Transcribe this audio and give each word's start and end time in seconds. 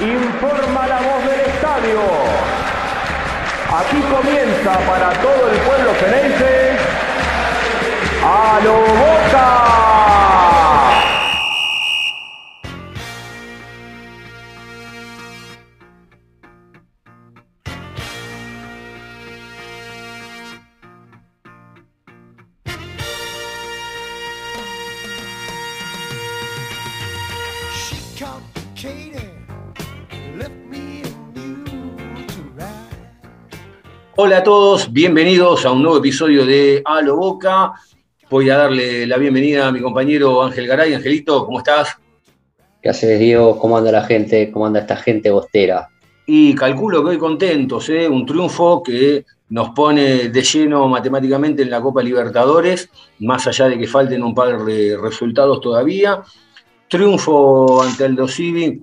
informa 0.00 0.86
la 0.86 0.96
voz 0.96 1.24
del 1.24 1.40
estadio. 1.40 2.00
Aquí 3.78 4.00
comienza 4.02 4.78
para 4.86 5.10
todo 5.20 5.50
el 5.50 5.58
pueblo 5.58 5.94
ceneice 6.00 6.76
a 8.22 8.60
lo 8.64 8.72
boca. 8.72 9.73
Hola 34.16 34.38
a 34.38 34.42
todos, 34.44 34.92
bienvenidos 34.92 35.66
a 35.66 35.72
un 35.72 35.82
nuevo 35.82 35.98
episodio 35.98 36.46
de 36.46 36.82
A 36.84 37.00
lo 37.00 37.16
Boca. 37.16 37.72
Voy 38.30 38.48
a 38.48 38.58
darle 38.58 39.08
la 39.08 39.16
bienvenida 39.16 39.66
a 39.66 39.72
mi 39.72 39.80
compañero 39.80 40.40
Ángel 40.40 40.68
Garay. 40.68 40.94
Angelito, 40.94 41.44
¿cómo 41.44 41.58
estás? 41.58 41.96
¿Qué 42.80 42.90
haces, 42.90 43.18
Diego? 43.18 43.58
¿Cómo 43.58 43.76
anda 43.76 43.90
la 43.90 44.04
gente? 44.04 44.52
¿Cómo 44.52 44.66
anda 44.66 44.78
esta 44.78 44.94
gente 44.94 45.32
bostera? 45.32 45.88
Y 46.26 46.54
calculo 46.54 47.02
que 47.02 47.10
hoy 47.10 47.18
contentos, 47.18 47.88
¿eh? 47.88 48.08
un 48.08 48.24
triunfo 48.24 48.84
que 48.84 49.24
nos 49.48 49.70
pone 49.70 50.28
de 50.28 50.42
lleno 50.42 50.86
matemáticamente 50.86 51.62
en 51.62 51.70
la 51.70 51.80
Copa 51.80 52.00
Libertadores, 52.00 52.88
más 53.18 53.48
allá 53.48 53.68
de 53.68 53.78
que 53.78 53.88
falten 53.88 54.22
un 54.22 54.32
par 54.32 54.64
de 54.64 54.96
resultados 54.96 55.60
todavía. 55.60 56.22
Triunfo 56.88 57.82
ante 57.82 58.04
el 58.04 58.28
Civi 58.28 58.80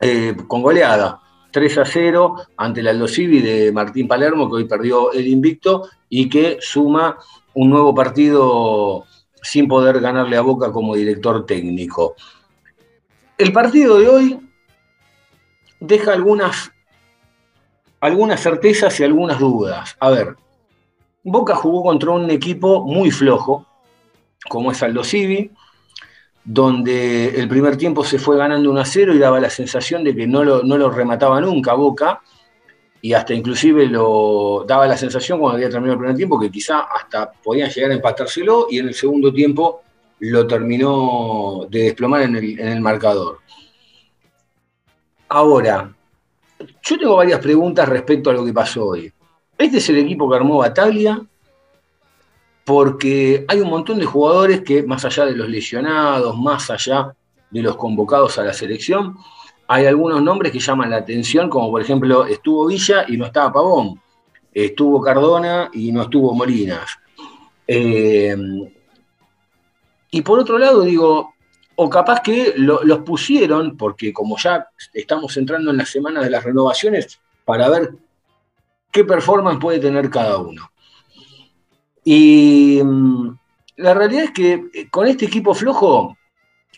eh, 0.00 0.34
con 0.48 0.62
goleada, 0.62 1.20
3 1.54 1.78
a 1.78 1.84
0 1.84 2.34
ante 2.56 2.80
el 2.80 2.88
Aldo 2.88 3.06
Civi 3.06 3.40
de 3.40 3.70
Martín 3.70 4.08
Palermo, 4.08 4.48
que 4.48 4.56
hoy 4.56 4.64
perdió 4.64 5.12
el 5.12 5.28
invicto 5.28 5.88
y 6.08 6.28
que 6.28 6.58
suma 6.60 7.16
un 7.54 7.70
nuevo 7.70 7.94
partido 7.94 9.04
sin 9.40 9.68
poder 9.68 10.00
ganarle 10.00 10.36
a 10.36 10.40
Boca 10.40 10.72
como 10.72 10.96
director 10.96 11.46
técnico. 11.46 12.16
El 13.38 13.52
partido 13.52 14.00
de 14.00 14.08
hoy 14.08 14.40
deja 15.78 16.12
algunas, 16.12 16.72
algunas 18.00 18.40
certezas 18.40 18.98
y 18.98 19.04
algunas 19.04 19.38
dudas. 19.38 19.96
A 20.00 20.10
ver, 20.10 20.34
Boca 21.22 21.54
jugó 21.54 21.84
contra 21.84 22.10
un 22.10 22.30
equipo 22.30 22.84
muy 22.84 23.12
flojo, 23.12 23.64
como 24.48 24.72
es 24.72 24.82
Aldo 24.82 25.04
Civi, 25.04 25.52
donde 26.44 27.40
el 27.40 27.48
primer 27.48 27.76
tiempo 27.76 28.04
se 28.04 28.18
fue 28.18 28.36
ganando 28.36 28.70
1 28.70 28.80
a 28.80 28.84
0 28.84 29.14
y 29.14 29.18
daba 29.18 29.40
la 29.40 29.50
sensación 29.50 30.04
de 30.04 30.14
que 30.14 30.26
no 30.26 30.44
lo, 30.44 30.62
no 30.62 30.76
lo 30.76 30.90
remataba 30.90 31.40
nunca 31.40 31.72
Boca, 31.72 32.20
y 33.00 33.12
hasta 33.12 33.34
inclusive 33.34 33.86
lo 33.86 34.64
daba 34.66 34.86
la 34.86 34.96
sensación 34.96 35.38
cuando 35.38 35.56
había 35.56 35.68
terminado 35.68 35.94
el 35.94 35.98
primer 35.98 36.16
tiempo 36.16 36.40
que 36.40 36.50
quizá 36.50 36.80
hasta 36.80 37.30
podían 37.32 37.70
llegar 37.70 37.90
a 37.90 37.94
empatárselo 37.94 38.66
y 38.70 38.78
en 38.78 38.88
el 38.88 38.94
segundo 38.94 39.32
tiempo 39.32 39.82
lo 40.20 40.46
terminó 40.46 41.66
de 41.68 41.80
desplomar 41.80 42.22
en 42.22 42.36
el, 42.36 42.60
en 42.60 42.68
el 42.68 42.80
marcador. 42.80 43.40
Ahora, 45.28 45.94
yo 46.82 46.98
tengo 46.98 47.16
varias 47.16 47.40
preguntas 47.40 47.88
respecto 47.88 48.30
a 48.30 48.32
lo 48.32 48.44
que 48.44 48.52
pasó 48.52 48.86
hoy. 48.86 49.12
Este 49.58 49.78
es 49.78 49.88
el 49.90 49.98
equipo 49.98 50.28
que 50.30 50.36
armó 50.36 50.58
Bataglia, 50.58 51.20
porque 52.64 53.44
hay 53.46 53.60
un 53.60 53.68
montón 53.68 53.98
de 53.98 54.06
jugadores 54.06 54.62
que, 54.62 54.82
más 54.82 55.04
allá 55.04 55.26
de 55.26 55.36
los 55.36 55.48
lesionados, 55.48 56.36
más 56.38 56.70
allá 56.70 57.14
de 57.50 57.62
los 57.62 57.76
convocados 57.76 58.38
a 58.38 58.44
la 58.44 58.52
selección, 58.52 59.16
hay 59.68 59.86
algunos 59.86 60.22
nombres 60.22 60.52
que 60.52 60.58
llaman 60.58 60.90
la 60.90 60.96
atención, 60.96 61.48
como 61.48 61.70
por 61.70 61.80
ejemplo 61.82 62.26
estuvo 62.26 62.66
Villa 62.66 63.04
y 63.08 63.16
no 63.16 63.26
estaba 63.26 63.52
Pavón, 63.52 64.00
estuvo 64.52 65.00
Cardona 65.00 65.70
y 65.72 65.92
no 65.92 66.02
estuvo 66.02 66.34
Molinas. 66.34 66.90
Eh, 67.66 68.36
y 70.10 70.22
por 70.22 70.38
otro 70.38 70.58
lado, 70.58 70.82
digo, 70.82 71.34
o 71.76 71.90
capaz 71.90 72.20
que 72.20 72.54
lo- 72.56 72.84
los 72.84 73.00
pusieron, 73.00 73.76
porque 73.76 74.12
como 74.12 74.36
ya 74.38 74.68
estamos 74.92 75.36
entrando 75.36 75.70
en 75.70 75.78
la 75.78 75.86
semana 75.86 76.22
de 76.22 76.30
las 76.30 76.44
renovaciones, 76.44 77.20
para 77.44 77.68
ver 77.68 77.90
qué 78.92 79.04
performance 79.04 79.58
puede 79.60 79.80
tener 79.80 80.08
cada 80.08 80.38
uno. 80.38 80.70
Y 82.04 82.80
mm, 82.84 83.36
la 83.76 83.94
realidad 83.94 84.24
es 84.24 84.30
que 84.30 84.64
eh, 84.72 84.88
con 84.90 85.06
este 85.06 85.24
equipo 85.24 85.54
flojo, 85.54 86.16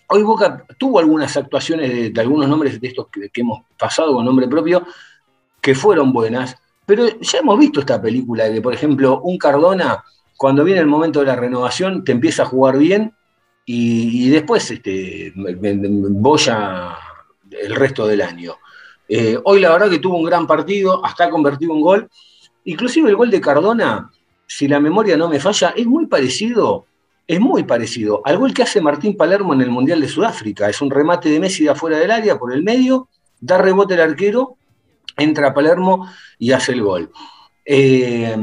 hoy 0.09 0.23
Boca 0.23 0.65
tuvo 0.79 0.99
algunas 0.99 1.37
actuaciones 1.37 2.15
de, 2.15 2.21
algunos 2.21 2.49
nombres 2.49 2.81
de 2.81 2.89
estos 2.89 3.09
que, 3.09 3.31
hemos 3.35 3.63
pasado 3.79 4.15
con 4.15 4.25
nombre 4.25 4.49
propio, 4.49 4.87
que 5.61 5.75
fueron 5.75 6.13
buenas, 6.13 6.57
pero 6.87 7.07
ya 7.21 7.41
hemos 7.41 7.59
visto 7.59 7.81
esta 7.81 8.01
película 8.01 8.49
de 8.49 8.63
por 8.63 8.73
ejemplo, 8.73 9.21
un 9.23 9.37
Cardona, 9.37 10.05
cuando 10.37 10.63
viene 10.65 10.81
el 10.81 10.87
momento 10.87 11.21
de 11.21 11.27
la 11.27 11.37
renovación, 11.37 12.05
te 12.05 12.13
empieza 12.13 12.45
a 12.45 12.47
jugar 12.47 12.79
bien 12.79 13.13
y, 13.65 14.27
y 14.27 14.31
después 14.31 14.71
este, 14.71 15.33
boya 15.35 16.97
el 17.51 17.75
resto 17.75 18.07
del 18.07 18.21
año. 18.21 18.55
Eh, 19.09 19.39
hoy 19.45 19.61
la 19.61 19.71
verdad 19.73 19.91
que 19.91 19.99
tuvo 19.99 20.17
un 20.17 20.25
gran 20.25 20.47
partido, 20.47 21.05
hasta 21.05 21.25
ha 21.25 21.31
convertido 21.31 21.73
un 21.73 21.81
gol. 21.81 22.09
Inclusive 22.65 23.09
el 23.11 23.17
gol 23.17 23.31
de 23.31 23.41
Cardona, 23.41 24.11
si 24.47 24.69
la 24.69 24.81
memoria 24.81 25.17
no 25.17 25.29
me 25.29 25.41
falla, 25.41 25.75
es 25.77 25.87
muy 25.87 26.07
parecido, 26.07 26.87
es 27.27 27.41
muy 27.41 27.65
parecido 27.65 28.23
al 28.25 28.39
gol 28.39 28.55
que 28.55 28.63
hace 28.63 28.81
Martín 28.81 29.17
Palermo 29.17 29.53
en 29.55 29.61
el 29.61 29.71
Mundial 29.71 30.01
de 30.01 30.09
Sudáfrica. 30.09 30.69
Es 30.69 30.81
un 30.81 30.91
remate 30.91 31.29
de 31.29 31.41
Messi 31.41 31.65
de 31.65 31.71
afuera 31.71 31.99
del 31.99 32.11
área, 32.11 32.39
por 32.39 32.53
el 32.53 32.63
medio, 32.63 33.09
da 33.41 33.59
rebote 33.59 33.95
el 33.95 34.01
arquero, 34.01 34.57
entra 35.17 35.53
Palermo 35.53 36.09
y 36.39 36.53
hace 36.53 36.73
el 36.73 36.83
gol. 36.83 37.11
Eh, 37.65 38.37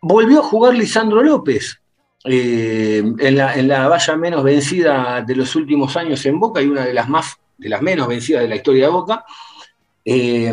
volvió 0.00 0.40
a 0.40 0.44
jugar 0.44 0.74
Lisandro 0.74 1.22
López. 1.22 1.76
eh, 2.24 3.02
en, 3.18 3.36
la, 3.36 3.54
en 3.54 3.68
la 3.68 3.88
valla 3.88 4.16
menos 4.16 4.44
vencida 4.44 5.22
de 5.22 5.36
los 5.36 5.54
últimos 5.56 5.96
años 5.96 6.24
en 6.26 6.38
Boca 6.38 6.60
y 6.60 6.66
una 6.66 6.84
de 6.84 6.92
las 6.92 7.08
más, 7.08 7.38
de 7.56 7.68
las 7.68 7.80
menos 7.82 8.08
vencidas 8.08 8.42
de 8.42 8.48
la 8.48 8.56
historia 8.56 8.86
de 8.86 8.92
Boca. 8.92 9.24
Eh, 10.12 10.52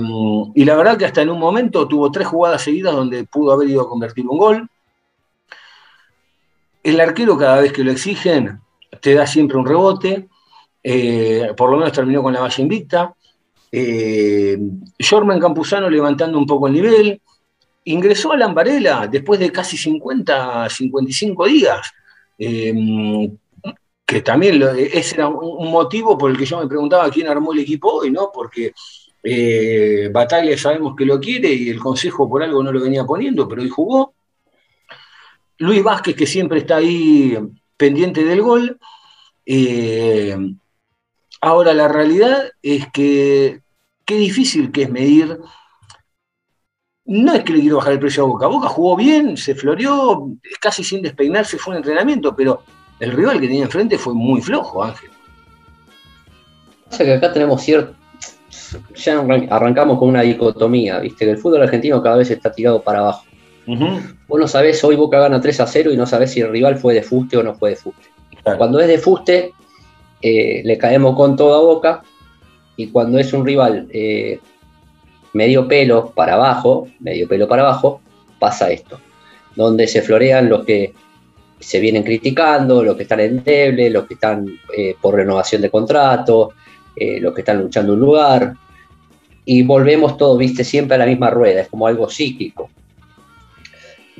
y 0.53 0.65
la 0.65 0.75
verdad 0.75 0.99
que 0.99 1.05
hasta 1.05 1.23
en 1.23 1.31
un 1.31 1.39
momento 1.39 1.87
tuvo 1.87 2.11
tres 2.11 2.27
jugadas 2.27 2.61
seguidas 2.61 2.93
donde 2.93 3.23
pudo 3.23 3.53
haber 3.53 3.67
ido 3.67 3.81
a 3.81 3.89
convertir 3.89 4.27
un 4.27 4.37
gol. 4.37 4.69
El 6.83 6.99
arquero 6.99 7.35
cada 7.35 7.61
vez 7.61 7.73
que 7.73 7.83
lo 7.83 7.91
exigen 7.91 8.61
te 9.01 9.15
da 9.15 9.25
siempre 9.25 9.57
un 9.57 9.65
rebote. 9.65 10.27
eh, 10.83 11.53
por 11.57 11.71
lo 11.71 11.77
menos 11.77 11.91
terminó 11.91 12.21
con 12.21 12.33
la 12.33 12.41
valla 12.41 12.61
invicta. 12.61 13.15
Eh, 13.71 14.59
Jorman 14.99 15.39
Campuzano 15.39 15.89
levantando 15.89 16.37
un 16.37 16.45
poco 16.45 16.67
el 16.67 16.73
nivel. 16.73 17.19
Ingresó 17.85 18.33
a 18.33 18.37
Lambarela 18.37 19.07
después 19.07 19.39
de 19.39 19.51
casi 19.51 19.75
50, 19.75 20.69
55 20.69 21.47
días. 21.47 21.91
Eh, 22.37 23.31
que 24.05 24.21
también 24.21 24.61
ese 24.77 25.15
era 25.15 25.27
un 25.29 25.71
motivo 25.71 26.15
por 26.15 26.29
el 26.29 26.37
que 26.37 26.45
yo 26.45 26.59
me 26.59 26.67
preguntaba 26.67 27.09
quién 27.09 27.27
armó 27.27 27.53
el 27.53 27.59
equipo 27.59 27.91
hoy, 27.91 28.11
¿no? 28.11 28.31
Porque 28.31 28.71
eh, 29.29 30.57
sabemos 30.57 30.95
que 30.95 31.05
lo 31.05 31.19
quiere 31.19 31.51
y 31.51 31.69
el 31.69 31.79
Consejo 31.79 32.29
por 32.29 32.43
algo 32.43 32.63
no 32.63 32.71
lo 32.71 32.81
venía 32.81 33.03
poniendo, 33.03 33.47
pero 33.47 33.61
hoy 33.61 33.69
jugó. 33.69 34.13
Luis 35.57 35.83
Vázquez, 35.83 36.15
que 36.15 36.25
siempre 36.25 36.59
está 36.59 36.77
ahí 36.77 37.37
pendiente 37.75 38.23
del 38.23 38.41
gol. 38.41 38.79
Eh, 39.45 40.37
ahora, 41.41 41.73
la 41.73 41.89
realidad 41.89 42.51
es 42.61 42.89
que 42.91 43.61
qué 44.05 44.15
difícil 44.15 44.71
que 44.71 44.83
es 44.83 44.89
medir. 44.89 45.39
No 47.05 47.33
es 47.33 47.43
que 47.43 47.53
le 47.53 47.61
quiero 47.61 47.77
bajar 47.77 47.93
el 47.93 47.99
precio 47.99 48.23
a 48.23 48.27
Boca. 48.27 48.47
Boca 48.47 48.67
jugó 48.69 48.95
bien, 48.95 49.35
se 49.35 49.55
floreó, 49.55 50.29
casi 50.61 50.83
sin 50.83 51.01
despeinarse, 51.01 51.57
fue 51.57 51.71
un 51.73 51.77
entrenamiento, 51.77 52.35
pero 52.35 52.63
el 52.99 53.11
rival 53.11 53.39
que 53.39 53.47
tenía 53.47 53.63
enfrente 53.63 53.97
fue 53.97 54.13
muy 54.13 54.41
flojo, 54.41 54.83
Ángel. 54.83 55.09
Pasa 56.89 57.03
que 57.03 57.13
acá 57.13 57.33
tenemos 57.33 57.61
cierto. 57.61 57.95
Ya 58.95 59.19
arran- 59.21 59.47
arrancamos 59.49 59.99
con 59.99 60.09
una 60.09 60.21
dicotomía, 60.21 60.99
¿viste? 60.99 61.25
Que 61.25 61.31
el 61.31 61.37
fútbol 61.37 61.61
argentino 61.63 62.01
cada 62.01 62.17
vez 62.17 62.29
está 62.31 62.51
tirado 62.51 62.81
para 62.81 62.99
abajo. 62.99 63.25
Ujú. 63.67 63.85
Vos 64.27 64.39
no 64.39 64.47
sabés, 64.47 64.83
hoy 64.83 64.95
Boca 64.95 65.19
gana 65.19 65.41
3 65.41 65.59
a 65.59 65.67
0 65.67 65.91
y 65.91 65.97
no 65.97 66.05
sabés 66.05 66.31
si 66.31 66.41
el 66.41 66.49
rival 66.49 66.77
fue 66.77 66.93
de 66.93 67.03
fuste 67.03 67.37
o 67.37 67.43
no 67.43 67.53
fue 67.55 67.71
de 67.71 67.75
fuste. 67.75 68.07
Claro. 68.43 68.57
Cuando 68.57 68.79
es 68.79 68.87
de 68.87 68.97
fuste, 68.97 69.51
eh, 70.21 70.61
le 70.63 70.77
caemos 70.77 71.15
con 71.15 71.35
toda 71.35 71.59
Boca. 71.59 72.01
Y 72.75 72.87
cuando 72.87 73.17
es 73.19 73.33
un 73.33 73.45
rival 73.45 73.87
eh, 73.91 74.39
medio 75.33 75.67
pelo 75.67 76.11
para 76.15 76.35
abajo, 76.35 76.87
medio 76.99 77.27
pelo 77.27 77.47
para 77.47 77.63
abajo, 77.63 78.01
pasa 78.39 78.69
esto. 78.71 78.99
Donde 79.55 79.87
se 79.87 80.01
florean 80.01 80.47
los 80.49 80.63
que 80.63 80.93
se 81.59 81.79
vienen 81.79 82.03
criticando, 82.03 82.83
los 82.83 82.95
que 82.95 83.03
están 83.03 83.19
endebles, 83.19 83.91
los 83.91 84.05
que 84.05 84.13
están 84.13 84.45
eh, 84.77 84.95
por 85.01 85.15
renovación 85.15 85.61
de 85.63 85.71
contrato, 85.71 86.51
eh, 86.99 87.19
los 87.19 87.33
que 87.33 87.41
están 87.41 87.61
luchando 87.61 87.93
un 87.93 87.99
lugar. 87.99 88.53
Y 89.45 89.63
volvemos 89.63 90.17
todo, 90.17 90.37
viste, 90.37 90.63
siempre 90.63 90.95
a 90.95 90.97
la 90.99 91.05
misma 91.05 91.29
rueda, 91.29 91.61
es 91.61 91.67
como 91.69 91.87
algo 91.87 92.09
cíclico. 92.09 92.69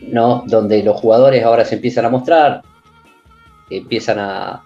¿no? 0.01 0.43
Donde 0.47 0.83
los 0.83 0.99
jugadores 0.99 1.43
ahora 1.43 1.65
se 1.65 1.75
empiezan 1.75 2.05
a 2.05 2.09
mostrar, 2.09 2.61
empiezan 3.69 4.19
a 4.19 4.63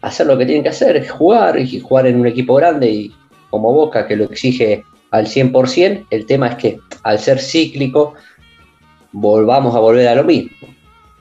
hacer 0.00 0.26
lo 0.26 0.38
que 0.38 0.46
tienen 0.46 0.62
que 0.62 0.70
hacer, 0.70 1.06
jugar 1.08 1.58
y 1.58 1.80
jugar 1.80 2.06
en 2.06 2.20
un 2.20 2.26
equipo 2.26 2.54
grande 2.54 2.90
y, 2.90 3.14
como 3.50 3.72
Boca, 3.72 4.06
que 4.06 4.16
lo 4.16 4.24
exige 4.24 4.84
al 5.10 5.26
100%, 5.26 6.06
el 6.10 6.26
tema 6.26 6.48
es 6.48 6.54
que 6.56 6.78
al 7.02 7.18
ser 7.18 7.40
cíclico, 7.40 8.14
volvamos 9.12 9.74
a 9.74 9.78
volver 9.78 10.08
a 10.08 10.14
lo 10.14 10.24
mismo. 10.24 10.68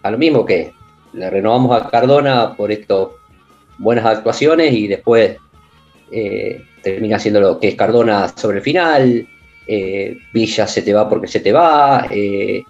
A 0.01 0.11
lo 0.11 0.17
mismo 0.17 0.45
que 0.45 0.73
le 1.13 1.29
renovamos 1.29 1.79
a 1.79 1.89
Cardona 1.89 2.55
por 2.55 2.71
estas 2.71 3.07
buenas 3.77 4.05
actuaciones 4.05 4.73
y 4.73 4.87
después 4.87 5.37
eh, 6.13 6.63
termina 6.81 7.17
siendo 7.17 7.41
lo 7.41 7.59
que 7.59 7.69
es 7.69 7.75
Cardona 7.75 8.27
sobre 8.37 8.57
el 8.57 8.63
final, 8.63 9.27
eh, 9.65 10.17
Villa 10.31 10.67
se 10.67 10.83
te 10.83 10.93
va 10.93 11.09
porque 11.09 11.27
se 11.27 11.39
te 11.39 11.51
va, 11.51 12.07
eh, 12.11 12.63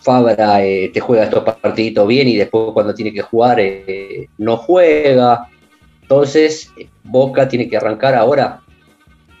Fabra 0.00 0.58
te 0.58 1.00
juega 1.00 1.24
estos 1.24 1.44
partiditos 1.44 2.08
bien 2.08 2.28
y 2.28 2.36
después 2.36 2.70
cuando 2.72 2.94
tiene 2.94 3.12
que 3.12 3.20
jugar 3.20 3.60
no 4.38 4.56
juega. 4.56 5.48
Entonces, 6.00 6.72
Boca 7.04 7.46
tiene 7.46 7.68
que 7.68 7.76
arrancar 7.76 8.16
ahora 8.16 8.60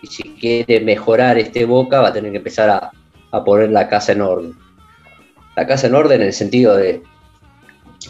y 0.02 0.06
si 0.06 0.22
quiere 0.22 0.80
mejorar 0.80 1.38
este 1.38 1.64
Boca 1.64 2.00
va 2.00 2.08
a 2.08 2.12
tener 2.12 2.30
que 2.30 2.38
empezar 2.38 2.70
a, 2.70 2.92
a 3.32 3.44
poner 3.44 3.70
la 3.70 3.88
casa 3.88 4.12
en 4.12 4.20
orden. 4.20 4.54
La 5.56 5.66
casa 5.66 5.88
en 5.88 5.94
orden 5.94 6.20
en 6.20 6.28
el 6.28 6.32
sentido 6.32 6.76
de 6.76 7.02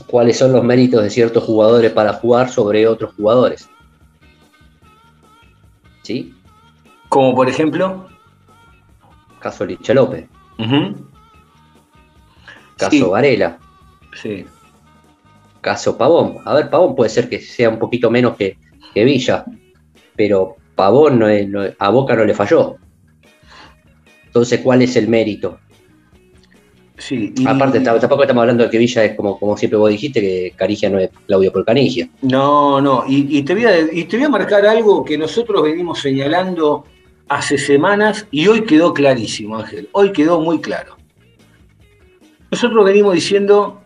cuáles 0.06 0.36
son 0.36 0.52
los 0.52 0.64
méritos 0.64 1.02
de 1.02 1.10
ciertos 1.10 1.44
jugadores 1.44 1.92
para 1.92 2.12
jugar 2.14 2.50
sobre 2.50 2.86
otros 2.86 3.14
jugadores. 3.14 3.68
¿Sí? 6.02 6.34
Como 7.08 7.34
por 7.34 7.48
ejemplo. 7.48 8.08
Caso 9.40 9.64
Licha 9.64 9.94
López. 9.94 10.28
Caso 12.76 13.10
Varela. 13.10 13.58
Sí. 14.14 14.46
Caso 15.60 15.96
Pavón. 15.96 16.38
A 16.44 16.54
ver, 16.54 16.70
Pavón 16.70 16.94
puede 16.94 17.10
ser 17.10 17.28
que 17.28 17.40
sea 17.40 17.68
un 17.68 17.78
poquito 17.78 18.10
menos 18.10 18.36
que, 18.36 18.58
Villa, 18.94 19.44
pero 20.16 20.56
Pavón 20.74 21.18
no 21.18 21.26
a 21.78 21.88
Boca 21.90 22.14
no 22.14 22.24
le 22.24 22.34
falló. 22.34 22.76
Entonces, 24.26 24.60
¿cuál 24.60 24.82
es 24.82 24.96
el 24.96 25.08
mérito? 25.08 25.60
Sí, 27.02 27.34
Aparte, 27.44 27.80
tampoco 27.80 28.22
estamos 28.22 28.42
hablando 28.42 28.62
de 28.62 28.70
que 28.70 28.78
Villa 28.78 29.04
es 29.04 29.16
como, 29.16 29.36
como 29.36 29.56
siempre 29.56 29.76
vos 29.76 29.90
dijiste, 29.90 30.20
que 30.20 30.52
Carigia 30.54 30.88
no 30.88 31.00
es 31.00 31.10
Claudio 31.26 31.52
Polcanigia. 31.52 32.08
No, 32.22 32.80
no, 32.80 33.02
y, 33.08 33.42
te 33.42 33.54
voy 33.54 33.64
a, 33.64 33.80
y 33.80 34.04
te 34.04 34.18
voy 34.18 34.26
a 34.26 34.28
marcar 34.28 34.64
algo 34.64 35.04
que 35.04 35.18
nosotros 35.18 35.64
venimos 35.64 35.98
señalando 35.98 36.84
hace 37.28 37.58
semanas 37.58 38.28
y 38.30 38.46
hoy 38.46 38.62
quedó 38.62 38.94
clarísimo, 38.94 39.56
Ángel. 39.56 39.88
Hoy 39.90 40.12
quedó 40.12 40.40
muy 40.40 40.60
claro. 40.60 40.96
Nosotros 42.52 42.84
venimos 42.84 43.14
diciendo 43.14 43.80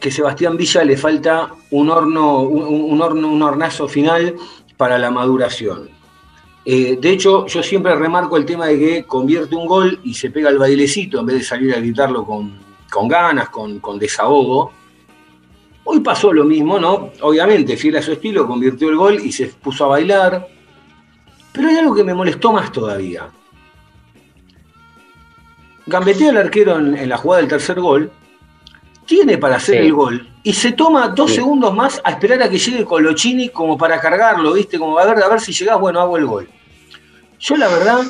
que 0.00 0.12
Sebastián 0.12 0.56
Villa 0.56 0.84
le 0.84 0.96
falta 0.96 1.50
un 1.72 1.90
horno, 1.90 2.42
un, 2.42 3.02
horno, 3.02 3.32
un 3.32 3.42
hornazo 3.42 3.88
final 3.88 4.36
para 4.76 4.96
la 4.96 5.10
maduración. 5.10 5.88
Eh, 6.64 6.96
de 6.98 7.10
hecho, 7.10 7.46
yo 7.46 7.62
siempre 7.62 7.94
remarco 7.94 8.36
el 8.36 8.46
tema 8.46 8.66
de 8.66 8.78
que 8.78 9.04
convierte 9.04 9.54
un 9.54 9.66
gol 9.66 10.00
y 10.02 10.14
se 10.14 10.30
pega 10.30 10.48
el 10.48 10.58
bailecito 10.58 11.20
en 11.20 11.26
vez 11.26 11.36
de 11.36 11.42
salir 11.42 11.74
a 11.74 11.78
gritarlo 11.78 12.24
con, 12.24 12.58
ganas, 13.08 13.50
con, 13.50 13.80
con, 13.80 13.98
desahogo. 13.98 14.72
Hoy 15.84 16.00
pasó 16.00 16.32
lo 16.32 16.44
mismo, 16.44 16.78
¿no? 16.78 17.10
Obviamente, 17.20 17.76
fiel 17.76 17.96
a 17.96 18.02
su 18.02 18.12
estilo, 18.12 18.46
convirtió 18.46 18.88
el 18.88 18.96
gol 18.96 19.20
y 19.22 19.30
se 19.30 19.48
puso 19.48 19.84
a 19.84 19.88
bailar. 19.88 20.48
Pero 21.52 21.68
hay 21.68 21.76
algo 21.76 21.94
que 21.94 22.04
me 22.04 22.14
molestó 22.14 22.52
más 22.52 22.72
todavía. 22.72 23.28
Gambetea 25.86 26.30
al 26.30 26.38
arquero 26.38 26.78
en, 26.78 27.08
la 27.08 27.18
jugada 27.18 27.42
del 27.42 27.50
tercer 27.50 27.78
gol, 27.78 28.10
tiene 29.04 29.38
para 29.38 29.56
hacer 29.56 29.76
el 29.76 29.92
gol 29.92 30.28
y 30.42 30.52
se 30.52 30.72
toma 30.72 31.08
dos 31.08 31.34
segundos 31.34 31.74
más 31.74 32.00
a 32.04 32.10
esperar 32.10 32.42
a 32.42 32.50
que 32.50 32.58
llegue 32.58 32.84
Colochini 32.84 33.48
como 33.48 33.78
para 33.78 34.00
cargarlo, 34.00 34.52
¿viste? 34.52 34.78
Como 34.78 34.98
a 34.98 35.06
ver, 35.06 35.22
a 35.22 35.28
ver 35.28 35.40
si 35.40 35.52
llegás, 35.52 35.80
bueno, 35.80 36.00
hago 36.00 36.16
el 36.16 36.26
gol. 36.26 36.48
Yo 37.40 37.56
la 37.56 37.68
verdad, 37.68 38.04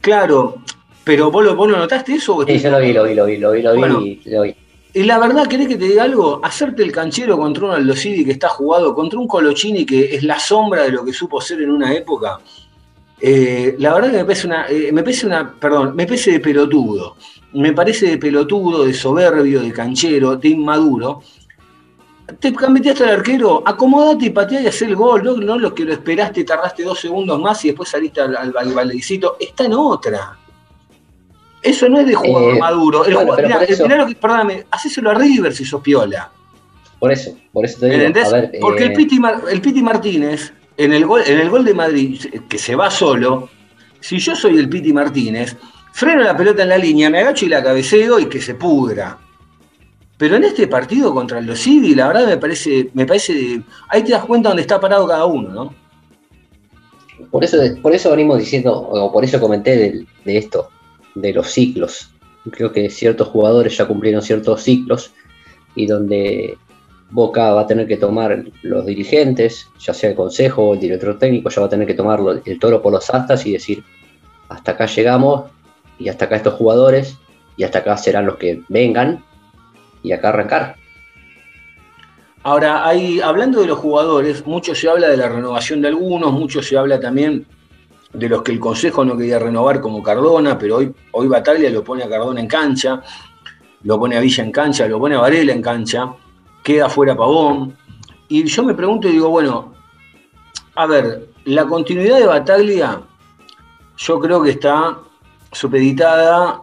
claro, 0.00 0.58
pero 1.04 1.30
vos 1.30 1.44
lo, 1.44 1.54
notaste 1.54 2.14
eso. 2.14 2.44
Sí, 2.46 2.58
yo 2.58 2.70
lo 2.70 2.78
vi, 2.78 2.92
lo 2.92 3.04
vi, 3.04 3.14
lo 3.14 3.26
vi, 3.26 3.36
lo 3.38 3.52
vi, 3.52 3.62
lo 3.62 3.72
vi, 3.74 4.20
lo 4.24 4.42
vi. 4.42 4.56
Y 4.94 5.04
la 5.04 5.18
verdad, 5.18 5.46
¿querés 5.46 5.68
que 5.68 5.76
te 5.76 5.86
diga 5.86 6.02
algo? 6.02 6.40
Hacerte 6.44 6.82
el 6.82 6.92
canchero 6.92 7.38
contra 7.38 7.64
un 7.64 7.70
Aldo 7.72 7.94
que 7.94 8.30
está 8.30 8.48
jugado, 8.48 8.94
contra 8.94 9.18
un 9.18 9.26
Colochini 9.26 9.86
que 9.86 10.14
es 10.14 10.22
la 10.22 10.38
sombra 10.38 10.82
de 10.82 10.90
lo 10.90 11.04
que 11.04 11.14
supo 11.14 11.40
ser 11.40 11.62
en 11.62 11.70
una 11.70 11.94
época, 11.94 12.38
eh, 13.24 13.76
la 13.78 13.94
verdad 13.94 14.10
que 14.10 14.16
me 14.16 14.24
parece 14.24 14.46
una, 14.48 14.66
eh, 14.66 14.90
me 14.92 15.02
parece 15.04 15.26
una, 15.26 15.52
perdón, 15.52 15.94
me 15.94 16.06
parece 16.06 16.32
de 16.32 16.40
pelotudo. 16.40 17.16
Me 17.52 17.72
parece 17.72 18.06
de 18.06 18.18
pelotudo, 18.18 18.84
de 18.84 18.92
soberbio, 18.92 19.62
de 19.62 19.72
canchero, 19.72 20.34
de 20.36 20.48
inmaduro. 20.48 21.22
Te 22.40 22.52
cambiaste 22.52 23.04
al 23.04 23.10
arquero, 23.10 23.62
acomodate 23.64 24.26
y 24.26 24.30
patea 24.30 24.62
y 24.62 24.66
haz 24.66 24.82
el 24.82 24.96
gol. 24.96 25.22
No, 25.22 25.36
no 25.36 25.56
lo 25.56 25.72
que 25.72 25.84
lo 25.84 25.92
esperaste, 25.92 26.42
tardaste 26.42 26.82
dos 26.82 26.98
segundos 26.98 27.38
más 27.38 27.64
y 27.64 27.68
después 27.68 27.90
saliste 27.90 28.20
al, 28.20 28.36
al, 28.36 28.92
Está 29.38 29.66
en 29.66 29.74
otra. 29.74 30.36
Eso 31.62 31.88
no 31.88 32.00
es 32.00 32.06
de 32.06 32.14
jugador 32.14 32.56
eh, 32.56 32.58
maduro. 32.58 33.04
El 33.04 33.14
jugador, 33.14 33.66
que, 33.66 34.16
perdóname, 34.16 34.66
hacéselo 34.68 35.10
a 35.10 35.14
River 35.14 35.54
si 35.54 35.64
sos 35.64 35.80
piola. 35.80 36.28
Por 36.98 37.12
eso, 37.12 37.36
por 37.52 37.64
eso 37.64 37.78
te 37.78 37.88
digo. 37.88 38.20
Porque 38.60 38.84
el, 38.84 38.92
Piti, 38.94 39.20
el 39.48 39.60
Piti 39.60 39.80
Martínez 39.80 40.52
en 40.76 40.92
el, 40.92 41.06
gol, 41.06 41.22
en 41.26 41.40
el 41.40 41.50
gol 41.50 41.64
de 41.64 41.74
Madrid, 41.74 42.20
que 42.48 42.58
se 42.58 42.74
va 42.74 42.90
solo, 42.90 43.48
si 44.00 44.18
yo 44.18 44.34
soy 44.34 44.58
el 44.58 44.68
Piti 44.68 44.92
Martínez, 44.92 45.56
freno 45.92 46.22
la 46.22 46.36
pelota 46.36 46.62
en 46.62 46.70
la 46.70 46.78
línea, 46.78 47.10
me 47.10 47.20
agacho 47.20 47.46
y 47.46 47.48
la 47.48 47.62
cabeceo 47.62 48.18
y 48.18 48.26
que 48.26 48.40
se 48.40 48.54
pudra. 48.54 49.18
Pero 50.18 50.36
en 50.36 50.44
este 50.44 50.66
partido 50.68 51.14
contra 51.14 51.38
el 51.38 51.56
Civil, 51.56 51.96
la 51.96 52.08
verdad 52.08 52.26
me 52.26 52.36
parece, 52.36 52.90
me 52.94 53.06
parece, 53.06 53.62
ahí 53.88 54.02
te 54.02 54.12
das 54.12 54.24
cuenta 54.24 54.50
dónde 54.50 54.62
está 54.62 54.80
parado 54.80 55.06
cada 55.06 55.26
uno, 55.26 55.48
¿no? 55.48 55.74
Por 57.30 57.44
eso, 57.44 57.58
por 57.80 57.94
eso 57.94 58.10
venimos 58.10 58.38
diciendo, 58.38 58.72
o 58.72 59.12
por 59.12 59.24
eso 59.24 59.40
comenté 59.40 60.04
de 60.24 60.36
esto, 60.36 60.68
de 61.14 61.32
los 61.32 61.50
ciclos. 61.50 62.10
Creo 62.50 62.72
que 62.72 62.90
ciertos 62.90 63.28
jugadores 63.28 63.76
ya 63.76 63.86
cumplieron 63.86 64.22
ciertos 64.22 64.62
ciclos 64.62 65.12
y 65.74 65.86
donde 65.86 66.58
Boca 67.12 67.52
va 67.52 67.60
a 67.60 67.66
tener 67.66 67.86
que 67.86 67.98
tomar 67.98 68.42
los 68.62 68.86
dirigentes, 68.86 69.68
ya 69.78 69.92
sea 69.92 70.10
el 70.10 70.16
consejo 70.16 70.62
o 70.62 70.74
el 70.74 70.80
director 70.80 71.18
técnico, 71.18 71.50
ya 71.50 71.60
va 71.60 71.66
a 71.66 71.70
tener 71.70 71.86
que 71.86 71.94
tomar 71.94 72.20
el 72.44 72.58
toro 72.58 72.80
por 72.80 72.90
los 72.90 73.08
astas 73.10 73.44
y 73.44 73.52
decir, 73.52 73.84
hasta 74.48 74.72
acá 74.72 74.86
llegamos 74.86 75.50
y 75.98 76.08
hasta 76.08 76.24
acá 76.24 76.36
estos 76.36 76.54
jugadores 76.54 77.18
y 77.58 77.64
hasta 77.64 77.80
acá 77.80 77.98
serán 77.98 78.24
los 78.24 78.36
que 78.36 78.62
vengan 78.68 79.22
y 80.02 80.12
acá 80.12 80.30
arrancar. 80.30 80.76
Ahora, 82.44 82.88
hablando 83.22 83.60
de 83.60 83.66
los 83.66 83.78
jugadores, 83.78 84.46
mucho 84.46 84.74
se 84.74 84.88
habla 84.88 85.08
de 85.08 85.18
la 85.18 85.28
renovación 85.28 85.82
de 85.82 85.88
algunos, 85.88 86.32
mucho 86.32 86.62
se 86.62 86.78
habla 86.78 86.98
también 86.98 87.46
de 88.14 88.28
los 88.28 88.42
que 88.42 88.52
el 88.52 88.58
Consejo 88.58 89.04
no 89.04 89.18
quería 89.18 89.38
renovar 89.38 89.82
como 89.82 90.02
Cardona, 90.02 90.58
pero 90.58 90.76
hoy, 90.76 90.92
hoy 91.12 91.28
Bataglia 91.28 91.68
lo 91.68 91.84
pone 91.84 92.04
a 92.04 92.08
Cardona 92.08 92.40
en 92.40 92.48
cancha, 92.48 93.02
lo 93.82 93.98
pone 93.98 94.16
a 94.16 94.20
Villa 94.20 94.42
en 94.42 94.50
cancha, 94.50 94.88
lo 94.88 94.98
pone 94.98 95.14
a 95.14 95.20
Varela 95.20 95.52
en 95.52 95.62
cancha 95.62 96.14
queda 96.62 96.88
fuera 96.88 97.16
Pavón. 97.16 97.76
Y 98.28 98.44
yo 98.44 98.62
me 98.62 98.74
pregunto 98.74 99.08
y 99.08 99.12
digo, 99.12 99.28
bueno, 99.28 99.72
a 100.74 100.86
ver, 100.86 101.28
la 101.44 101.66
continuidad 101.66 102.18
de 102.18 102.26
Bataglia 102.26 103.02
yo 103.96 104.20
creo 104.20 104.42
que 104.42 104.50
está 104.50 104.98
supeditada 105.52 106.62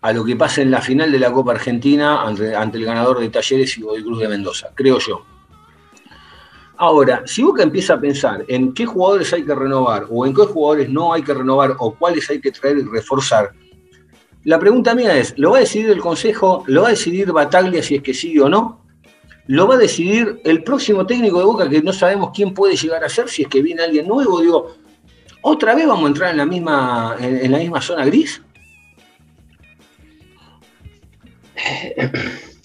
a 0.00 0.12
lo 0.12 0.24
que 0.24 0.36
pasa 0.36 0.62
en 0.62 0.70
la 0.70 0.80
final 0.80 1.10
de 1.10 1.18
la 1.18 1.32
Copa 1.32 1.52
Argentina 1.52 2.22
ante, 2.22 2.52
el 2.52 2.84
ganador 2.84 3.20
de 3.20 3.30
Talleres 3.30 3.76
y 3.76 3.82
Godoy 3.82 4.02
Cruz 4.02 4.20
de 4.20 4.28
Mendoza, 4.28 4.70
creo 4.74 4.98
yo. 4.98 5.24
Ahora, 6.76 7.22
si 7.26 7.42
Boca 7.42 7.64
empieza 7.64 7.94
a 7.94 8.00
pensar 8.00 8.44
en 8.46 8.72
qué 8.72 8.86
jugadores 8.86 9.32
hay 9.32 9.44
que 9.44 9.54
renovar 9.54 10.06
o 10.08 10.24
en 10.24 10.32
qué 10.32 10.42
jugadores 10.42 10.88
no 10.88 11.12
hay 11.12 11.22
que 11.22 11.34
renovar 11.34 11.74
o 11.78 11.92
cuáles 11.94 12.30
hay 12.30 12.40
que 12.40 12.52
traer 12.52 12.78
y 12.78 12.82
reforzar, 12.82 13.52
la 14.44 14.60
pregunta 14.60 14.94
mía 14.94 15.16
es, 15.16 15.34
¿lo 15.36 15.50
va 15.50 15.56
a 15.56 15.60
decidir 15.60 15.90
el 15.90 16.00
Consejo? 16.00 16.62
¿Lo 16.68 16.82
va 16.82 16.88
a 16.88 16.90
decidir 16.90 17.32
Bataglia 17.32 17.82
si 17.82 17.96
es 17.96 18.02
que 18.02 18.14
sigue 18.14 18.40
o 18.40 18.48
no? 18.48 18.77
Lo 19.48 19.66
va 19.66 19.74
a 19.76 19.78
decidir 19.78 20.40
el 20.44 20.62
próximo 20.62 21.06
técnico 21.06 21.38
de 21.38 21.46
Boca, 21.46 21.68
que 21.68 21.80
no 21.80 21.92
sabemos 21.92 22.30
quién 22.34 22.52
puede 22.52 22.76
llegar 22.76 23.02
a 23.02 23.08
ser, 23.08 23.28
si 23.30 23.42
es 23.42 23.48
que 23.48 23.62
viene 23.62 23.82
alguien 23.82 24.06
nuevo. 24.06 24.40
Digo, 24.42 24.74
¿otra 25.40 25.74
vez 25.74 25.86
vamos 25.86 26.04
a 26.04 26.08
entrar 26.08 26.30
en 26.32 26.36
la 26.36 26.46
misma, 26.46 27.16
en, 27.18 27.50
la 27.50 27.58
misma 27.58 27.80
zona 27.80 28.04
gris? 28.04 28.42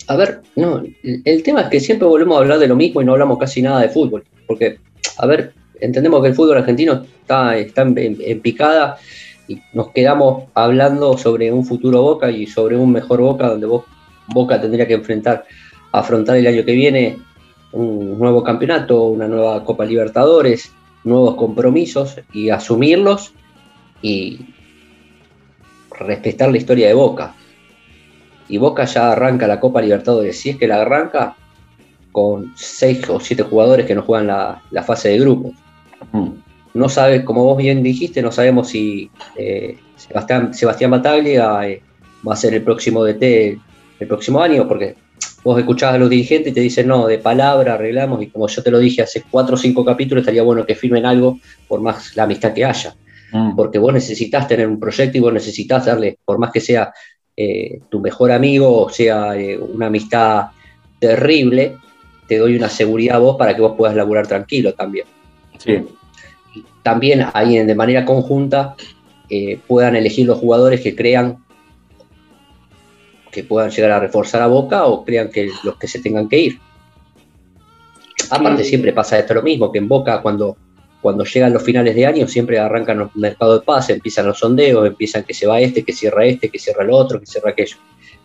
A 0.08 0.18
ver, 0.18 0.42
no, 0.58 0.84
el 1.04 1.44
tema 1.44 1.62
es 1.62 1.68
que 1.70 1.80
siempre 1.80 2.06
volvemos 2.06 2.36
a 2.36 2.42
hablar 2.42 2.60
de 2.60 2.68
lo 2.68 2.75
mismo 2.75 3.02
y 3.02 3.06
no 3.06 3.13
hablamos 3.13 3.40
casi 3.40 3.62
nada 3.62 3.80
de 3.80 3.88
fútbol. 3.88 4.25
Porque, 4.46 4.78
a 5.18 5.25
ver, 5.25 5.54
entendemos 5.80 6.22
que 6.22 6.28
el 6.28 6.36
fútbol 6.36 6.58
argentino 6.58 7.06
está, 7.22 7.56
está 7.56 7.84
en, 7.84 8.42
picada 8.42 8.98
y 9.48 9.62
nos 9.72 9.92
quedamos 9.92 10.50
hablando 10.54 11.18
sobre 11.18 11.50
un 11.54 11.66
futuro 11.66 12.02
Boca 12.02 12.30
y 12.30 12.46
sobre 12.46 12.75
un 12.75 12.92
mejor 12.92 13.22
Boca 13.22 13.48
donde 13.48 13.68
Boca 14.28 14.60
tendría 14.60 14.86
que 14.86 14.96
enfrentar 14.96 15.46
afrontar 15.94 16.36
el 16.38 16.48
año 16.48 16.66
que 16.66 16.74
viene 16.74 17.20
un 17.72 18.20
nuevo 18.20 18.44
campeonato, 18.44 19.04
una 19.04 19.28
nueva 19.28 19.64
Copa 19.64 19.86
Libertadores, 19.86 20.72
nuevos 21.04 21.36
compromisos 21.36 22.20
y 22.34 22.50
asumirlos 22.50 23.34
y 24.02 24.40
respetar 25.98 26.52
la 26.52 26.58
historia 26.58 26.88
de 26.88 26.94
Boca. 26.94 27.36
Y 28.50 28.58
Boca 28.58 28.86
ya 28.86 29.12
arranca 29.12 29.48
la 29.48 29.60
Copa 29.60 29.82
Libertadores, 29.82 30.40
si 30.40 30.50
es 30.50 30.58
que 30.58 30.68
la 30.68 30.82
arranca, 30.82 31.36
con 32.12 32.54
seis 32.56 33.08
o 33.10 33.20
siete 33.20 33.44
jugadores 33.44 33.86
que 33.86 33.96
no 33.96 34.02
juegan 34.02 34.28
la, 34.28 34.84
fase 34.84 35.10
de 35.10 35.20
grupos. 35.20 35.54
no 36.74 36.90
sabe, 36.90 37.24
como 37.24 37.44
vos 37.44 37.58
bien 37.58 37.82
dijiste, 37.82 38.22
no 38.22 38.32
sabemos 38.32 38.70
si 38.70 39.10
eh, 39.38 39.78
Sebastián, 39.96 40.54
Sebastián 40.54 40.92
Bataglia 40.92 41.68
eh, 41.68 41.82
va 42.28 42.34
a 42.34 42.38
ser 42.38 42.54
el 42.54 42.64
próximo 42.64 43.04
DT 43.04 43.60
el 44.00 44.08
próximo 44.08 44.42
año, 44.42 44.68
porque 44.68 44.96
vos 45.44 45.60
escuchás 45.60 45.94
a 45.94 45.98
los 45.98 46.10
dirigentes 46.10 46.52
y 46.52 46.56
te 46.56 46.62
dicen, 46.62 46.88
no, 46.88 47.08
de 47.08 47.18
palabra 47.18 47.74
arreglamos, 47.74 48.22
y 48.22 48.28
como 48.28 48.48
yo 48.48 48.64
te 48.64 48.72
lo 48.72 48.80
dije 48.80 49.02
hace 49.02 49.24
cuatro 49.30 49.56
o 49.56 49.58
cinco 49.58 49.84
capítulos, 49.84 50.22
estaría 50.22 50.44
bueno 50.44 50.66
que 50.66 50.76
firmen 50.76 51.06
algo 51.06 51.40
por 51.68 51.82
más 51.82 52.16
la 52.16 52.24
amistad 52.24 52.54
que 52.54 52.66
haya. 52.66 52.96
Mm. 53.32 53.56
Porque 53.56 53.80
vos 53.80 53.94
necesitas 53.94 54.48
tener 54.48 54.68
un 54.68 54.80
proyecto 54.80 55.18
y 55.18 55.22
vos 55.22 55.34
necesitas 55.34 55.86
darle, 55.86 56.18
por 56.24 56.38
más 56.38 56.52
que 56.52 56.62
sea 56.62 56.94
eh, 57.36 57.82
tu 57.90 58.00
mejor 58.00 58.32
amigo 58.32 58.84
o 58.84 58.90
sea 58.90 59.36
eh, 59.36 59.58
una 59.58 59.88
amistad 59.88 60.50
terrible, 61.00 61.78
te 62.28 62.38
doy 62.38 62.56
una 62.56 62.70
seguridad 62.70 63.16
a 63.16 63.20
vos 63.20 63.38
para 63.38 63.56
que 63.56 63.62
vos 63.62 63.74
puedas 63.76 63.96
laburar 63.96 64.28
tranquilo 64.28 64.74
también. 64.74 65.06
Sí. 65.58 65.84
Y 66.54 66.64
también 66.84 67.26
ahí 67.34 67.58
de 67.58 67.76
manera 67.76 68.06
conjunta 68.06 68.76
eh, 69.30 69.60
puedan 69.68 69.96
elegir 69.96 70.28
los 70.28 70.38
jugadores 70.38 70.82
que 70.82 70.96
crean 70.96 71.44
que 73.34 73.44
puedan 73.44 73.72
llegar 73.72 73.92
a 73.92 74.00
reforzar 74.00 74.42
a 74.42 74.48
Boca 74.48 74.86
o 74.86 75.04
crean 75.04 75.30
que 75.30 75.50
los 75.63 75.75
que 75.78 75.88
se 75.88 76.00
tengan 76.00 76.30
que 76.30 76.40
ir. 76.40 76.60
Aparte 78.30 78.63
Sí. 78.63 78.70
siempre 78.70 78.94
pasa 78.94 79.20
esto 79.20 79.34
lo 79.34 79.42
mismo, 79.42 79.72
que 79.72 79.80
en 79.80 79.88
Boca 79.88 80.22
cuando, 80.22 80.56
cuando 81.02 81.25
llegan 81.25 81.52
los 81.52 81.63
finales 81.63 81.96
de 81.96 82.06
año 82.06 82.28
siempre 82.28 82.60
arrancan 82.60 83.00
los 83.00 83.16
mercados 83.16 83.60
de 83.60 83.66
pase, 83.66 83.94
empiezan 83.94 84.28
los 84.28 84.40
sondeos, 84.40 84.88
empiezan 84.88 85.24
que 85.24 85.34
se 85.34 85.48
va 85.48 85.60
este, 85.60 85.84
que 85.84 85.92
cierra 85.92 86.25
este, 86.25 86.50
que 86.50 86.60
cierra 86.60 86.84
el 86.84 86.92
otro, 86.92 87.20
que 87.20 87.25
cierra 87.25 87.50
aquello. 87.50 87.75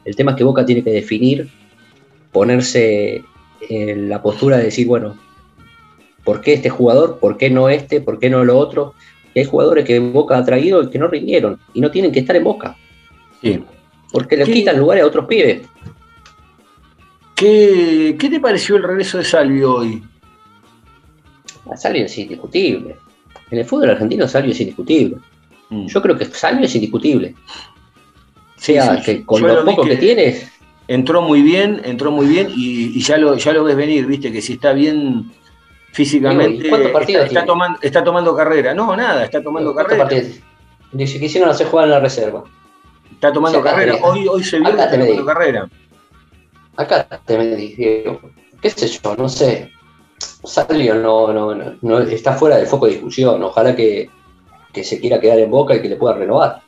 El 0.05 0.15
tema 0.15 0.33
es 0.33 0.37
que 0.37 0.45
Boca 0.45 0.65
tiene 0.65 0.85
que 0.85 0.91
definir, 0.91 1.49
ponerse 2.31 3.23
en 3.69 4.09
la 4.09 4.23
postura 4.23 4.59
de 4.59 4.65
decir, 4.65 4.87
bueno, 4.87 5.19
¿por 6.25 6.41
qué 6.41 6.53
este 6.53 6.71
jugador? 6.71 7.19
¿Por 7.19 7.37
qué 7.37 7.50
no 7.50 7.69
este? 7.69 8.00
¿Por 8.00 8.19
qué 8.19 8.31
no 8.31 8.45
lo 8.45 8.57
otro? 8.59 8.95
Y 9.35 9.41
hay 9.41 9.45
jugadores 9.47 9.85
que 9.85 9.99
Boca 9.99 10.38
ha 10.38 10.45
traído 10.45 10.83
y 10.83 10.91
que 10.91 10.99
no 10.99 11.09
rindieron 11.09 11.59
y 11.75 11.81
no 11.81 11.91
tienen 11.91 12.12
que 12.12 12.21
estar 12.21 12.37
en 12.37 12.45
Boca, 12.45 12.77
sí. 13.43 13.65
Porque 14.12 14.37
le 14.37 14.45
¿Qué? 14.45 14.53
quitan 14.53 14.79
lugares 14.79 15.05
a 15.05 15.07
otros 15.07 15.27
pibes. 15.27 15.62
¿Qué, 17.35 18.17
qué 18.19 18.29
te 18.29 18.41
pareció 18.41 18.77
el 18.77 18.83
regreso 18.83 19.19
de 19.19 19.25
Salvio 19.25 19.75
hoy? 19.77 20.03
Salvio 21.77 22.05
es 22.07 22.19
indiscutible. 22.19 22.97
En 23.50 23.59
el 23.59 23.65
fútbol 23.65 23.91
argentino 23.91 24.27
Salvio 24.27 24.53
es 24.53 24.61
indiscutible. 24.61 25.17
Mm. 25.71 25.87
Yo 25.87 26.03
creo 26.03 26.17
que 26.17 26.25
Salvio 26.25 26.65
es 26.65 26.75
indiscutible. 26.75 27.35
O 28.57 28.61
sea, 28.61 28.97
sí, 28.97 29.03
que 29.05 29.25
con 29.25 29.41
lo 29.43 29.65
poco 29.65 29.83
que, 29.83 29.91
que- 29.91 29.97
tienes, 29.97 30.53
Entró 30.91 31.21
muy 31.21 31.43
bien, 31.43 31.83
entró 31.85 32.11
muy 32.11 32.27
bien 32.27 32.49
y, 32.57 32.97
y 32.99 33.03
ya, 33.03 33.19
lo, 33.19 33.37
ya 33.37 33.53
lo 33.53 33.62
ves 33.62 33.77
venir, 33.77 34.07
viste, 34.07 34.33
que 34.33 34.41
si 34.41 34.55
está 34.55 34.73
bien 34.73 35.31
físicamente, 35.93 36.53
Digo, 36.62 36.67
¿y 36.67 36.71
cuántos 36.71 36.93
partidos 36.93 37.27
está, 37.27 37.41
está 37.41 37.47
tomando, 37.47 37.79
está 37.83 38.03
tomando 38.03 38.35
carrera. 38.35 38.73
No, 38.73 38.97
nada, 38.97 39.25
está 39.25 39.43
tomando 39.43 39.75
¿cuántos 39.75 39.99
carrera. 39.99 40.09
partidos? 40.09 40.41
Dice 40.93 41.21
que 41.21 41.27
hicieron 41.27 41.50
hacer 41.50 41.67
jugar 41.67 41.85
en 41.85 41.91
la 41.91 42.00
reserva. 42.00 42.43
Está 43.12 43.33
tomando 43.33 43.59
Sí, 43.59 43.65
carrera. 43.65 43.97
Hoy, 44.03 44.29
hoy 44.29 44.45
se 44.45 44.59
vio 44.59 44.67
que 44.77 44.83
está 44.83 44.91
tomando 44.91 45.25
carrera. 45.27 45.69
Acá 46.77 47.09
te 47.25 47.37
me 47.37 47.57
digo, 47.57 48.21
qué 48.62 48.71
sé 48.71 48.87
yo, 48.87 49.17
no 49.17 49.29
sé. 49.29 49.73
Salvio 50.45 50.95
no, 50.95 51.33
no, 51.33 51.55
no, 51.55 51.75
no- 51.81 51.99
está 51.99 52.33
fuera 52.35 52.57
del 52.57 52.67
foco 52.67 52.87
de 52.87 52.93
discusión. 52.93 53.43
Ojalá 53.43 53.75
que, 53.75 54.09
que 54.73 54.85
se 54.85 55.00
quiera 55.00 55.21
quedar 55.21 55.38
en 55.41 55.50
boca 55.50 55.75
y 55.75 55.83
que 55.83 55.88
le 55.88 55.97
pueda 55.97 56.15
renovar. 56.15 56.62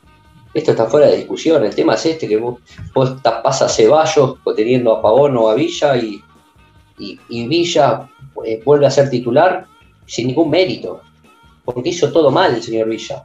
Esto 0.53 0.71
está 0.71 0.85
fuera 0.87 1.07
de 1.07 1.17
discusión. 1.17 1.63
El 1.63 1.73
tema 1.73 1.93
es 1.95 2.05
este, 2.05 2.27
que 2.27 2.35
vos, 2.37 2.59
vos 2.93 3.15
a 3.23 3.69
Ceballos 3.69 4.35
teniendo 4.55 4.91
a 4.93 5.01
Pavón 5.01 5.37
o 5.37 5.47
a 5.49 5.55
Villa 5.55 5.95
y, 5.95 6.21
y, 6.99 7.17
y 7.29 7.47
Villa 7.47 8.09
eh, 8.45 8.61
vuelve 8.65 8.85
a 8.85 8.91
ser 8.91 9.09
titular 9.09 9.65
sin 10.05 10.27
ningún 10.27 10.49
mérito. 10.49 11.01
Porque 11.63 11.89
hizo 11.89 12.11
todo 12.11 12.31
mal 12.31 12.53
el 12.55 12.61
señor 12.61 12.89
Villa. 12.89 13.23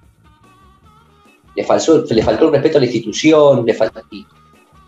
Le, 1.56 1.64
faltó 1.64 2.04
le 2.08 2.22
faltó 2.22 2.46
el 2.46 2.52
respeto 2.52 2.78
a 2.78 2.80
la 2.80 2.86
institución, 2.86 3.64
le 3.64 3.74
faltó, 3.74 4.00
y, 4.10 4.26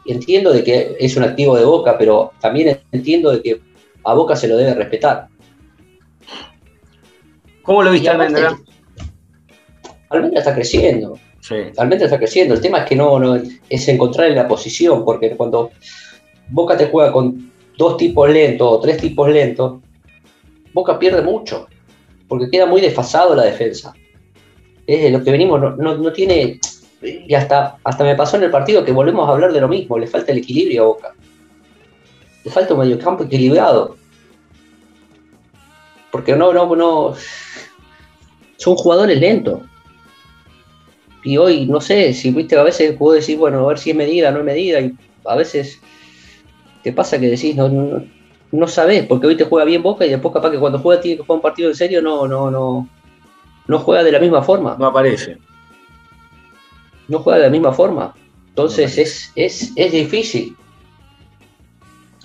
entiendo 0.06 0.52
de 0.52 0.62
que 0.62 0.96
es 0.98 1.16
un 1.16 1.24
activo 1.24 1.56
de 1.56 1.64
Boca, 1.64 1.96
pero 1.98 2.32
también 2.40 2.78
entiendo 2.92 3.30
de 3.30 3.42
que 3.42 3.60
a 4.04 4.14
Boca 4.14 4.36
se 4.36 4.48
lo 4.48 4.56
debe 4.56 4.74
respetar. 4.74 5.28
¿Cómo 7.62 7.82
lo 7.82 7.90
viste, 7.90 8.08
Almendra? 8.08 8.58
Almendra 10.10 10.40
está 10.40 10.54
creciendo, 10.54 11.18
Sí. 11.40 11.56
Almendra 11.78 12.06
está 12.06 12.18
creciendo. 12.18 12.54
El 12.54 12.60
tema 12.60 12.78
es 12.78 12.84
que 12.86 12.96
no, 12.96 13.18
no 13.18 13.40
es 13.70 13.88
encontrarle 13.88 14.34
la 14.34 14.46
posición, 14.46 15.04
porque 15.04 15.34
cuando 15.34 15.70
Boca 16.50 16.76
te 16.76 16.86
juega 16.86 17.12
con 17.12 17.50
dos 17.78 17.96
tipos 17.96 18.28
lentos 18.28 18.68
o 18.70 18.80
tres 18.80 18.98
tipos 18.98 19.30
lentos, 19.30 19.80
Boca 20.74 20.98
pierde 20.98 21.22
mucho, 21.22 21.66
porque 22.26 22.50
queda 22.50 22.66
muy 22.66 22.80
desfasado 22.80 23.34
la 23.34 23.44
defensa. 23.44 23.94
Es 24.88 25.02
de 25.02 25.10
lo 25.10 25.22
que 25.22 25.30
venimos, 25.30 25.60
no, 25.60 25.76
no- 25.76 25.98
no 25.98 26.12
tiene. 26.12 26.58
Y 27.02 27.32
hasta, 27.34 27.76
hasta 27.84 28.02
me 28.04 28.16
pasó 28.16 28.38
en 28.38 28.44
el 28.44 28.50
partido 28.50 28.84
que 28.84 28.90
volvemos 28.90 29.28
a 29.28 29.32
hablar 29.32 29.52
de 29.52 29.60
lo 29.60 29.68
mismo, 29.68 29.98
le 29.98 30.06
falta 30.08 30.32
el 30.32 30.38
equilibrio 30.38 30.82
a 30.82 30.86
Boca. 30.86 31.14
Le 32.44 32.50
falta 32.50 32.72
un 32.74 32.80
mediocampo 32.80 33.24
equilibrado. 33.24 33.96
Porque 36.10 36.34
no, 36.34 36.52
no, 36.52 36.74
no. 36.74 37.14
Son 38.56 38.74
jugadores 38.76 39.20
lentos. 39.20 39.60
Y 41.22 41.36
hoy, 41.36 41.66
no 41.66 41.80
sé, 41.80 42.14
si 42.14 42.30
viste, 42.30 42.56
a 42.56 42.62
veces 42.62 42.96
puedo 42.96 43.14
decir, 43.14 43.36
bueno, 43.36 43.64
a 43.64 43.68
ver 43.68 43.78
si 43.78 43.90
es 43.90 43.96
medida, 43.96 44.30
no 44.30 44.38
es 44.38 44.44
medida, 44.44 44.80
y 44.80 44.94
a 45.24 45.36
veces 45.36 45.78
te 46.82 46.92
pasa 46.92 47.20
que 47.20 47.28
decís, 47.28 47.54
no, 47.54 47.68
no, 47.68 48.04
no 48.52 48.68
sabés, 48.68 49.04
porque 49.04 49.26
hoy 49.26 49.36
te 49.36 49.44
juega 49.44 49.66
bien 49.66 49.82
Boca 49.82 50.06
y 50.06 50.10
después 50.10 50.32
capaz 50.32 50.50
que 50.50 50.58
cuando 50.58 50.78
juega 50.78 51.00
tiene 51.02 51.18
que 51.18 51.22
jugar 51.24 51.36
un 51.36 51.42
partido 51.42 51.68
en 51.68 51.74
serio, 51.74 52.00
no, 52.00 52.26
no, 52.26 52.50
no, 52.50 52.88
no 53.68 53.78
juega 53.78 54.02
de 54.02 54.12
la 54.12 54.18
misma 54.18 54.42
forma, 54.42 54.76
No 54.78 54.86
aparece. 54.86 55.38
no 57.06 57.20
juega 57.20 57.38
de 57.38 57.44
la 57.44 57.50
misma 57.50 57.72
forma. 57.72 58.14
Entonces 58.48 58.96
No 58.96 58.98
es, 58.98 59.32
es, 59.36 59.72
es 59.76 59.92
difícil. 59.92 60.56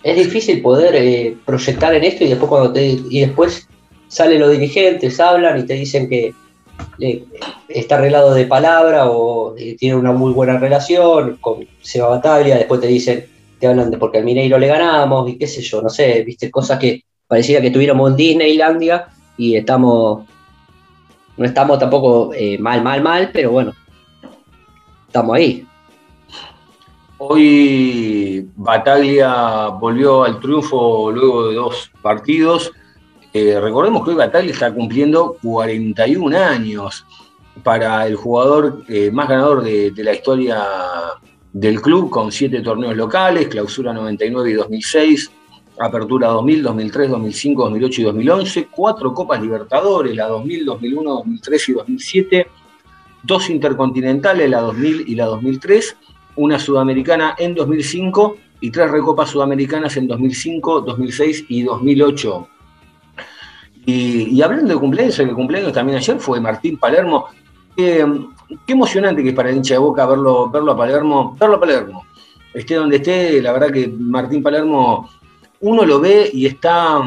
Es 0.02 0.18
difícil 0.18 0.62
poder 0.62 0.96
eh, 0.96 1.38
proyectar 1.46 1.94
en 1.94 2.04
esto 2.04 2.24
y 2.26 2.30
después 2.30 2.50
cuando 2.50 2.74
te, 2.74 2.86
y 2.88 3.22
después 3.22 3.68
salen 4.08 4.40
los 4.40 4.52
dirigentes, 4.52 5.20
hablan 5.20 5.60
y 5.60 5.64
te 5.64 5.76
dicen 5.76 6.10
que 6.10 6.34
eh, 7.00 7.24
está 7.70 7.96
arreglado 7.96 8.34
de 8.34 8.46
palabra 8.46 9.10
o 9.10 9.56
eh, 9.58 9.76
tiene 9.78 9.96
una 9.96 10.12
muy 10.12 10.34
buena 10.34 10.58
relación 10.58 11.38
con 11.40 11.66
Seba 11.82 12.10
Bataglia, 12.10 12.58
después 12.58 12.82
te 12.82 12.88
dicen, 12.88 13.26
te 13.60 13.68
hablan 13.68 13.92
de 13.92 13.98
porque 13.98 14.18
al 14.18 14.26
Mineiro 14.26 14.58
le 14.60 14.68
ganamos 14.68 15.30
y 15.30 15.38
qué 15.38 15.48
sé 15.48 15.62
yo, 15.62 15.82
no 15.82 15.90
sé, 15.90 16.22
viste, 16.24 16.52
cosas 16.52 16.80
que 16.80 17.04
parecía 17.28 17.62
que 17.62 17.68
estuviéramos 17.68 18.10
en 18.12 18.18
Disneylandia 18.18 19.08
y 19.38 19.56
estamos, 19.56 20.28
no 21.38 21.46
estamos 21.46 21.80
tampoco 21.80 22.32
eh, 22.34 22.58
mal, 22.58 22.84
mal, 22.84 23.02
mal, 23.02 23.30
pero 23.32 23.52
bueno, 23.52 23.74
estamos 25.08 25.36
ahí. 25.36 25.68
Hoy 27.18 28.50
Bataglia 28.56 29.68
volvió 29.68 30.24
al 30.24 30.40
triunfo 30.40 31.12
luego 31.12 31.48
de 31.48 31.56
dos 31.56 31.92
partidos. 32.02 32.72
Eh, 33.34 33.60
recordemos 33.60 34.04
que 34.04 34.12
hoy 34.12 34.18
Bataglia 34.18 34.54
está 34.54 34.74
cumpliendo 34.74 35.38
41 35.42 36.38
años 36.38 37.06
para 37.64 38.06
el 38.06 38.16
jugador 38.16 38.84
eh, 38.90 39.10
más 39.12 39.30
ganador 39.30 39.64
de, 39.64 39.92
de 39.92 40.04
la 40.04 40.14
historia 40.14 40.64
del 41.54 41.82
club, 41.82 42.10
con 42.10 42.32
siete 42.32 42.62
torneos 42.62 42.96
locales, 42.96 43.48
clausura 43.48 43.94
99 43.94 44.50
y 44.50 44.54
2006, 44.54 45.32
apertura 45.80 46.28
2000, 46.28 46.64
2003, 46.64 47.10
2005, 47.10 47.64
2008 47.64 48.02
y 48.02 48.04
2011, 48.06 48.68
cuatro 48.70 49.14
Copas 49.14 49.42
Libertadores, 49.42 50.16
la 50.16 50.28
2000, 50.28 50.66
2001, 50.66 51.10
2003 51.10 51.70
y 51.70 51.74
2007, 51.74 52.48
dos 53.24 53.50
intercontinentales, 53.50 54.50
la 54.50 54.62
2000 54.62 55.06
y 55.08 55.16
la 55.16 55.26
2003, 55.26 55.98
una 56.36 56.60
sudamericana 56.60 57.36
en 57.38 57.56
2005 57.56 58.38
y 58.62 58.72
tres 58.72 58.90
recopas 58.92 59.30
sudamericanas 59.30 59.98
en 59.98 60.08
2005, 60.08 60.82
2006 60.82 61.46
y 61.50 61.64
2008. 61.64 62.48
Y, 63.86 64.42
hablando 64.42 64.74
de 64.74 64.80
cumpleaños, 64.80 65.20
el 65.20 65.34
cumpleaños 65.34 65.74
también 65.74 65.98
ayer 65.98 66.18
fue 66.18 66.40
Martín 66.40 66.78
Palermo. 66.78 67.26
Eh, 67.76 68.06
qué 68.66 68.74
emocionante 68.74 69.22
que 69.22 69.30
es 69.30 69.36
para 69.36 69.50
el 69.50 69.58
hincha 69.58 69.74
de 69.74 69.80
Boca 69.80 70.06
verlo, 70.06 70.50
verlo 70.50 70.72
a 70.72 70.78
Palermo, 70.78 71.36
verlo 71.38 71.58
a 71.58 71.60
Palermo. 71.60 72.06
Esté 72.54 72.76
donde 72.76 72.98
esté, 72.98 73.42
la 73.42 73.52
verdad 73.52 73.72
que 73.72 73.88
Martín 73.88 74.42
Palermo, 74.42 75.10
uno 75.64 75.84
lo 75.86 76.00
ve 76.00 76.30
y 76.32 76.46
está. 76.46 77.00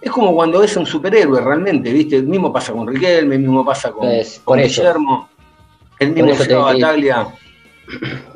Es 0.00 0.10
como 0.10 0.34
cuando 0.34 0.62
es 0.62 0.76
un 0.76 0.86
superhéroe 0.86 1.40
realmente, 1.40 1.92
¿viste? 1.92 2.16
El 2.16 2.26
mismo 2.26 2.52
pasa 2.52 2.72
con 2.72 2.86
Riquelme, 2.86 3.34
el 3.34 3.40
mismo 3.42 3.64
pasa 3.64 3.90
con, 3.90 4.08
Pues. 4.08 4.40
Guillermo, 4.46 5.28
el 5.98 6.12
mismo 6.12 6.34
Seba 6.34 6.72
Bataglia. 6.72 7.26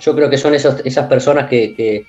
Yo 0.01 0.15
creo 0.15 0.29
que 0.31 0.39
son 0.39 0.55
esos, 0.55 0.81
esas 0.85 1.07
personas 1.07 1.49
que, 1.49 1.75
que- 1.75 2.07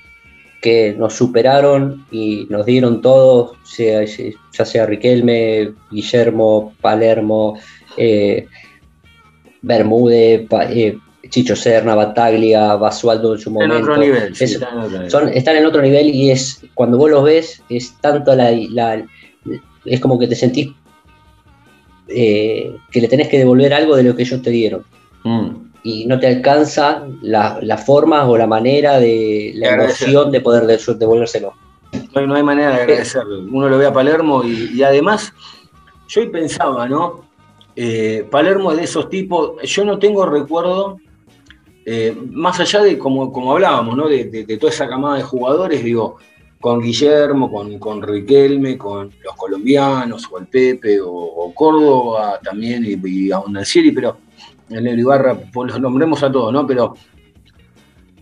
que 0.61 0.93
nos 0.95 1.13
superaron 1.15 2.05
y 2.11 2.45
nos 2.51 2.67
dieron 2.67 3.01
todo, 3.01 3.55
sea, 3.63 4.03
ya 4.05 4.63
sea 4.65 4.85
Riquelme, 4.85 5.71
Guillermo, 5.89 6.73
Palermo, 6.81 7.57
eh, 7.97 8.47
Bermúdez, 9.63 10.47
eh, 10.69 10.97
Chicho 11.29 11.55
Serna, 11.55 11.95
Bataglia, 11.95 12.75
Basualdo 12.75 13.33
en 13.35 13.39
su 13.39 13.49
En 13.49 13.53
momento. 13.53 13.75
otro 13.77 13.97
nivel, 13.97 14.35
sí, 14.35 14.43
Es- 14.45 14.51
está 14.53 14.69
en 14.69 14.77
otro 14.79 14.91
nivel. 14.91 15.11
son, 15.11 15.29
están 15.29 15.55
en 15.57 15.65
otro 15.65 15.81
nivel 15.81 16.09
y 16.09 16.31
es 16.31 16.61
cuando 16.73 16.97
vos 16.97 17.09
los 17.11 17.23
ves, 17.23 17.61
es 17.69 17.93
tanto 18.01 18.35
la, 18.35 18.51
la- 18.51 19.05
es 19.85 19.99
como 19.99 20.17
que 20.19 20.27
te 20.27 20.35
sentís 20.35 20.69
eh, 22.07 22.75
que 22.91 23.01
le 23.01 23.07
tenés 23.07 23.29
que 23.29 23.37
devolver 23.37 23.73
algo 23.73 23.95
de 23.95 24.03
lo 24.03 24.15
que 24.15 24.23
ellos 24.23 24.41
te 24.41 24.49
dieron. 24.49 24.83
Mm. 25.23 25.49
Y 25.83 26.05
no 26.05 26.19
te 26.19 26.27
alcanza 26.27 27.03
la, 27.21 27.57
la 27.61 27.77
forma 27.77 28.25
o 28.29 28.37
la 28.37 28.45
manera 28.47 28.99
de 28.99 29.51
la 29.55 29.69
emoción 29.75 30.31
de 30.31 30.41
poder 30.41 30.65
de- 30.67 30.95
devolvérselo. 30.97 31.53
No 32.13 32.21
hay, 32.21 32.27
no 32.27 32.35
hay 32.35 32.43
manera 32.43 32.75
de 32.75 32.81
agradecerle. 32.83 33.37
Uno 33.51 33.69
lo 33.69 33.77
ve 33.77 33.85
a 33.87 33.93
Palermo 33.93 34.43
y, 34.43 34.71
y 34.75 34.83
además, 34.83 35.33
yo 36.07 36.21
hoy 36.21 36.29
pensaba, 36.29 36.87
¿no? 36.87 37.25
Eh, 37.75 38.27
Palermo 38.29 38.71
es 38.71 38.77
de 38.77 38.83
esos 38.83 39.09
tipos, 39.09 39.53
yo 39.63 39.85
no 39.85 39.97
tengo 39.97 40.25
recuerdo, 40.25 40.97
eh, 41.85 42.15
más 42.31 42.59
allá 42.59 42.81
de 42.83 42.97
como, 42.97 43.31
como 43.31 43.53
hablábamos, 43.53 43.95
¿no? 43.97 44.07
De, 44.07 44.57
toda 44.59 44.71
esa 44.71 44.87
camada 44.87 45.17
de 45.17 45.23
jugadores, 45.23 45.83
digo, 45.83 46.17
con 46.59 46.79
Guillermo, 46.79 47.51
con, 47.51 47.79
con 47.79 48.01
Riquelme, 48.01 48.77
con 48.77 49.11
los 49.23 49.35
colombianos, 49.35 50.27
o 50.31 50.37
el 50.37 50.47
Pepe, 50.47 50.99
o, 51.03 51.51
Córdoba 51.55 52.39
también, 52.43 52.85
y, 52.85 53.09
y 53.09 53.31
a 53.31 53.39
Unancieri, 53.39 53.91
pero 53.91 54.17
el 54.69 54.99
Ibarra, 54.99 55.37
pues 55.51 55.71
los 55.71 55.81
nombremos 55.81 56.21
a 56.23 56.31
todos, 56.31 56.53
¿no? 56.53 56.65
Pero 56.65 56.93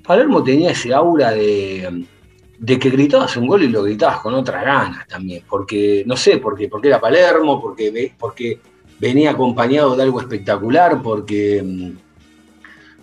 Palermo 0.03 0.43
tenía 0.43 0.71
ese 0.71 0.93
aura 0.93 1.31
de, 1.31 2.05
de 2.57 2.79
que 2.79 2.89
gritabas 2.89 3.37
un 3.37 3.47
gol 3.47 3.63
y 3.63 3.67
lo 3.67 3.83
gritabas 3.83 4.19
con 4.19 4.33
otras 4.33 4.63
ganas 4.63 5.07
también, 5.07 5.43
porque, 5.47 6.03
no 6.05 6.17
sé, 6.17 6.37
porque, 6.37 6.67
porque 6.67 6.87
era 6.87 6.99
Palermo, 6.99 7.61
porque, 7.61 8.13
porque 8.17 8.59
venía 8.99 9.31
acompañado 9.31 9.95
de 9.95 10.03
algo 10.03 10.19
espectacular, 10.19 11.01
porque, 11.01 11.61
mm, 11.63 12.08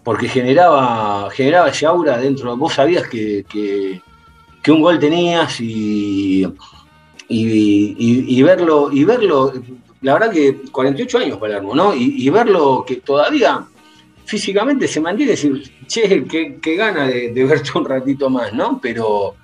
porque 0.06 0.28
generaba, 0.28 1.28
generaba 1.32 1.68
ese 1.68 1.84
aura 1.84 2.16
dentro, 2.16 2.56
vos 2.56 2.75
sabías 2.75 3.08
que, 3.08 3.44
que- 3.48 4.00
un 4.70 4.80
gol 4.80 5.00
tenías 5.00 5.60
y, 5.60 6.46
y, 7.28 8.42
verlo, 8.44 8.88
y 8.92 9.02
verlo, 9.02 9.52
la 10.02 10.12
verdad 10.14 10.30
que 10.30 10.58
48 10.70 11.18
años 11.18 11.38
Palermo, 11.38 11.75
¿no? 11.75 11.92
Y, 11.92 12.30
verlo 12.30 12.84
que 12.86 12.96
todavía 12.96 13.64
físicamente 14.25 14.86
se 14.86 15.00
mantiene, 15.00 15.32
decir, 15.32 15.60
che, 15.88 16.25
qué, 16.25 16.58
qué 16.62 16.76
gana 16.76 17.08
de, 17.08 17.44
verte 17.44 17.70
un 17.76 17.84
ratito 17.84 18.30
más, 18.30 18.52
¿no? 18.52 18.78
Pero, 18.80 19.34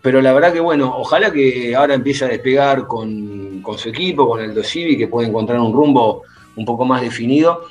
pero 0.00 0.22
la 0.22 0.32
verdad 0.32 0.52
que 0.52 0.60
bueno, 0.60 0.94
ojalá 0.96 1.32
que 1.32 1.74
ahora 1.74 1.94
empiece 1.94 2.24
a 2.24 2.28
despegar 2.28 2.86
con, 2.86 3.62
con 3.62 3.76
su 3.76 3.88
equipo, 3.88 4.28
con 4.28 4.40
Aldo 4.40 4.62
Civi, 4.62 4.96
que 4.96 5.08
puede 5.08 5.26
encontrar 5.26 5.58
un 5.58 5.72
rumbo 5.72 6.22
un 6.54 6.64
poco 6.64 6.84
más 6.84 7.00
definido, 7.00 7.64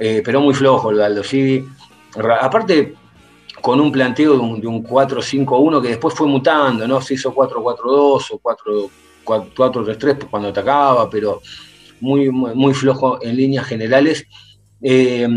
eh, 0.00 0.22
pero 0.24 0.40
muy 0.40 0.54
flojo 0.54 0.90
el 0.90 1.00
Aldo 1.00 1.22
Civi. 1.22 1.64
Aparte, 2.40 2.94
con 3.60 3.78
un 3.80 3.92
planteo 3.92 4.32
de 4.32 4.38
un, 4.40 4.60
de 4.60 4.66
un 4.66 4.82
4-5-1 4.82 5.82
que 5.82 5.88
después 5.88 6.14
fue 6.14 6.26
mutando, 6.26 6.88
¿no? 6.88 7.00
Se 7.00 7.14
hizo 7.14 7.32
4-4-2 7.34 7.76
o 8.32 8.38
4 8.42 8.90
4-3-3 9.24 10.26
cuando 10.30 10.48
atacaba, 10.48 11.08
pero 11.08 11.40
muy, 12.00 12.30
muy, 12.30 12.54
muy 12.54 12.74
flojo 12.74 13.22
en 13.22 13.36
líneas 13.36 13.66
generales. 13.66 14.26
Eh, 14.82 15.28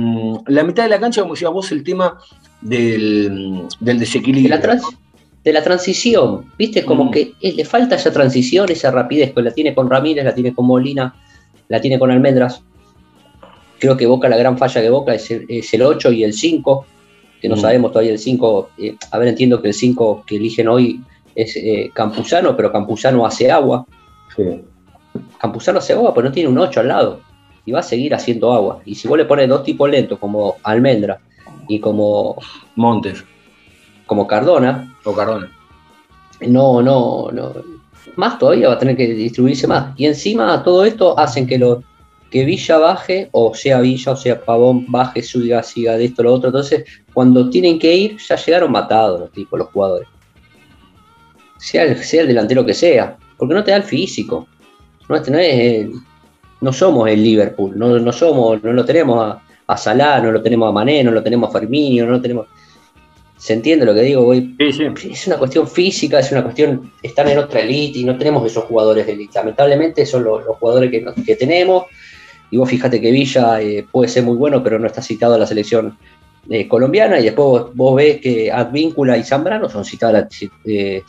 la 0.48 0.64
mitad 0.64 0.84
de 0.84 0.90
la 0.90 1.00
cancha, 1.00 1.22
como 1.22 1.34
decías 1.34 1.52
vos, 1.52 1.72
el 1.72 1.84
tema 1.84 2.18
del, 2.62 3.64
del 3.80 3.98
De 3.98 4.00
desequilibrio. 4.06 4.50
la, 4.56 4.62
trans- 4.62 4.98
de 5.44 5.54
la 5.54 5.62
transición, 5.62 6.46
¿viste? 6.58 6.86
Como 6.86 7.06
Mm. 7.06 7.12
que 7.12 7.34
eh, 7.42 7.54
le 7.54 7.66
falta 7.66 7.96
esa 7.96 8.12
transición, 8.12 8.70
esa 8.72 8.90
rapidez, 8.90 9.34
que 9.34 9.42
la 9.42 9.52
tiene 9.52 9.76
con 9.76 9.90
Ramírez, 9.90 10.24
la 10.24 10.34
tiene 10.34 10.54
con 10.56 10.66
Molina, 10.66 11.14
la 11.68 11.82
tiene 11.82 12.00
con 12.00 12.10
Almendras. 12.10 12.64
Creo 13.84 13.98
que 13.98 14.06
Boca, 14.08 14.30
la 14.30 14.38
gran 14.38 14.58
falla 14.58 14.80
de 14.80 14.90
Boca 14.90 15.14
es 15.14 15.30
el, 15.30 15.46
es 15.50 15.74
el 15.74 15.82
8 15.82 16.14
y 16.14 16.24
el 16.24 16.32
5, 16.32 16.86
que 17.42 17.50
no 17.50 17.56
Mm. 17.58 17.60
sabemos 17.60 17.92
todavía 17.92 18.14
el 18.14 18.18
5. 18.20 18.70
eh, 18.78 18.96
a 19.12 19.18
ver, 19.18 19.28
entiendo 19.28 19.62
que 19.62 19.68
el 19.68 19.74
5 19.74 20.24
que 20.26 20.38
eligen 20.38 20.70
hoy 20.70 21.02
es 21.36 21.54
eh, 21.58 21.92
Campuzano, 21.94 22.56
pero 22.56 22.72
Campuzano 22.72 23.26
hace 23.26 23.52
agua. 23.52 23.86
Sí. 24.38 24.62
Campuzano 25.38 25.80
hace 25.80 25.92
agua, 25.92 26.14
pero 26.14 26.28
no 26.30 26.34
tiene 26.34 26.48
un 26.48 26.58
8 26.58 26.80
al 26.80 26.88
lado. 26.88 27.20
Y 27.66 27.74
va 27.74 27.80
a 27.80 27.84
seguir 27.84 28.14
haciendo 28.16 28.54
agua. 28.54 28.80
Y 28.86 28.96
si 28.96 29.06
vos 29.10 29.18
le 29.18 29.26
pones 29.26 29.50
dos 29.50 29.66
tipos 29.66 29.90
lentos, 29.90 30.18
como 30.18 30.56
Almendra 30.64 31.20
y 31.68 31.80
como, 31.82 32.38
Montes 32.78 33.22
como 34.06 34.26
Cardona, 34.28 34.96
o 35.04 35.14
Cardona. 35.14 35.52
no, 36.48 36.82
no, 36.82 37.30
no. 37.34 37.52
Más 38.16 38.40
todavía 38.40 38.70
va 38.70 38.76
a 38.76 38.80
tener 38.80 38.96
que 38.96 39.08
distribuirse 39.08 39.68
más. 39.68 39.94
Y 39.98 40.06
encima 40.06 40.64
todo 40.64 40.86
esto 40.86 41.20
hacen 41.20 41.46
que 41.48 41.58
lo 41.58 41.84
que 42.34 42.46
Villa 42.46 42.80
baje, 42.80 43.30
o 43.32 43.54
sea 43.54 43.80
Villa, 43.80 44.12
o 44.12 44.16
sea 44.18 44.44
Pavón, 44.44 44.86
baje, 44.92 45.22
suba, 45.22 45.62
siga 45.62 45.96
de 45.96 46.06
esto, 46.06 46.24
lo 46.24 46.34
otro. 46.34 46.50
Entonces, 46.50 46.84
cuando 47.14 47.48
tienen 47.52 47.78
que 47.78 47.96
ir, 47.96 48.18
ya 48.18 48.36
llegaron 48.36 48.72
matados 48.72 49.20
los 49.20 49.32
tipos, 49.32 49.60
los 49.60 49.70
jugadores. 49.70 50.08
Sea 51.60 51.84
el, 51.84 51.96
sea 52.04 52.22
el 52.22 52.28
delantero 52.28 52.66
que 52.66 52.74
sea. 52.74 53.16
Porque 53.38 53.54
no 53.54 53.64
te 53.64 53.70
da 53.72 53.78
el 53.78 53.84
físico. 53.84 54.48
No, 55.08 55.16
no 55.16 55.38
es 55.38 55.60
el- 55.60 55.92
no 56.62 56.74
somos 56.74 57.08
el 57.10 57.22
Liverpool, 57.22 57.74
no, 57.78 58.00
no 58.00 58.12
somos, 58.14 58.64
no 58.64 58.72
lo 58.74 58.86
tenemos 58.86 59.20
a, 59.24 59.42
a 59.68 59.78
Salah, 59.78 60.22
no 60.22 60.32
lo 60.32 60.42
tenemos 60.42 60.70
a 60.70 60.72
Mané, 60.72 61.04
no 61.04 61.12
lo 61.12 61.22
tenemos 61.22 61.54
a 61.54 61.60
Firmino, 61.60 62.06
no 62.06 62.14
lo 62.14 62.22
tenemos. 62.22 62.48
¿Se 63.38 63.52
entiende 63.54 63.86
lo 63.86 63.94
que 63.94 64.02
digo? 64.02 64.24
Voy 64.24 64.56
Sí, 64.58 64.72
sí. 64.72 65.12
es 65.12 65.28
una 65.28 65.38
cuestión 65.38 65.68
física, 65.68 66.20
es 66.20 66.32
una 66.32 66.42
cuestión, 66.42 66.94
están 67.04 67.28
en 67.28 67.38
otra 67.40 67.60
elite 67.60 68.00
y 68.00 68.04
no 68.06 68.18
tenemos 68.18 68.46
esos 68.50 68.64
jugadores 68.64 69.06
de 69.06 69.12
elite. 69.12 69.34
Lamentablemente 69.36 70.06
son 70.06 70.24
los, 70.24 70.46
los 70.46 70.56
jugadores 70.58 70.90
que, 70.90 71.06
que 71.26 71.36
tenemos. 71.36 71.84
Y 72.54 72.58
vos 72.58 72.70
fíjate 72.70 73.02
que 73.02 73.10
Villa 73.10 73.60
eh, 73.62 73.84
puede 73.92 74.08
ser 74.08 74.22
muy 74.24 74.38
bueno, 74.38 74.62
pero 74.62 74.78
no 74.78 74.86
está 74.86 75.02
citado 75.02 75.34
a 75.34 75.38
la 75.40 75.48
selección 75.48 75.98
eh, 76.52 76.68
colombiana. 76.68 77.20
Y 77.20 77.24
después 77.24 77.48
vos, 77.48 77.72
vos 77.76 77.96
ves 77.96 78.22
que 78.22 78.52
Advíncula 78.52 79.18
y 79.18 79.24
Zambrano 79.24 79.68
son 79.70 79.84
citados 79.84 80.16
a 80.16 80.20
la 80.20 80.28
eh, 80.66 81.02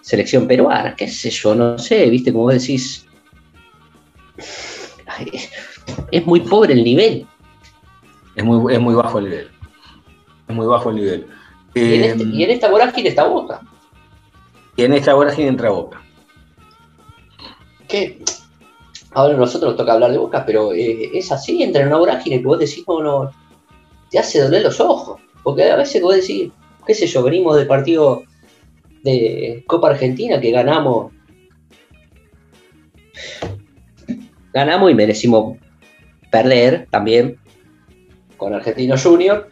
selección 0.00 0.46
peruana. 0.48 0.96
¿Qué 0.96 1.06
sé 1.06 1.28
yo? 1.28 1.54
No 1.54 1.76
sé, 1.76 2.08
viste, 2.08 2.32
como 2.32 2.44
vos 2.44 2.54
decís. 2.54 3.06
Ay, 5.06 5.30
es 6.10 6.24
muy 6.24 6.40
pobre 6.40 6.72
el 6.72 6.82
nivel. 6.82 7.26
Es 8.34 8.42
muy, 8.42 8.72
es 8.72 8.80
muy 8.80 8.94
bajo 8.94 9.18
el 9.18 9.24
nivel. 9.26 9.48
Es 10.48 10.54
muy 10.56 10.66
bajo 10.66 10.88
el 10.88 10.96
nivel. 10.96 11.26
Y 11.74 11.80
en, 11.96 12.04
este- 12.04 12.24
y 12.24 12.44
en 12.44 12.50
esta 12.50 12.70
vorágine 12.70 13.10
está 13.10 13.24
Boca. 13.26 13.60
y 14.74 14.84
en 14.84 14.94
esta 14.94 15.12
vorágine 15.12 15.48
entra 15.48 15.68
Boca. 15.68 16.00
que 17.86 18.22
ahora 19.12 19.36
nosotros 19.36 19.70
nos 19.70 19.78
toca 19.78 19.92
hablar 19.92 20.12
de 20.12 20.18
Boca, 20.18 20.44
pero 20.44 20.72
eh, 20.72 21.10
es 21.14 21.32
así, 21.32 21.62
entra 21.62 21.82
en 21.82 21.88
una 21.88 21.98
vorágine 21.98 22.40
que 22.40 22.46
vos 22.46 22.58
decís, 22.58 22.84
no, 22.86 23.02
no, 23.02 23.30
te 24.10 24.18
hace 24.18 24.40
doler 24.40 24.62
los 24.62 24.80
ojos. 24.80 25.20
Porque 25.42 25.70
a 25.70 25.76
veces 25.76 26.02
vos 26.02 26.14
decís, 26.14 26.50
qué 26.86 26.94
sé 26.94 27.06
yo, 27.06 27.22
venimos 27.22 27.56
del 27.56 27.66
partido 27.66 28.24
de 29.02 29.64
Copa 29.66 29.90
Argentina 29.90 30.40
que 30.40 30.50
ganamos. 30.50 31.12
Ganamos 34.52 34.90
y 34.90 34.94
merecimos 34.94 35.58
perder 36.30 36.86
también 36.90 37.38
con 38.36 38.54
Argentino 38.54 38.96
Junior. 38.96 39.48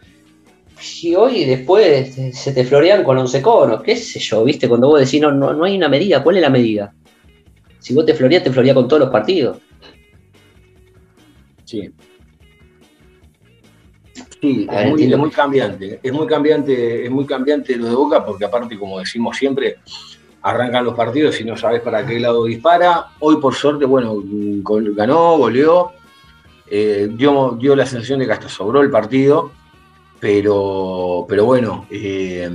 Y 1.01 1.15
hoy 1.15 1.45
después 1.45 2.15
se 2.33 2.51
te 2.51 2.63
florean 2.63 3.03
con 3.03 3.17
11 3.17 3.41
conos, 3.41 3.81
qué 3.81 3.95
sé 3.95 4.19
yo, 4.19 4.43
viste, 4.43 4.69
cuando 4.69 4.87
vos 4.87 4.99
decís, 4.99 5.19
no, 5.19 5.31
no, 5.31 5.53
no 5.53 5.65
hay 5.65 5.75
una 5.75 5.89
medida, 5.89 6.21
¿cuál 6.21 6.35
es 6.35 6.43
la 6.43 6.51
medida? 6.51 6.93
Si 7.87 7.93
vos 7.93 8.05
te 8.05 8.13
floreás, 8.13 8.43
te 8.43 8.51
floreás 8.51 8.75
con 8.75 8.85
todos 8.85 8.99
los 9.03 9.09
partidos. 9.09 9.59
Sí. 11.63 11.89
Sí, 14.41 14.67
es 14.69 14.81
muy, 14.83 14.89
entiendo. 14.91 15.15
es 15.15 15.21
muy 15.21 15.31
cambiante. 15.31 15.99
Es 16.03 16.11
muy 16.11 16.27
cambiante, 16.27 17.05
es 17.05 17.09
muy 17.09 17.25
cambiante 17.25 17.77
lo 17.77 17.85
de 17.87 17.95
Boca, 17.95 18.25
porque 18.25 18.43
aparte, 18.43 18.77
como 18.77 18.99
decimos 18.99 19.37
siempre, 19.37 19.77
arrancan 20.41 20.83
los 20.83 20.95
partidos 20.95 21.39
y 21.39 21.45
no 21.45 21.55
sabes 21.55 21.79
para 21.79 22.05
qué 22.05 22.19
lado 22.19 22.43
dispara. 22.43 23.05
Hoy, 23.19 23.37
por 23.37 23.55
suerte, 23.55 23.85
bueno, 23.85 24.21
ganó, 24.93 25.37
goleó. 25.37 25.93
eh, 26.69 27.07
dio, 27.13 27.57
dio 27.57 27.73
la 27.73 27.85
sensación 27.85 28.19
de 28.19 28.25
que 28.25 28.33
hasta 28.33 28.49
sobró 28.49 28.81
el 28.81 28.91
partido. 28.91 29.53
Pero, 30.19 31.25
pero 31.29 31.45
bueno, 31.45 31.85
eh, 31.89 32.49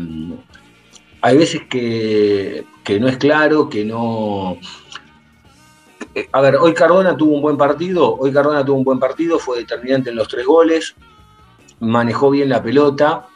hay 1.22 1.38
veces 1.38 1.62
que, 1.70 2.64
que 2.84 3.00
no 3.00 3.08
es 3.08 3.16
claro, 3.16 3.70
que 3.70 3.82
no. 3.82 4.58
Eh, 6.14 6.28
A 6.32 6.40
ver, 6.40 6.56
hoy 6.56 6.74
Cardona 6.74 7.16
tuvo 7.16 7.34
un 7.34 7.42
buen 7.42 7.56
partido, 7.56 8.16
hoy 8.16 8.32
Cardona 8.32 8.64
tuvo 8.64 8.76
un 8.76 8.84
buen 8.84 8.98
partido, 8.98 9.38
fue 9.38 9.58
determinante 9.58 10.10
en 10.10 10.16
los 10.16 10.28
tres 10.28 10.46
goles, 10.46 10.94
manejó 11.80 12.30
bien 12.30 12.48
la 12.48 12.62
pelota. 12.62 13.26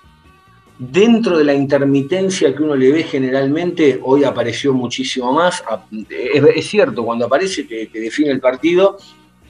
Dentro 0.79 1.39
de 1.39 1.45
la 1.45 1.55
intermitencia 1.55 2.55
que 2.55 2.63
uno 2.63 2.77
le 2.77 2.93
ve 2.93 3.03
generalmente, 3.03 3.99
hoy 4.03 4.25
apareció 4.25 4.75
muchísimo 4.75 5.33
más. 5.33 5.65
Es, 6.11 6.67
cierto, 6.67 7.03
cuando 7.03 7.25
aparece 7.25 7.65
te, 7.65 7.87
te 7.87 7.99
define 7.99 8.31
el 8.31 8.41
partido. 8.41 8.99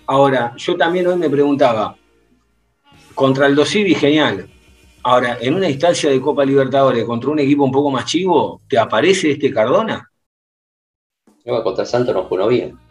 Ahora, 0.06 0.54
yo 0.56 0.76
también 0.76 1.08
hoy 1.08 1.16
me 1.16 1.28
preguntaba, 1.28 1.96
contra 3.12 3.46
el 3.46 3.56
Dosivi, 3.56 3.94
genial. 3.94 4.48
Ahora, 5.02 5.38
en 5.40 5.54
una 5.54 5.68
instancia 5.68 6.10
de 6.10 6.20
Copa 6.20 6.44
Libertadores 6.44 7.04
contra 7.04 7.30
un 7.30 7.40
equipo 7.40 7.64
un 7.64 7.72
poco 7.72 7.90
más 7.90 8.04
chivo, 8.04 8.60
¿te 8.68 8.78
aparece 8.78 9.32
este 9.32 9.52
Cardona? 9.52 10.08
No, 11.44 11.62
contra 11.64 11.84
Santos 11.84 12.14
no 12.14 12.22
jugó 12.24 12.46
bien. 12.46 12.85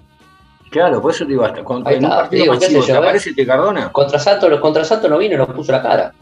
Claro, 0.72 1.02
por 1.02 1.12
eso 1.12 1.26
te 1.26 1.34
iba 1.34 1.48
hasta. 1.48 1.64
Contra, 1.64 1.92
Ahí 1.92 1.98
en 1.98 2.04
un 2.06 2.10
partido 2.12 2.44
digo, 2.56 2.84
¿te 2.86 2.92
aparece 2.94 3.30
este 3.30 3.46
Cardona? 3.46 3.92
Contra 3.92 4.20
Santos, 4.20 4.60
contra 4.60 4.84
Santos 4.84 5.10
no 5.10 5.18
vino 5.18 5.36
y 5.36 5.38
nos 5.38 5.48
puso 5.50 5.72
la 5.72 5.82
cara. 5.82 6.14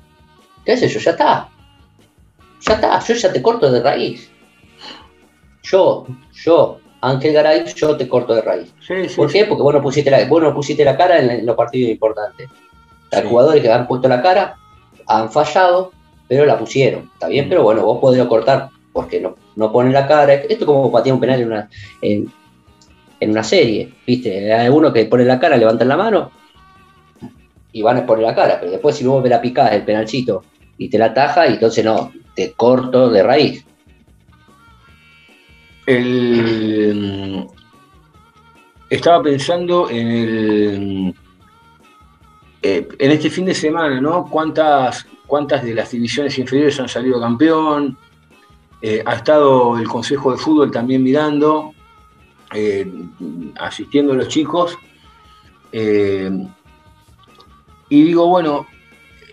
¿Qué 0.65 0.77
sé 0.77 0.87
yo? 0.87 0.99
Ya 0.99 1.11
está. 1.11 1.49
Ya 2.61 2.73
está, 2.75 2.99
yo 2.99 3.13
ya 3.15 3.33
te 3.33 3.41
corto 3.41 3.71
de 3.71 3.81
raíz. 3.81 4.29
Yo, 5.63 6.05
yo, 6.43 6.79
Ángel 7.01 7.33
Garay, 7.33 7.65
yo 7.75 7.95
te 7.97 8.07
corto 8.07 8.33
de 8.35 8.41
raíz. 8.41 8.73
Sí, 8.85 9.09
sí, 9.09 9.15
¿Por 9.15 9.31
qué? 9.31 9.45
Porque 9.45 9.63
vos 9.63 9.73
no 9.73 9.81
pusiste 9.81 10.11
la, 10.11 10.23
vos 10.25 10.41
no 10.41 10.53
pusiste 10.53 10.83
la 10.85 10.95
cara 10.95 11.19
en, 11.19 11.29
en 11.31 11.45
los 11.45 11.55
partidos 11.55 11.91
importantes. 11.91 12.49
Hay 13.11 13.21
Sí. 13.21 13.27
jugadores 13.27 13.61
que 13.61 13.71
han 13.71 13.87
puesto 13.87 14.07
la 14.07 14.21
cara, 14.21 14.55
han 15.07 15.31
fallado, 15.31 15.91
pero 16.27 16.45
la 16.45 16.57
pusieron. 16.57 17.09
Está 17.13 17.27
bien, 17.27 17.45
Mm. 17.47 17.49
pero 17.49 17.63
bueno, 17.63 17.83
vos 17.83 17.99
podés 17.99 18.23
cortar 18.25 18.69
porque 18.91 19.19
no, 19.19 19.35
no 19.55 19.71
ponen 19.71 19.93
la 19.93 20.07
cara. 20.07 20.33
Esto 20.33 20.53
es 20.53 20.65
como 20.65 20.91
patear 20.91 21.15
un 21.15 21.19
penal 21.19 21.41
en 21.41 21.47
una, 21.47 21.69
en, 22.01 22.31
en 23.19 23.31
una 23.31 23.43
serie. 23.43 23.93
¿Viste? 24.05 24.53
Hay 24.53 24.69
uno 24.69 24.91
que 24.91 25.05
pone 25.05 25.25
la 25.25 25.39
cara, 25.39 25.57
levantan 25.57 25.87
la 25.87 25.97
mano 25.97 26.31
y 27.71 27.81
van 27.81 27.97
a 27.97 28.05
poner 28.05 28.25
la 28.25 28.35
cara. 28.35 28.59
Pero 28.59 28.71
después, 28.71 28.95
si 28.95 29.05
vos 29.05 29.21
me 29.23 29.29
la 29.29 29.41
picás 29.41 29.71
el 29.71 29.83
penalcito 29.83 30.43
y 30.77 30.89
te 30.89 30.97
la 30.97 31.05
ataja, 31.05 31.47
y 31.47 31.53
entonces 31.53 31.83
no, 31.83 32.11
te 32.35 32.51
corto 32.53 33.09
de 33.09 33.23
raíz. 33.23 33.65
Estaba 38.89 39.21
pensando 39.21 39.89
en 39.89 40.07
el 40.07 41.15
eh, 42.65 42.87
en 42.97 43.11
este 43.11 43.29
fin 43.29 43.43
de 43.43 43.53
semana, 43.53 43.99
¿no? 43.99 44.25
¿Cuántas, 44.29 45.05
cuántas 45.27 45.65
de 45.65 45.73
las 45.73 45.91
divisiones 45.91 46.37
inferiores 46.39 46.79
han 46.79 46.87
salido 46.87 47.19
campeón? 47.19 47.97
Eh, 48.81 49.03
ha 49.05 49.15
estado 49.15 49.77
el 49.77 49.85
Consejo 49.85 50.31
de 50.31 50.37
Fútbol 50.37 50.71
también 50.71 51.03
mirando, 51.03 51.73
eh, 52.53 52.91
asistiendo 53.55 54.13
a 54.13 54.15
los 54.17 54.27
chicos. 54.27 54.77
Eh, 55.71 56.29
y 57.89 58.03
digo, 58.03 58.27
bueno, 58.27 58.67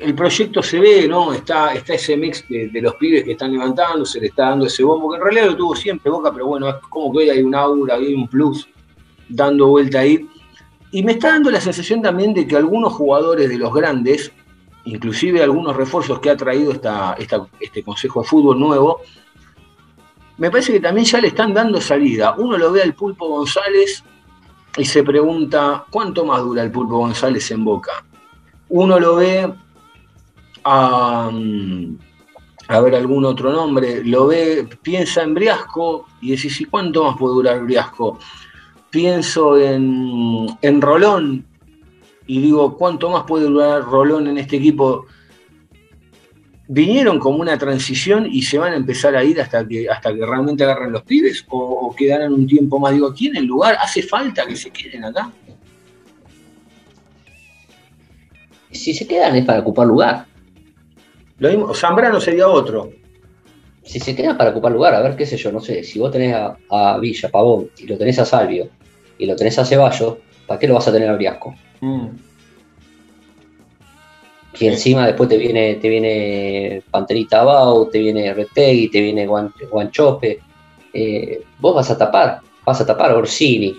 el 0.01 0.15
proyecto 0.15 0.63
se 0.63 0.81
ve, 0.81 1.07
¿no? 1.09 1.33
Está, 1.33 1.75
está 1.75 1.95
ese 1.95 2.17
mix 2.17 2.45
de, 2.49 2.71
los 2.81 2.95
pibes 2.95 3.25
que 3.25 3.33
están 3.33 3.53
levantando, 3.53 4.05
se 4.05 4.21
le 4.21 4.29
está 4.29 4.49
dando 4.51 4.67
ese 4.67 4.83
bombo, 4.83 5.11
que 5.11 5.17
en 5.17 5.23
realidad 5.23 5.47
lo 5.47 5.57
tuvo 5.57 5.77
siempre 5.77 6.11
Boca, 6.11 6.33
pero 6.33 6.47
bueno, 6.47 6.69
es 6.69 6.77
como 6.89 7.13
que 7.13 7.19
hoy 7.19 7.31
hay 7.31 7.43
un 7.43 7.55
aura, 7.55 7.95
hay 7.97 8.15
un 8.15 8.27
plus 8.27 8.69
dando 9.29 9.69
vuelta 9.69 10.01
ahí. 10.01 10.27
Y 10.91 11.03
me 11.03 11.13
está 11.13 11.29
dando 11.29 11.51
la 11.51 11.61
sensación 11.61 12.03
también 12.03 12.35
de 12.35 12.47
que 12.47 12.57
algunos 12.57 12.93
jugadores 12.95 13.49
de 13.49 13.59
los 13.59 13.73
grandes, 13.73 14.33
inclusive 14.85 15.43
algunos 15.43 15.77
refuerzos 15.77 16.19
que 16.21 16.31
ha 16.31 16.37
traído 16.37 16.73
esta- 16.73 17.17
este 17.61 17.83
Consejo 17.83 18.23
de 18.23 18.29
Fútbol 18.29 18.59
nuevo, 18.59 19.01
me 20.41 20.51
parece 20.51 20.73
que 20.73 20.81
también 20.81 21.05
ya 21.05 21.21
le 21.21 21.29
están 21.29 21.53
dando 21.53 21.83
salida. 21.83 22.35
Uno 22.39 22.57
lo 22.57 22.73
ve 22.73 22.81
al 22.81 22.95
Pulpo 22.95 23.29
González 23.29 24.03
y 24.75 24.87
se 24.87 25.03
pregunta, 25.03 25.85
¿cuánto 25.91 26.25
más 26.25 26.41
dura 26.41 26.63
el 26.63 26.71
Pulpo 26.71 26.97
González 26.97 27.51
en 27.51 27.63
Boca? 27.63 28.03
Uno 28.71 28.99
lo 28.99 29.17
ve 29.17 29.53
a, 30.65 31.31
mm, 31.31 31.99
a 32.69 32.81
ver 32.81 32.95
algún 32.95 33.27
otro 33.27 33.53
nombre, 33.53 34.03
lo 34.03 34.29
ve, 34.29 34.67
piensa 34.81 35.23
en 35.23 35.35
Briasco 35.35 36.07
y 36.23 36.31
decís, 36.31 36.59
¿y 36.63 36.65
cuánto 36.65 37.05
más 37.05 37.19
puede 37.19 37.35
durar 37.35 37.63
Briasco? 37.63 38.19
Pienso 38.89 39.59
en, 39.59 40.57
en 40.63 40.81
Rolón 40.81 41.45
y 42.27 42.41
digo, 42.41 42.79
¿cuánto 42.79 43.11
más 43.11 43.25
puede 43.25 43.45
durar 43.45 43.83
Rolón 43.83 44.27
en 44.27 44.39
este 44.39 44.57
equipo? 44.57 45.05
¿Vinieron 46.73 47.19
como 47.19 47.39
una 47.39 47.59
transición 47.59 48.29
y 48.31 48.43
se 48.43 48.57
van 48.57 48.75
a 48.75 48.77
empezar 48.77 49.17
a 49.17 49.25
ir 49.25 49.41
hasta 49.41 49.67
que, 49.67 49.91
hasta 49.91 50.15
que 50.15 50.25
realmente 50.25 50.63
agarren 50.63 50.93
los 50.93 51.03
pibes? 51.03 51.45
¿O, 51.49 51.59
o 51.59 51.97
quedarán 51.97 52.33
un 52.33 52.47
tiempo 52.47 52.79
más? 52.79 52.93
Digo, 52.93 53.13
¿quién 53.13 53.35
el 53.35 53.45
lugar? 53.45 53.77
¿Hace 53.83 54.05
falta 54.05 54.47
que 54.47 54.55
se 54.55 54.71
queden 54.71 55.03
acá? 55.03 55.33
Si 58.71 58.95
se 58.95 59.05
quedan 59.05 59.35
es 59.35 59.45
para 59.45 59.59
ocupar 59.59 59.89
lugar. 59.89 60.27
Lo 61.41 61.49
mismo, 61.49 61.75
Zambrano 61.75 62.21
sería 62.21 62.47
otro. 62.47 62.93
Si 63.83 63.99
se 63.99 64.15
quedan 64.15 64.39
para 64.39 64.51
ocupar 64.51 64.71
lugar, 64.71 64.95
a 64.95 65.03
ver, 65.03 65.17
qué 65.17 65.27
sé 65.27 65.37
yo, 65.37 65.51
no 65.51 65.59
sé, 65.59 65.83
si 65.83 65.99
vos 65.99 66.13
tenés 66.13 66.37
a, 66.37 66.57
a 66.71 66.99
Villa, 67.01 67.31
Pavón, 67.31 67.69
y 67.79 67.89
lo 67.89 67.99
tenés 67.99 68.21
a 68.21 68.25
Salvio, 68.25 68.69
y 69.19 69.27
lo 69.27 69.35
tenés 69.35 69.59
a 69.59 69.65
Ceballos, 69.65 70.19
¿para 70.47 70.61
qué 70.61 70.69
lo 70.69 70.75
vas 70.75 70.87
a 70.87 70.93
tener 70.93 71.09
a 71.09 71.15
Briasco? 71.15 71.53
Y 74.59 74.67
encima 74.67 75.07
después 75.07 75.29
te 75.29 75.37
viene, 75.37 75.77
te 75.77 75.89
viene 75.89 76.83
Panterita 76.91 77.45
Bau, 77.45 77.89
te 77.89 77.99
viene 77.99 78.35
Retegui, 78.35 78.89
te 78.89 79.01
viene 79.01 79.27
Guan- 79.27 79.53
Guanchope. 79.71 80.41
Eh, 80.93 81.43
vos 81.59 81.75
vas 81.75 81.91
a 81.91 81.97
tapar, 81.97 82.41
vas 82.65 82.81
a 82.81 82.87
tapar 82.87 83.13
a 83.13 83.17
Orsini. 83.17 83.77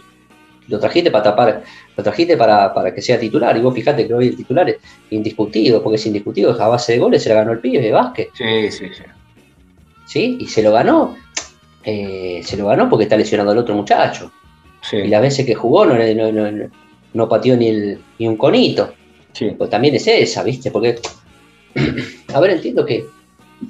Lo 0.69 0.79
trajiste 0.79 1.12
para 1.12 1.23
tapar, 1.25 1.63
lo 1.97 2.03
trajiste 2.03 2.38
para, 2.38 2.73
para 2.73 2.93
que 2.95 3.01
sea 3.01 3.19
titular. 3.19 3.57
Y 3.57 3.62
vos 3.62 3.73
fijate 3.75 4.07
que 4.07 4.13
hoy 4.13 4.27
el 4.29 4.38
titular 4.38 4.69
es 4.69 4.77
indiscutido, 5.10 5.84
porque 5.84 5.97
es 5.97 6.05
indiscutido, 6.05 6.51
a 6.62 6.67
base 6.69 6.93
de 6.93 6.99
goles 6.99 7.21
se 7.21 7.29
la 7.29 7.36
ganó 7.36 7.51
el 7.51 7.60
pibe, 7.60 7.91
Vázquez. 7.91 8.29
Sí, 8.34 8.71
sí, 8.71 8.86
sí. 8.93 9.03
¿sí? 10.05 10.38
Y 10.39 10.47
se 10.47 10.63
lo 10.63 10.71
ganó. 10.71 11.15
eh, 11.84 12.41
se 12.45 12.57
lo 12.57 12.67
ganó 12.67 12.88
porque 12.89 13.03
está 13.05 13.17
lesionado 13.17 13.51
el 13.51 13.57
otro 13.57 13.73
muchacho. 13.75 14.31
sí, 14.88 14.97
Y 14.97 15.07
las 15.07 15.21
veces 15.21 15.45
que 15.45 15.55
jugó 15.55 15.84
no, 15.86 15.95
no, 15.95 16.31
no, 16.31 16.51
no- 16.51 16.69
no 17.13 17.27
pateó 17.29 17.57
ni, 17.57 17.67
el- 17.67 17.99
ni 18.19 18.27
un 18.27 18.38
conito. 18.38 18.93
Sí. 19.33 19.51
Pues 19.57 19.69
también 19.69 19.95
es 19.95 20.07
esa, 20.07 20.43
¿viste? 20.43 20.71
Porque, 20.71 20.99
a 22.33 22.39
ver, 22.39 22.51
entiendo 22.51 22.85
que 22.85 23.05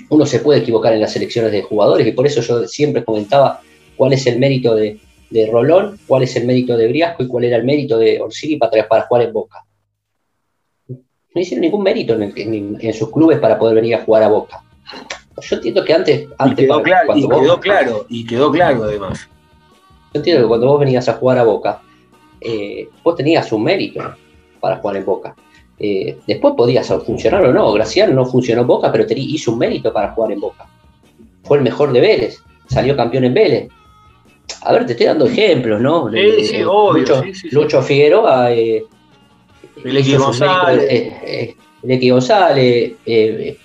uno 0.09 0.25
se 0.25 0.39
puede 0.39 0.59
equivocar 0.59 0.93
en 0.93 1.01
las 1.01 1.13
selecciones 1.13 1.51
de 1.51 1.63
jugadores 1.63 2.07
y 2.07 2.11
por 2.13 2.25
eso 2.25 2.41
yo 2.41 2.67
siempre 2.67 3.03
comentaba 3.03 3.61
cuál 3.97 4.13
es 4.13 4.25
el 4.27 4.39
mérito 4.39 4.73
de, 4.75 4.99
de 5.29 5.47
Rolón, 5.51 5.99
cuál 6.07 6.23
es 6.23 6.35
el 6.35 6.45
mérito 6.45 6.77
de 6.77 6.87
Briasco 6.87 7.23
y 7.23 7.27
cuál 7.27 7.43
era 7.45 7.57
el 7.57 7.63
mérito 7.63 7.97
de 7.97 8.21
Orsini 8.21 8.55
para, 8.57 8.87
para 8.87 9.03
jugar 9.03 9.23
en 9.23 9.33
Boca. 9.33 9.65
No 11.33 11.39
hicieron 11.41 11.61
ningún 11.61 11.83
mérito 11.83 12.13
en, 12.15 12.23
el- 12.23 12.37
en- 12.37 12.77
en 12.79 12.93
sus 12.93 13.09
clubes 13.11 13.39
para 13.39 13.57
poder 13.57 13.75
venir 13.75 13.95
a 13.95 14.03
jugar 14.03 14.23
a 14.23 14.27
Boca. 14.27 14.63
Yo 15.41 15.55
entiendo 15.55 15.83
que 15.85 15.93
antes, 15.93 16.21
Y 16.21 16.27
antes 16.37 16.57
quedó, 16.65 16.67
cuando- 16.67 16.83
claro, 16.83 17.03
y 17.03 17.07
cuando 17.07 17.27
vos- 17.29 17.41
quedó 17.41 17.59
claro, 17.59 18.05
y 18.09 18.25
quedó 18.27 18.51
claro 18.51 18.83
además. 18.83 19.27
Yo 20.13 20.19
entiendo 20.19 20.41
que 20.43 20.47
cuando 20.49 20.67
vos 20.67 20.79
venías 20.79 21.07
a 21.07 21.13
jugar 21.13 21.37
a 21.37 21.43
Boca, 21.43 21.81
eh, 22.41 22.89
vos 23.03 23.15
tenías 23.15 23.49
un 23.51 23.63
mérito 23.63 24.01
para 24.59 24.77
jugar 24.77 24.97
en 24.97 25.05
Boca. 25.05 25.35
Eh, 25.83 26.19
después 26.27 26.53
podías 26.55 26.87
funcionar 27.03 27.43
o 27.43 27.51
no. 27.51 27.71
Graciano 27.73 28.13
no 28.13 28.25
funcionó 28.25 28.61
en 28.61 28.67
Boca, 28.67 28.91
pero 28.91 29.05
hizo 29.09 29.51
un 29.51 29.57
mérito 29.57 29.91
para 29.91 30.11
jugar 30.11 30.31
en 30.31 30.39
Boca. 30.39 30.67
Fue 31.43 31.57
el 31.57 31.63
mejor 31.63 31.91
de 31.91 31.99
Vélez, 32.01 32.37
salió 32.67 32.95
campeón 32.95 33.23
en 33.25 33.33
Vélez. 33.33 33.67
A 34.63 34.73
ver, 34.73 34.85
te 34.85 34.91
estoy 34.91 35.07
dando 35.07 35.25
ejemplos, 35.25 35.81
¿no? 35.81 36.11
Sí, 36.11 36.17
Eh, 36.19 36.43
sí, 36.43 36.63
obvio, 36.63 36.99
Lucho, 37.01 37.23
sí. 37.33 37.49
Lucho 37.51 37.81
Figueroa, 37.81 38.51
eh, 38.53 38.83
El 39.83 39.93
mérito, 39.93 40.19
González. 40.19 40.87
eh, 40.87 41.55
eh, 41.83 42.09
González, 42.11 42.93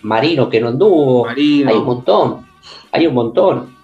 Marino 0.03 0.49
que 0.49 0.61
no 0.61 0.69
anduvo. 0.69 1.27
Marino. 1.27 1.71
Hay 1.71 1.77
un 1.77 1.85
montón, 1.85 2.47
hay 2.93 3.07
un 3.07 3.15
montón. 3.15 3.77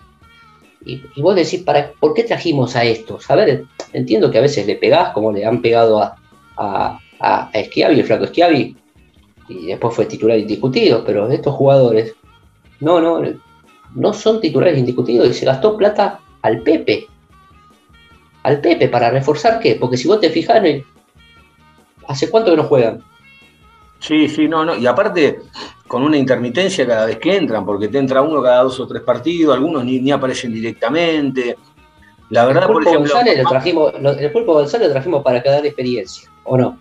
Y, 0.86 1.02
y 1.14 1.20
vos 1.20 1.34
decís, 1.36 1.62
¿para, 1.62 1.92
¿por 2.00 2.14
qué 2.14 2.24
trajimos 2.24 2.74
a 2.76 2.84
estos? 2.84 3.30
A 3.30 3.36
ver, 3.36 3.64
entiendo 3.92 4.30
que 4.30 4.38
a 4.38 4.40
veces 4.40 4.66
le 4.66 4.76
pegás, 4.76 5.10
como 5.10 5.30
le 5.32 5.44
han 5.44 5.60
pegado 5.60 6.00
a, 6.00 6.16
a, 6.56 6.98
a, 7.22 7.48
a 7.48 7.64
Schiavi, 7.64 8.00
el 8.00 8.04
flaco 8.06 8.26
Schiavi, 8.26 8.76
y 9.48 9.66
después 9.66 9.94
fue 9.94 10.06
titular 10.06 10.38
indiscutido, 10.38 11.04
pero 11.04 11.28
estos 11.28 11.54
jugadores, 11.54 12.14
no, 12.80 13.00
no, 13.00 13.22
no 13.94 14.12
son 14.12 14.40
titulares 14.40 14.78
indiscutidos 14.78 15.28
y 15.28 15.34
se 15.34 15.46
gastó 15.46 15.76
plata 15.76 16.20
al 16.42 16.60
Pepe. 16.62 17.06
Al 18.42 18.60
Pepe, 18.60 18.88
¿para 18.88 19.10
reforzar 19.10 19.60
qué? 19.60 19.76
Porque 19.76 19.96
si 19.96 20.08
vos 20.08 20.20
te 20.20 20.30
fijas, 20.30 20.56
en 20.56 20.66
el- 20.66 20.84
¿hace 22.08 22.28
cuánto 22.28 22.50
que 22.50 22.56
no 22.56 22.64
juegan? 22.64 23.02
Sí, 24.00 24.28
sí, 24.28 24.48
no, 24.48 24.64
no. 24.64 24.74
Y 24.76 24.84
aparte, 24.86 25.38
con 25.86 26.02
una 26.02 26.16
intermitencia 26.16 26.84
cada 26.84 27.06
vez 27.06 27.18
que 27.18 27.36
entran, 27.36 27.64
porque 27.64 27.86
te 27.86 27.98
entra 27.98 28.20
uno 28.20 28.42
cada 28.42 28.64
dos 28.64 28.80
o 28.80 28.86
tres 28.88 29.02
partidos, 29.02 29.54
algunos 29.54 29.84
ni, 29.84 30.00
ni 30.00 30.10
aparecen 30.10 30.52
directamente. 30.52 31.56
La 32.30 32.46
verdad, 32.46 32.64
el 32.64 32.66
por 32.66 32.76
Pulpo 32.76 32.90
ejemplo. 32.90 33.14
González 33.14 33.42
lo 33.42 33.48
trajimos, 33.48 33.92
el 34.18 34.32
Pulpo 34.32 34.54
González 34.54 34.88
lo 34.88 34.94
trajimos 34.94 35.22
para 35.22 35.40
que 35.40 35.50
dar 35.50 35.64
experiencia, 35.64 36.28
¿o 36.42 36.58
no? 36.58 36.78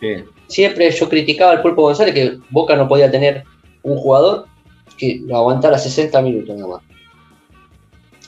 Sí, 0.00 0.24
Siempre 0.48 0.90
yo 0.90 1.08
criticaba 1.08 1.52
al 1.52 1.62
Pulpo 1.62 1.82
González 1.82 2.14
que 2.14 2.38
Boca 2.50 2.74
no 2.76 2.88
podía 2.88 3.10
tener 3.10 3.44
un 3.82 3.96
jugador 3.98 4.46
que 4.96 5.20
lo 5.24 5.36
aguantara 5.36 5.78
60 5.78 6.20
minutos 6.22 6.56
nada 6.56 6.68
más. 6.68 6.82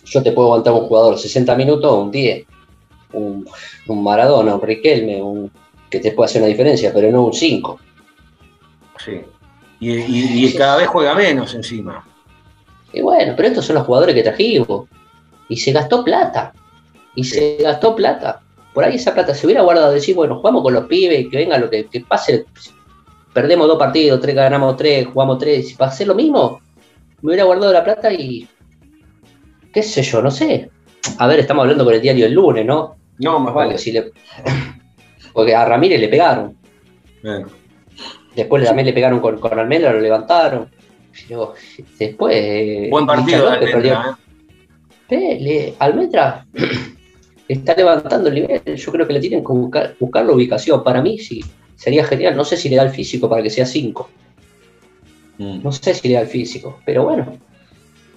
Yo 0.04 0.22
te 0.22 0.32
puedo 0.32 0.48
aguantar 0.48 0.74
un 0.74 0.86
jugador 0.86 1.18
60 1.18 1.54
minutos, 1.56 1.92
un 1.92 2.10
10, 2.10 2.46
un, 3.14 3.48
un 3.88 4.04
Maradona, 4.04 4.54
un 4.54 4.62
Riquelme, 4.62 5.22
un, 5.22 5.50
que 5.90 6.00
te 6.00 6.12
puede 6.12 6.26
hacer 6.26 6.42
una 6.42 6.48
diferencia, 6.48 6.92
pero 6.92 7.10
no 7.10 7.24
un 7.24 7.32
5. 7.32 7.80
sí. 9.04 9.20
Y, 9.80 9.90
y- 9.94 10.46
y 10.46 10.54
cada 10.54 10.76
vez 10.76 10.86
juega 10.86 11.12
menos 11.14 11.54
encima. 11.54 12.06
Y 12.92 13.00
bueno, 13.00 13.32
pero 13.36 13.48
estos 13.48 13.64
son 13.64 13.74
los 13.74 13.84
jugadores 13.86 14.14
que 14.14 14.22
trajimos. 14.22 14.88
Y 15.48 15.56
se 15.56 15.72
gastó 15.72 16.04
plata. 16.04 16.52
Y 17.16 17.24
se 17.24 17.56
gastó 17.60 17.96
plata. 17.96 18.41
Por 18.72 18.84
ahí 18.84 18.96
esa 18.96 19.12
plata 19.14 19.34
se 19.34 19.46
hubiera 19.46 19.62
guardado. 19.62 19.92
Decir, 19.92 20.14
bueno, 20.14 20.36
jugamos 20.36 20.62
con 20.62 20.72
los 20.74 20.86
pibes, 20.86 21.28
que 21.30 21.36
venga 21.36 21.58
lo 21.58 21.68
que, 21.68 21.86
que 21.86 22.00
pase. 22.00 22.44
Perdemos 23.32 23.66
dos 23.68 23.78
partidos, 23.78 24.20
tres 24.20 24.34
ganamos 24.34 24.76
tres, 24.76 25.06
jugamos 25.12 25.38
tres. 25.38 25.68
Si 25.68 25.74
para 25.74 25.90
hacer 25.90 26.06
lo 26.06 26.14
mismo, 26.14 26.60
me 27.22 27.28
hubiera 27.28 27.44
guardado 27.44 27.72
la 27.72 27.84
plata 27.84 28.12
y. 28.12 28.48
qué 29.72 29.82
sé 29.82 30.02
yo, 30.02 30.20
no 30.22 30.30
sé. 30.30 30.70
A 31.18 31.26
ver, 31.26 31.40
estamos 31.40 31.62
hablando 31.62 31.84
con 31.84 31.94
el 31.94 32.00
diario 32.00 32.26
el 32.26 32.32
lunes, 32.32 32.64
¿no? 32.64 32.96
No, 33.18 33.38
más 33.40 33.52
vale. 33.54 33.70
Porque, 33.72 33.82
si 33.82 33.92
le- 33.92 34.12
porque 35.32 35.54
a 35.54 35.64
Ramírez 35.64 36.00
le 36.00 36.08
pegaron. 36.08 36.56
Después 38.34 38.64
también 38.64 38.86
le 38.86 38.92
pegaron 38.92 39.20
con, 39.20 39.38
con 39.38 39.58
Almendra, 39.58 39.92
lo 39.92 40.00
levantaron. 40.00 40.70
Pero 41.28 41.54
después. 41.98 42.90
Buen 42.90 43.06
partido 43.06 43.50
de 43.50 43.66
perdió- 43.66 43.94
¿eh? 43.94 44.14
Pe- 45.08 45.38
le- 45.40 45.74
Almendra 45.78 46.46
está 47.52 47.74
levantando 47.74 48.28
el 48.28 48.34
nivel. 48.34 48.76
Yo 48.76 48.92
creo 48.92 49.06
que 49.06 49.12
le 49.12 49.20
tienen 49.20 49.40
que 49.40 49.52
buscar, 49.52 49.96
buscar 49.98 50.24
la 50.24 50.32
ubicación. 50.32 50.82
Para 50.82 51.02
mí 51.02 51.18
sí, 51.18 51.44
sería 51.76 52.04
genial. 52.04 52.36
No 52.36 52.44
sé 52.44 52.56
si 52.56 52.68
le 52.68 52.76
da 52.76 52.82
el 52.82 52.90
físico 52.90 53.28
para 53.28 53.42
que 53.42 53.50
sea 53.50 53.66
5. 53.66 54.08
Mm. 55.38 55.62
No 55.62 55.72
sé 55.72 55.94
si 55.94 56.08
le 56.08 56.14
da 56.14 56.20
el 56.20 56.28
físico. 56.28 56.80
Pero 56.84 57.04
bueno, 57.04 57.38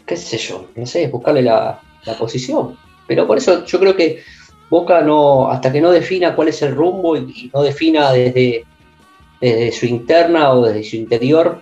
qué 0.05 0.17
sé 0.17 0.37
yo. 0.37 0.67
No 0.75 0.85
sé, 0.85 1.07
buscarle 1.07 1.41
la, 1.41 1.81
la 2.05 2.17
posición. 2.17 2.77
Pero 3.07 3.27
por 3.27 3.37
eso 3.37 3.65
yo 3.65 3.79
creo 3.79 3.95
que 3.95 4.21
Boca 4.69 5.01
no, 5.01 5.49
hasta 5.49 5.71
que 5.71 5.81
no 5.81 5.91
defina 5.91 6.35
cuál 6.35 6.47
es 6.47 6.61
el 6.61 6.73
rumbo 6.73 7.15
y, 7.15 7.19
y 7.19 7.51
no 7.53 7.61
defina 7.61 8.11
desde, 8.11 8.65
desde 9.39 9.71
su 9.71 9.85
interna 9.85 10.51
o 10.53 10.65
desde 10.65 10.83
su 10.83 10.95
interior 10.95 11.61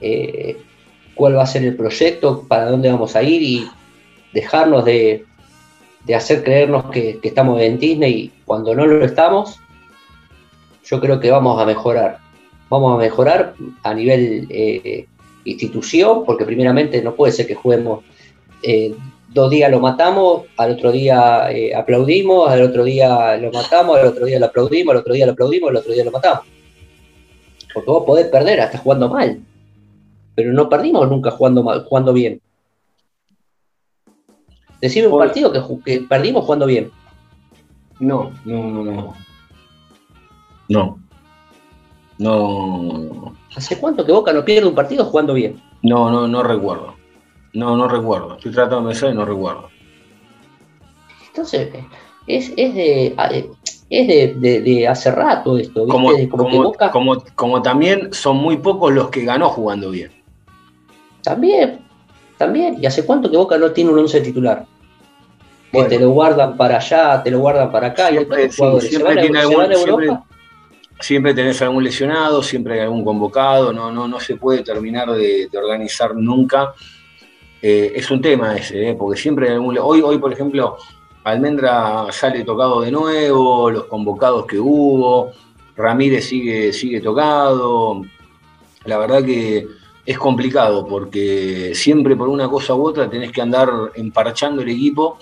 eh, 0.00 0.56
cuál 1.14 1.36
va 1.36 1.42
a 1.42 1.46
ser 1.46 1.64
el 1.64 1.76
proyecto, 1.76 2.44
para 2.46 2.70
dónde 2.70 2.90
vamos 2.90 3.16
a 3.16 3.22
ir 3.22 3.42
y 3.42 3.68
dejarnos 4.32 4.84
de, 4.84 5.24
de 6.06 6.14
hacer 6.14 6.42
creernos 6.44 6.90
que, 6.90 7.18
estamos 7.22 7.60
en 7.60 7.78
Disney 7.78 8.32
cuando 8.44 8.74
no 8.74 8.86
lo 8.86 9.04
estamos, 9.04 9.58
yo 10.84 11.00
creo 11.00 11.18
que 11.18 11.30
vamos 11.30 11.60
a 11.60 11.66
mejorar. 11.66 12.18
Vamos 12.68 12.94
a 12.94 12.98
mejorar 12.98 13.54
a 13.82 13.94
nivel 13.94 14.46
eh, 14.50 15.06
institución, 15.44 16.24
porque 16.24 16.44
primeramente 16.44 17.02
no 17.02 17.14
puede 17.14 17.32
ser 17.32 17.46
que 17.46 17.54
juguemos 17.54 18.04
eh, 18.62 18.94
dos 19.36 19.50
días 19.50 19.70
lo 19.70 19.80
matamos, 19.80 20.44
al 20.56 20.72
otro 20.72 20.90
día 20.90 21.50
eh, 21.50 21.74
aplaudimos, 21.74 22.48
al 22.48 22.62
otro 22.62 22.84
día 22.84 23.36
lo 23.36 23.52
matamos, 23.52 23.98
al 23.98 24.06
otro 24.06 24.26
día 24.26 24.40
lo 24.40 24.46
aplaudimos, 24.46 24.92
al 24.94 25.00
otro 25.00 25.14
día 25.14 25.26
lo 25.26 25.32
aplaudimos, 25.32 25.70
al 25.70 25.76
otro 25.76 25.92
día 25.92 26.04
lo 26.04 26.10
matamos. 26.10 26.46
Porque 27.74 27.90
vos 27.90 28.04
podés 28.06 28.26
perder 28.28 28.60
hasta 28.60 28.78
jugando 28.78 29.08
mal, 29.08 29.40
pero 30.34 30.52
no 30.52 30.68
perdimos 30.68 31.08
nunca 31.08 31.30
jugando 31.30 31.62
mal, 31.62 31.84
jugando 31.84 32.12
bien. 32.12 32.40
Decime 34.80 35.06
un 35.06 35.12
Por- 35.12 35.26
partido 35.26 35.52
que, 35.84 36.00
perdimos 36.00 36.44
jugando 36.44 36.66
bien. 36.66 36.90
No, 37.98 38.32
no, 38.44 38.62
no, 38.70 38.84
no. 38.84 39.14
No. 40.68 40.98
No. 42.18 43.34
¿Hace 43.56 43.78
cuánto 43.78 44.04
que 44.04 44.12
Boca 44.12 44.32
no 44.32 44.44
pierde 44.44 44.68
un 44.68 44.74
partido 44.74 45.04
jugando 45.04 45.34
bien? 45.34 45.60
No, 45.82 46.10
no, 46.10 46.26
no 46.28 46.42
recuerdo. 46.42 46.94
No, 47.52 47.76
no 47.76 47.88
recuerdo. 47.88 48.36
Estoy 48.36 48.52
tratando 48.52 48.88
de 48.88 48.92
pensar 48.94 49.10
y 49.12 49.14
no 49.14 49.24
recuerdo. 49.24 49.68
Entonces, 51.28 51.70
es, 52.26 52.52
es 52.56 52.74
de 52.74 53.14
es 53.88 54.08
de, 54.08 54.34
de- 54.34 54.60
de 54.62 54.88
hace 54.88 55.10
rato 55.10 55.56
esto, 55.58 55.84
¿viste? 55.84 55.92
Como, 55.92 56.12
De 56.12 56.28
como 56.28 56.44
que 56.44 56.50
como, 56.50 56.62
Boca 56.64 56.90
como, 56.90 57.22
como 57.34 57.62
también 57.62 58.12
son 58.12 58.36
muy 58.38 58.56
pocos 58.56 58.92
los 58.92 59.10
que 59.10 59.24
ganó 59.24 59.48
jugando 59.50 59.90
bien. 59.90 60.10
también, 61.22 61.80
también. 62.38 62.76
¿Y 62.82 62.86
hace 62.86 63.04
cuánto 63.04 63.30
que 63.30 63.36
Boca 63.36 63.58
no 63.58 63.70
tiene 63.72 63.90
un 63.90 63.98
once 64.00 64.20
titular? 64.20 64.64
Que 65.72 65.78
Bueno. 65.78 65.88
te 65.88 65.98
lo 65.98 66.10
guardan 66.10 66.56
para 66.56 66.76
allá, 66.76 67.22
te 67.22 67.30
lo 67.30 67.40
guardan 67.40 67.70
para 67.70 67.88
acá. 67.88 68.10
y 68.10 68.14
Siempre, 68.14 68.50
sí, 68.50 68.56
jugadores 68.58 68.88
tiene 68.90 69.02
se 69.02 69.40
algún- 69.40 70.18
siempre- 71.00 71.34
tenés 71.34 71.60
algún 71.62 71.84
lesionado, 71.84 72.42
siempre 72.42 72.74
hay 72.74 72.80
algún 72.80 73.04
convocado, 73.04 73.72
no, 73.72 73.90
no, 73.92 74.08
no 74.08 74.18
se 74.20 74.36
puede 74.36 74.62
terminar 74.62 75.10
de, 75.10 75.48
de 75.50 75.58
organizar 75.58 76.14
nunca. 76.14 76.72
Eh, 77.60 77.92
es 77.96 78.10
un 78.10 78.20
tema 78.20 78.54
ese, 78.56 78.90
eh, 78.90 78.94
porque 78.94 79.20
siempre 79.20 79.48
hay 79.48 79.54
algún. 79.54 79.76
Hoy, 79.78 80.00
hoy, 80.02 80.18
por 80.18 80.32
ejemplo, 80.32 80.76
Almendra 81.24 82.06
sale 82.12 82.44
tocado 82.44 82.82
de 82.82 82.90
nuevo, 82.92 83.70
los 83.70 83.84
convocados 83.86 84.46
que 84.46 84.58
hubo, 84.58 85.32
Ramírez 85.76 86.26
sigue, 86.26 86.72
sigue 86.72 87.00
tocado. 87.00 88.02
La 88.84 88.98
verdad 88.98 89.24
que 89.24 89.66
es 90.06 90.18
complicado 90.18 90.86
porque 90.86 91.72
siempre 91.74 92.14
por 92.14 92.28
una 92.28 92.48
cosa 92.48 92.74
u 92.74 92.86
otra 92.86 93.10
tenés 93.10 93.32
que 93.32 93.42
andar 93.42 93.68
emparchando 93.96 94.62
el 94.62 94.68
equipo. 94.68 95.18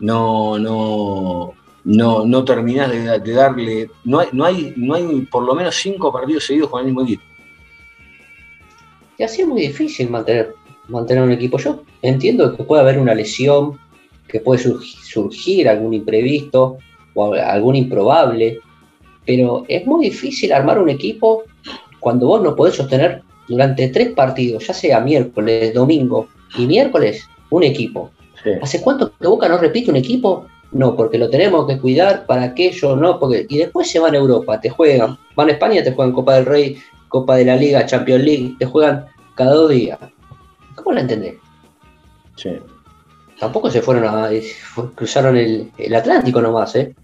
No, 0.00 0.58
no, 0.58 1.52
no, 1.84 2.24
no 2.24 2.44
terminás 2.44 2.90
de, 2.90 3.32
darle. 3.32 3.90
No 4.04 4.20
hay, 4.20 4.28
no, 4.32 4.44
hay, 4.44 4.72
no 4.76 4.94
hay 4.94 5.20
por 5.30 5.44
lo 5.44 5.54
menos 5.54 5.74
cinco 5.76 6.10
partidos 6.12 6.44
seguidos 6.44 6.70
con 6.70 6.80
el 6.80 6.86
mismo 6.86 7.02
equipo. 7.02 7.22
Y 9.18 9.22
así 9.22 9.42
es 9.42 9.48
muy 9.48 9.60
difícil 9.62 10.10
mantener, 10.10 10.54
mantener 10.88 11.22
un 11.22 11.32
equipo. 11.32 11.58
Yo 11.58 11.82
entiendo 12.02 12.56
que 12.56 12.64
puede 12.64 12.82
haber 12.82 12.98
una 12.98 13.14
lesión, 13.14 13.78
que 14.28 14.40
puede 14.40 14.62
surgi- 14.62 14.96
surgir 15.02 15.68
algún 15.68 15.94
imprevisto 15.94 16.78
o 17.14 17.34
algún 17.34 17.76
improbable, 17.76 18.60
pero 19.26 19.64
es 19.68 19.86
muy 19.86 20.06
difícil 20.06 20.52
armar 20.52 20.78
un 20.78 20.88
equipo 20.88 21.44
cuando 22.00 22.26
vos 22.26 22.42
no 22.42 22.54
podés 22.54 22.76
sostener 22.76 23.22
durante 23.48 23.88
tres 23.88 24.10
partidos, 24.10 24.66
ya 24.66 24.74
sea 24.74 25.00
miércoles, 25.00 25.72
domingo 25.74 26.28
y 26.58 26.66
miércoles, 26.66 27.24
un 27.50 27.62
equipo. 27.62 28.10
Sí. 28.42 28.50
¿Hace 28.62 28.80
cuánto 28.82 29.12
que 29.16 29.26
Boca 29.26 29.48
no 29.48 29.58
repite 29.58 29.90
un 29.90 29.96
equipo? 29.96 30.46
No, 30.72 30.94
porque 30.96 31.16
lo 31.18 31.30
tenemos 31.30 31.66
que 31.66 31.78
cuidar 31.78 32.26
para 32.26 32.42
aquello, 32.42 32.96
no, 32.96 33.18
porque. 33.20 33.46
Y 33.48 33.58
después 33.58 33.88
se 33.90 33.98
van 34.00 34.14
a 34.14 34.18
Europa, 34.18 34.60
te 34.60 34.68
juegan, 34.68 35.16
van 35.36 35.48
a 35.48 35.52
España, 35.52 35.82
te 35.82 35.92
juegan 35.92 36.12
Copa 36.12 36.34
del 36.34 36.44
Rey, 36.46 36.76
Copa 37.08 37.36
de 37.36 37.44
la 37.44 37.56
Liga, 37.56 37.86
Champions 37.86 38.24
League, 38.24 38.56
te 38.58 38.66
juegan 38.66 39.06
cada 39.36 39.54
dos 39.54 39.70
días. 39.70 39.98
¿Cómo 40.74 40.92
la 40.92 41.00
entendés? 41.02 41.34
Sí. 42.36 42.50
Tampoco 43.38 43.70
se 43.70 43.80
fueron 43.80 44.04
a. 44.04 44.28
fue- 44.74 44.90
cruzaron 44.94 45.36
el, 45.36 45.70
el 45.78 45.94
Atlántico 45.94 46.40
nomás, 46.40 46.74
¿eh? 46.76 46.94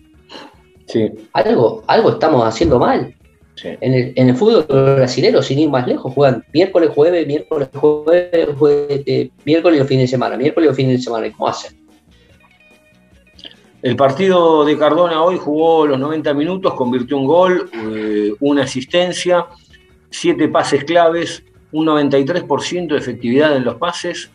Sí, 0.86 1.08
Algo, 1.32 1.84
algo 1.86 2.10
estamos 2.10 2.46
haciendo 2.46 2.78
mal. 2.78 3.14
Sí. 3.54 3.68
En 3.80 3.94
el, 3.94 4.12
en 4.16 4.28
el 4.30 4.36
fútbol 4.36 4.64
brasileño, 4.96 5.42
sin 5.42 5.58
ir 5.58 5.68
más 5.70 5.86
lejos, 5.86 6.12
juegan 6.14 6.44
miércoles, 6.52 6.90
jueves, 6.94 7.26
miércoles, 7.26 7.68
jueves, 7.74 8.48
jueves, 8.58 9.02
eh, 9.06 9.30
miércoles 9.44 9.78
los 9.78 9.88
fines 9.88 10.04
de 10.04 10.08
semana, 10.08 10.36
miércoles 10.36 10.68
los 10.68 10.76
fines 10.76 10.98
de 10.98 11.02
semana. 11.02 11.26
¿Y 11.26 11.30
cómo 11.32 11.48
hacen? 11.48 11.78
El 13.82 13.96
partido 13.96 14.64
de 14.64 14.78
Cardona 14.78 15.22
hoy 15.24 15.38
jugó 15.38 15.86
los 15.86 15.98
90 15.98 16.34
minutos, 16.34 16.74
convirtió 16.74 17.16
un 17.16 17.26
gol, 17.26 17.68
eh, 17.74 18.32
una 18.40 18.62
asistencia, 18.62 19.46
siete 20.08 20.46
pases 20.48 20.84
claves, 20.84 21.42
un 21.72 21.86
93% 21.86 22.94
de 22.94 22.98
efectividad 22.98 23.56
en 23.56 23.64
los 23.64 23.76
pases, 23.76 24.30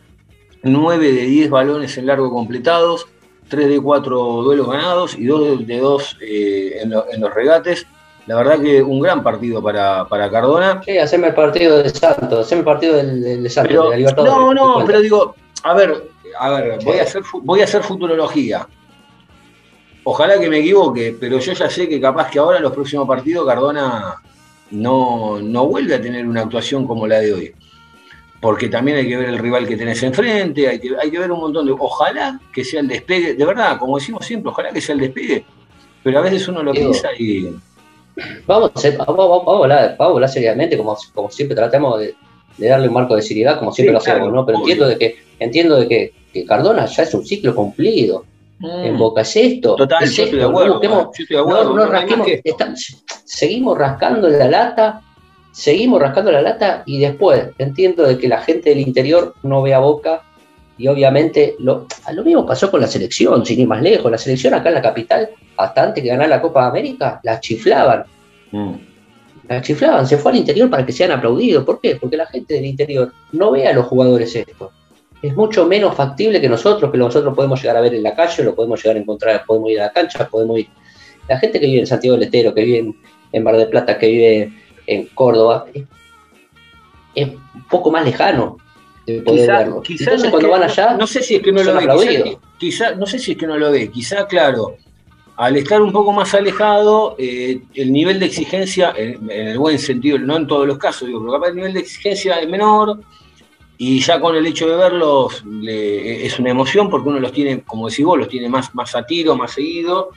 9 0.63 1.11
de 1.13 1.21
10 1.21 1.49
balones 1.49 1.97
en 1.97 2.07
largo 2.07 2.29
completados, 2.29 3.07
3 3.47 3.69
de 3.69 3.79
4 3.79 4.17
duelos 4.43 4.67
ganados 4.69 5.17
y 5.17 5.25
2 5.25 5.65
de 5.65 5.77
2 5.77 6.17
en, 6.19 6.89
lo- 6.89 7.09
en 7.09 7.21
los 7.21 7.33
regates. 7.33 7.85
La 8.27 8.35
verdad 8.35 8.61
que 8.61 8.81
un 8.83 8.99
gran 8.99 9.23
partido 9.23 9.63
para, 9.63 10.05
para 10.07 10.29
Cardona. 10.29 10.81
Sí, 10.85 10.97
hacerme 10.97 11.27
el 11.27 11.33
partido 11.33 11.81
de 11.81 11.89
Santos, 11.89 12.45
hacerme 12.45 12.59
el 12.59 12.65
partido 12.65 12.95
del, 12.97 13.21
del- 13.23 13.43
de 13.43 13.49
Santos, 13.49 13.69
Pero, 13.69 13.83
de 13.85 13.89
la 13.91 13.97
Libertadores. 13.97 14.35
no, 14.35 14.49
¿te 14.49 14.55
no, 14.81 14.85
pero 14.85 14.99
digo, 15.01 15.35
a 15.63 15.73
ver, 15.73 16.03
a 16.39 16.49
ver, 16.51 16.79
voy 16.83 16.99
a 16.99 17.03
hacer, 17.03 17.23
voy 17.41 17.61
a 17.61 17.63
hacer 17.63 17.83
futurología. 17.83 18.67
Ojalá 20.03 20.39
que 20.39 20.49
me 20.49 20.59
equivoque, 20.59 21.15
pero 21.19 21.39
yo 21.39 21.53
ya 21.53 21.69
sé 21.69 21.87
que 21.89 21.99
capaz 21.99 22.29
que 22.29 22.39
ahora 22.39 22.57
en 22.57 22.63
los 22.63 22.73
próximos 22.73 23.07
partidos 23.07 23.45
Cardona 23.45 24.15
no, 24.71 25.39
no 25.41 25.65
vuelve 25.67 25.95
a 25.95 26.01
tener 26.01 26.25
una 26.25 26.41
actuación 26.41 26.87
como 26.87 27.07
la 27.07 27.19
de 27.19 27.33
hoy. 27.33 27.53
Porque 28.39 28.69
también 28.69 28.97
hay 28.97 29.07
que 29.07 29.17
ver 29.17 29.29
el 29.29 29.37
rival 29.39 29.67
que 29.67 29.75
tenés 29.75 30.01
enfrente, 30.03 30.67
hay 30.67 30.79
que, 30.79 30.91
hay 31.01 31.09
que 31.09 31.17
ver 31.19 31.31
un 31.31 31.39
montón 31.39 31.65
de. 31.65 31.73
Ojalá 31.77 32.39
que 32.53 32.63
sea 32.63 32.81
el 32.81 32.87
despegue, 32.87 33.33
de 33.33 33.45
verdad, 33.45 33.79
como 33.79 33.97
decimos 33.97 34.25
siempre, 34.25 34.51
ojalá 34.51 34.71
que 34.71 34.79
sea 34.79 34.93
el 34.93 35.01
despegue. 35.01 35.43
Pero 36.03 36.19
a 36.19 36.21
veces 36.21 36.47
uno 36.47 36.61
lo 36.61 36.71
piensa 36.71 37.09
y. 37.17 37.55
Vamos 38.45 38.71
vamos, 38.73 39.07
vamos- 39.17 39.45
vamos 39.45 39.59
a 39.59 39.63
hablar, 39.63 39.95
vamos 39.97 40.11
a 40.11 40.15
hablar 40.15 40.29
seriamente, 40.29 40.77
como, 40.77 40.97
como 41.13 41.29
siempre 41.29 41.55
tratamos 41.55 41.99
de, 41.99 42.15
de 42.57 42.67
darle 42.67 42.87
un 42.87 42.93
marco 42.93 43.15
de 43.15 43.21
seriedad, 43.21 43.59
como 43.59 43.71
siempre 43.71 43.89
Sí, 43.91 43.93
lo 43.93 43.97
hacemos, 43.99 44.19
claro, 44.29 44.31
¿no? 44.35 44.45
Pero 44.45 44.57
obvio. 44.59 44.65
entiendo 44.73 44.87
de 44.89 44.97
que, 44.97 45.15
entiendo 45.39 45.75
de 45.79 45.87
que, 45.87 46.13
que 46.33 46.45
Cardona 46.45 46.85
ya 46.85 47.03
es 47.03 47.13
un 47.13 47.25
ciclo 47.25 47.53
cumplido. 47.55 48.25
En 48.59 48.97
Boca 48.97 49.21
es 49.21 49.35
esto. 49.35 49.73
Mm. 49.75 49.77
Total, 49.77 50.03
es 50.03 50.15
yo 50.15 50.23
estoy 50.23 50.39
de 50.39 50.45
esto, 50.45 50.51
no 50.51 50.57
acuerdo. 50.57 50.73
busquemos- 50.79 51.03
yo 51.15 51.23
estoy 51.23 51.35
de 51.37 51.41
acuerdo, 51.41 51.63
no, 51.63 51.69
no 51.69 51.75
no 51.75 51.81
hay 51.83 51.89
más 51.89 52.01
rasquemos, 52.01 53.03
seguimos 53.23 53.77
rascando 53.77 54.27
la 54.29 54.47
lata, 54.47 55.01
seguimos 55.51 56.01
rascando 56.01 56.31
la 56.31 56.41
lata 56.41 56.81
y 56.87 56.99
después 56.99 57.49
entiendo 57.59 58.03
de 58.03 58.17
que 58.17 58.27
la 58.27 58.41
gente 58.41 58.69
del 58.71 58.79
interior 58.79 59.35
no 59.43 59.61
ve 59.61 59.75
a 59.75 59.79
Boca 59.79 60.23
y 60.77 60.87
obviamente 60.87 61.55
lo, 61.59 61.87
lo 62.13 62.23
mismo 62.23 62.45
pasó 62.45 62.69
con 62.69 62.81
la 62.81 62.87
selección, 62.87 63.45
sin 63.45 63.59
ir 63.59 63.67
más 63.67 63.81
lejos, 63.81 64.11
la 64.11 64.17
selección 64.17 64.53
acá 64.53 64.69
en 64.69 64.75
la 64.75 64.81
capital, 64.81 65.29
hasta 65.57 65.83
antes 65.83 66.03
que 66.03 66.09
ganara 66.09 66.27
la 66.29 66.41
Copa 66.41 66.63
de 66.63 66.69
América, 66.69 67.19
la 67.23 67.39
chiflaban, 67.39 68.05
Mm. 68.51 68.73
la 69.49 69.61
chiflaban, 69.61 70.07
se 70.07 70.17
fue 70.17 70.31
al 70.31 70.37
interior 70.37 70.69
para 70.69 70.85
que 70.85 70.91
sean 70.91 71.11
aplaudidos, 71.11 71.65
¿por 71.65 71.81
qué? 71.81 71.95
Porque 71.95 72.17
la 72.17 72.25
gente 72.25 72.53
del 72.53 72.65
interior 72.65 73.11
no 73.33 73.51
ve 73.51 73.67
a 73.67 73.73
los 73.73 73.85
jugadores 73.85 74.33
esto. 74.35 74.71
Es 75.21 75.35
mucho 75.35 75.65
menos 75.65 75.95
factible 75.95 76.39
que 76.39 76.47
nosotros, 76.47 76.91
que 76.91 76.97
nosotros 76.97 77.35
podemos 77.35 77.61
llegar 77.61 77.77
a 77.77 77.81
ver 77.81 77.93
en 77.93 78.03
la 78.03 78.15
calle, 78.15 78.43
lo 78.43 78.55
podemos 78.55 78.81
llegar 78.81 78.97
a 78.97 78.99
encontrar, 78.99 79.43
podemos 79.45 79.71
ir 79.71 79.81
a 79.81 79.85
la 79.85 79.91
cancha, 79.91 80.27
podemos 80.27 80.59
ir. 80.59 80.67
La 81.27 81.39
gente 81.39 81.59
que 81.59 81.65
vive 81.65 81.79
en 81.79 81.87
Santiago 81.87 82.15
del 82.15 82.25
Estero, 82.25 82.53
que 82.53 82.63
vive 82.63 82.77
en, 82.77 82.95
en 83.33 83.43
Mar 83.43 83.57
del 83.57 83.67
Plata, 83.67 83.97
que 83.97 84.07
vive 84.07 84.53
en 84.85 85.07
Córdoba, 85.07 85.65
es, 85.73 85.83
es 87.15 87.27
un 87.27 87.67
poco 87.69 87.91
más 87.91 88.05
lejano 88.05 88.57
de 89.07 89.21
poder 89.21 89.39
Quizá- 89.41 89.57
verlo. 89.59 89.81
quizá 89.81 90.03
Entonces 90.03 90.25
no 90.25 90.31
cuando 90.31 90.47
que- 90.49 90.51
van 90.53 90.63
allá, 90.63 90.93
no 90.97 91.07
sé 91.07 91.23
si 91.23 91.35
es 91.35 91.41
que 91.41 91.51
no 91.51 91.63
lo 91.63 91.73
ve, 91.97 92.37
quizá, 92.59 92.91
no 92.95 93.05
sé 93.07 93.17
si 93.17 93.31
es 93.31 93.37
que 93.37 93.47
no 93.47 93.57
lo 93.57 93.71
ve, 93.71 93.89
quizá 93.89 94.27
claro, 94.27 94.75
al 95.37 95.55
estar 95.55 95.81
un 95.81 95.91
poco 95.91 96.11
más 96.11 96.33
alejado, 96.33 97.15
eh, 97.17 97.61
el 97.73 97.91
nivel 97.91 98.19
de 98.19 98.25
exigencia, 98.25 98.93
en, 98.97 99.29
en 99.31 99.47
el 99.49 99.57
buen 99.59 99.79
sentido, 99.79 100.17
no 100.19 100.35
en 100.37 100.45
todos 100.47 100.67
los 100.67 100.77
casos, 100.77 101.07
digo, 101.07 101.19
pero 101.21 101.33
capaz 101.33 101.49
el 101.49 101.55
nivel 101.55 101.73
de 101.73 101.79
exigencia 101.79 102.35
es 102.39 102.47
menor, 102.49 102.99
Y 103.79 103.99
ya 103.99 104.19
con 104.19 104.35
el 104.35 104.43
hecho 104.47 104.67
de 104.67 104.75
verlos 104.75 105.45
le- 105.45 106.25
es 106.25 106.39
una 106.39 106.49
emoción 106.49 106.89
porque 106.89 107.09
uno 107.09 107.19
los 107.19 107.31
tiene, 107.31 107.61
como 107.61 107.87
decís 107.87 108.03
vos, 108.03 108.17
los 108.17 108.27
tiene 108.27 108.49
más, 108.49 108.73
más 108.73 108.95
a 108.95 109.05
tiro, 109.05 109.35
más 109.35 109.51
seguido. 109.51 110.09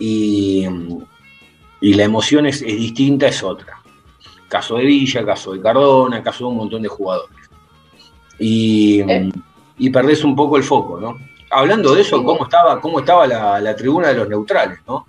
Y, 0.00 0.66
y 1.80 1.94
la 1.94 2.02
emoción 2.02 2.46
es, 2.46 2.60
es 2.60 2.76
distinta, 2.76 3.28
es 3.28 3.40
otra. 3.44 3.80
Caso 4.48 4.78
de 4.78 4.84
Villa, 4.84 5.24
caso 5.24 5.52
de 5.52 5.60
Cardona, 5.60 6.24
caso 6.24 6.44
de 6.46 6.50
un 6.50 6.56
montón 6.56 6.82
de 6.82 6.88
jugadores. 6.88 7.41
Y, 8.38 9.00
Eh. 9.08 9.30
y 9.78 9.90
perdés 9.90 10.24
un 10.24 10.34
poco 10.36 10.56
el 10.56 10.62
foco, 10.64 10.98
¿no? 11.00 11.18
Hablando 11.50 11.94
de 11.94 12.00
eso. 12.02 12.24
¿cómo 12.24 12.44
estaba, 12.44 12.80
cómo 12.80 13.00
estaba 13.00 13.26
la, 13.26 13.60
la 13.60 13.76
tribuna 13.76 14.08
de 14.08 14.14
los 14.14 14.28
neutrales, 14.28 14.78
¿no? 14.88 15.06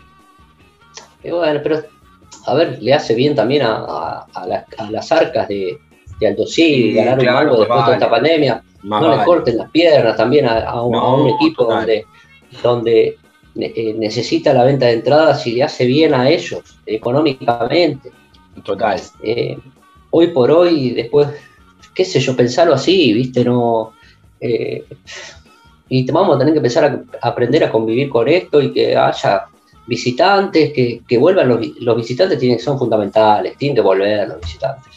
Y 1.23 1.31
bueno, 1.31 1.59
pero 1.63 1.79
a 2.47 2.53
ver, 2.53 2.77
le 2.81 2.93
hace 2.93 3.15
bien 3.15 3.33
también 3.33 3.62
a, 3.63 3.75
a- 3.77 4.27
a 4.33 4.45
la- 4.47 4.65
a 4.77 4.91
las 4.91 5.09
arcas 5.12 5.47
de, 5.47 5.77
de 6.19 6.36
Civi, 6.47 6.47
Sí, 6.47 6.93
ganar 6.93 7.17
claro, 7.19 7.38
un 7.38 7.43
algo 7.47 7.59
después 7.59 7.86
de 7.88 7.93
esta 7.93 8.09
pandemia. 8.09 8.63
No 8.83 9.01
le 9.01 9.07
vale. 9.07 9.23
corten 9.25 9.57
las 9.57 9.69
piernas 9.71 10.17
también 10.17 10.45
a, 10.47 10.81
un, 10.81 11.29
equipo 11.29 11.63
total. 11.63 11.77
donde, 11.79 12.05
donde 12.62 13.17
eh, 13.55 13.95
necesita 13.97 14.51
la 14.53 14.65
venta 14.65 14.88
de 14.88 14.93
entradas 14.93 15.47
y 15.47 15.53
le 15.53 15.63
hace 15.63 15.86
bien 15.86 16.13
a 16.13 16.29
ellos 16.29 16.77
económicamente. 16.86 18.12
Total. 18.65 18.99
Eh, 19.23 19.57
hoy 20.09 20.27
por 20.27 20.51
hoy, 20.51 20.91
después, 20.91 21.29
qué 21.93 22.06
sé 22.06 22.19
yo, 22.19 22.36
pensarlo 22.36 22.73
así, 22.73 23.13
¿viste? 23.13 23.43
No. 23.43 23.93
eh, 24.39 24.86
y 25.89 26.10
vamos 26.12 26.36
a 26.36 26.39
tener 26.39 26.53
que 26.53 26.60
empezar 26.60 26.86
a, 26.86 27.27
aprender 27.27 27.63
a 27.63 27.71
convivir 27.71 28.10
con 28.10 28.27
esto 28.27 28.62
y 28.62 28.73
que 28.73 28.95
haya 28.95 29.43
visitantes, 29.86 30.73
que, 30.73 31.01
que 31.08 31.17
vuelvan 31.17 31.49
los, 31.49 31.60
los 31.82 31.97
visitantes 31.97 32.63
son 32.63 32.79
fundamentales, 32.79 33.58
tienen 33.58 33.75
que 33.75 33.82
volver 33.82 34.27
los 34.27 34.41
visitantes. 34.41 34.93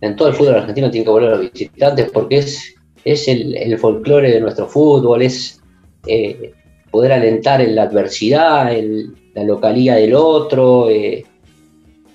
En 0.00 0.16
todo 0.16 0.28
el 0.28 0.34
fútbol 0.34 0.56
argentino 0.56 0.90
tienen 0.90 1.04
que 1.04 1.10
volver 1.10 1.30
los 1.30 1.52
visitantes 1.52 2.10
porque 2.10 2.38
es, 2.38 2.74
es 3.04 3.28
el, 3.28 3.56
el 3.56 3.78
folclore 3.78 4.32
de 4.32 4.40
nuestro 4.40 4.66
fútbol, 4.66 5.22
es 5.22 5.60
eh, 6.06 6.52
poder 6.90 7.12
alentar 7.12 7.60
en 7.60 7.76
la 7.76 7.84
adversidad, 7.84 8.74
en 8.74 9.14
la 9.34 9.44
localía 9.44 9.94
del 9.94 10.14
otro, 10.14 10.90
eh, 10.90 11.24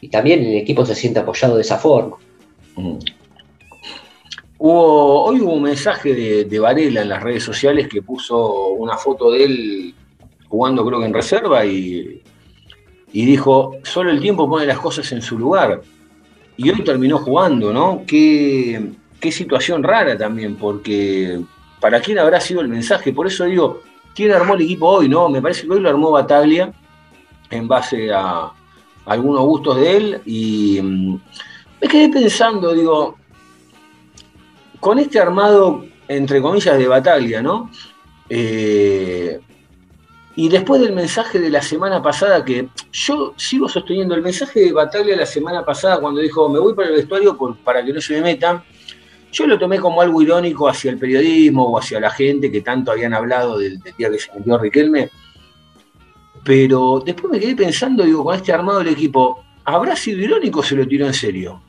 y 0.01 0.07
también 0.09 0.43
el 0.43 0.55
equipo 0.55 0.85
se 0.85 0.95
siente 0.95 1.19
apoyado 1.19 1.55
de 1.55 1.61
esa 1.61 1.77
forma. 1.77 2.17
Mm. 2.75 2.97
Hoy 4.61 5.39
hubo 5.39 5.53
un 5.53 5.63
mensaje 5.63 6.13
de, 6.13 6.43
de 6.43 6.59
Varela 6.59 7.01
en 7.01 7.09
las 7.09 7.23
redes 7.23 7.43
sociales 7.43 7.87
que 7.87 8.01
puso 8.01 8.67
una 8.71 8.97
foto 8.97 9.31
de 9.31 9.43
él 9.45 9.95
jugando 10.49 10.85
creo 10.85 10.99
que 10.99 11.05
en 11.05 11.13
reserva 11.13 11.65
y, 11.65 12.21
y 13.13 13.25
dijo, 13.25 13.77
solo 13.83 14.11
el 14.11 14.19
tiempo 14.19 14.49
pone 14.49 14.65
las 14.65 14.79
cosas 14.79 15.09
en 15.13 15.21
su 15.21 15.39
lugar. 15.39 15.81
Y 16.57 16.69
hoy 16.69 16.83
terminó 16.83 17.19
jugando, 17.19 17.71
¿no? 17.71 18.03
Qué, 18.05 18.91
qué 19.21 19.31
situación 19.31 19.81
rara 19.81 20.17
también, 20.17 20.57
porque 20.57 21.39
¿para 21.79 22.01
quién 22.01 22.19
habrá 22.19 22.41
sido 22.41 22.59
el 22.59 22.67
mensaje? 22.67 23.13
Por 23.13 23.27
eso 23.27 23.45
digo, 23.45 23.81
¿quién 24.13 24.33
armó 24.33 24.55
el 24.55 24.63
equipo 24.63 24.87
hoy, 24.87 25.07
no? 25.07 25.29
Me 25.29 25.41
parece 25.41 25.65
que 25.65 25.71
hoy 25.71 25.79
lo 25.79 25.89
armó 25.89 26.11
Bataglia 26.11 26.73
en 27.49 27.65
base 27.65 28.11
a 28.11 28.51
algunos 29.05 29.41
gustos 29.41 29.77
de 29.77 29.97
él 29.97 30.21
y 30.25 30.81
mm, 30.81 31.19
me 31.81 31.87
quedé 31.87 32.09
pensando, 32.09 32.73
digo, 32.73 33.18
con 34.79 34.99
este 34.99 35.19
armado, 35.19 35.85
entre 36.07 36.41
comillas, 36.41 36.77
de 36.77 36.87
Bataglia, 36.87 37.41
¿no? 37.41 37.69
Eh, 38.29 39.39
y 40.35 40.47
después 40.47 40.79
del 40.81 40.93
mensaje 40.93 41.39
de 41.39 41.49
la 41.49 41.61
semana 41.61 42.01
pasada, 42.01 42.45
que 42.45 42.69
yo 42.93 43.33
sigo 43.35 43.67
sosteniendo 43.67 44.15
el 44.15 44.21
mensaje 44.21 44.61
de 44.61 44.71
Bataglia 44.71 45.15
la 45.17 45.25
semana 45.25 45.65
pasada 45.65 45.99
cuando 45.99 46.21
dijo, 46.21 46.47
me 46.47 46.59
voy 46.59 46.73
para 46.73 46.89
el 46.89 46.95
vestuario 46.95 47.35
por- 47.37 47.57
para 47.57 47.83
que 47.83 47.91
no 47.91 47.99
se 47.99 48.13
me 48.13 48.21
metan, 48.21 48.63
yo 49.31 49.45
lo 49.47 49.59
tomé 49.59 49.79
como 49.79 50.01
algo 50.01 50.21
irónico 50.21 50.67
hacia 50.69 50.91
el 50.91 50.97
periodismo 50.97 51.65
o 51.65 51.77
hacia 51.77 51.99
la 51.99 52.09
gente 52.09 52.49
que 52.51 52.61
tanto 52.61 52.91
habían 52.91 53.13
hablado 53.13 53.57
del, 53.57 53.79
del 53.79 53.93
día 53.97 54.09
que 54.09 54.17
se 54.19 54.31
metió 54.33 54.57
Riquelme. 54.57 55.09
Pero 56.43 57.01
después 57.05 57.31
me 57.31 57.39
quedé 57.39 57.55
pensando, 57.55 58.03
digo, 58.03 58.23
con 58.23 58.35
este 58.35 58.53
armado 58.53 58.79
del 58.79 58.87
equipo, 58.89 59.43
¿habrá 59.65 59.95
sido 59.95 60.19
irónico 60.21 60.61
o 60.61 60.63
se 60.63 60.75
lo 60.75 60.87
tiró 60.87 61.05
en 61.05 61.13
serio? 61.13 61.61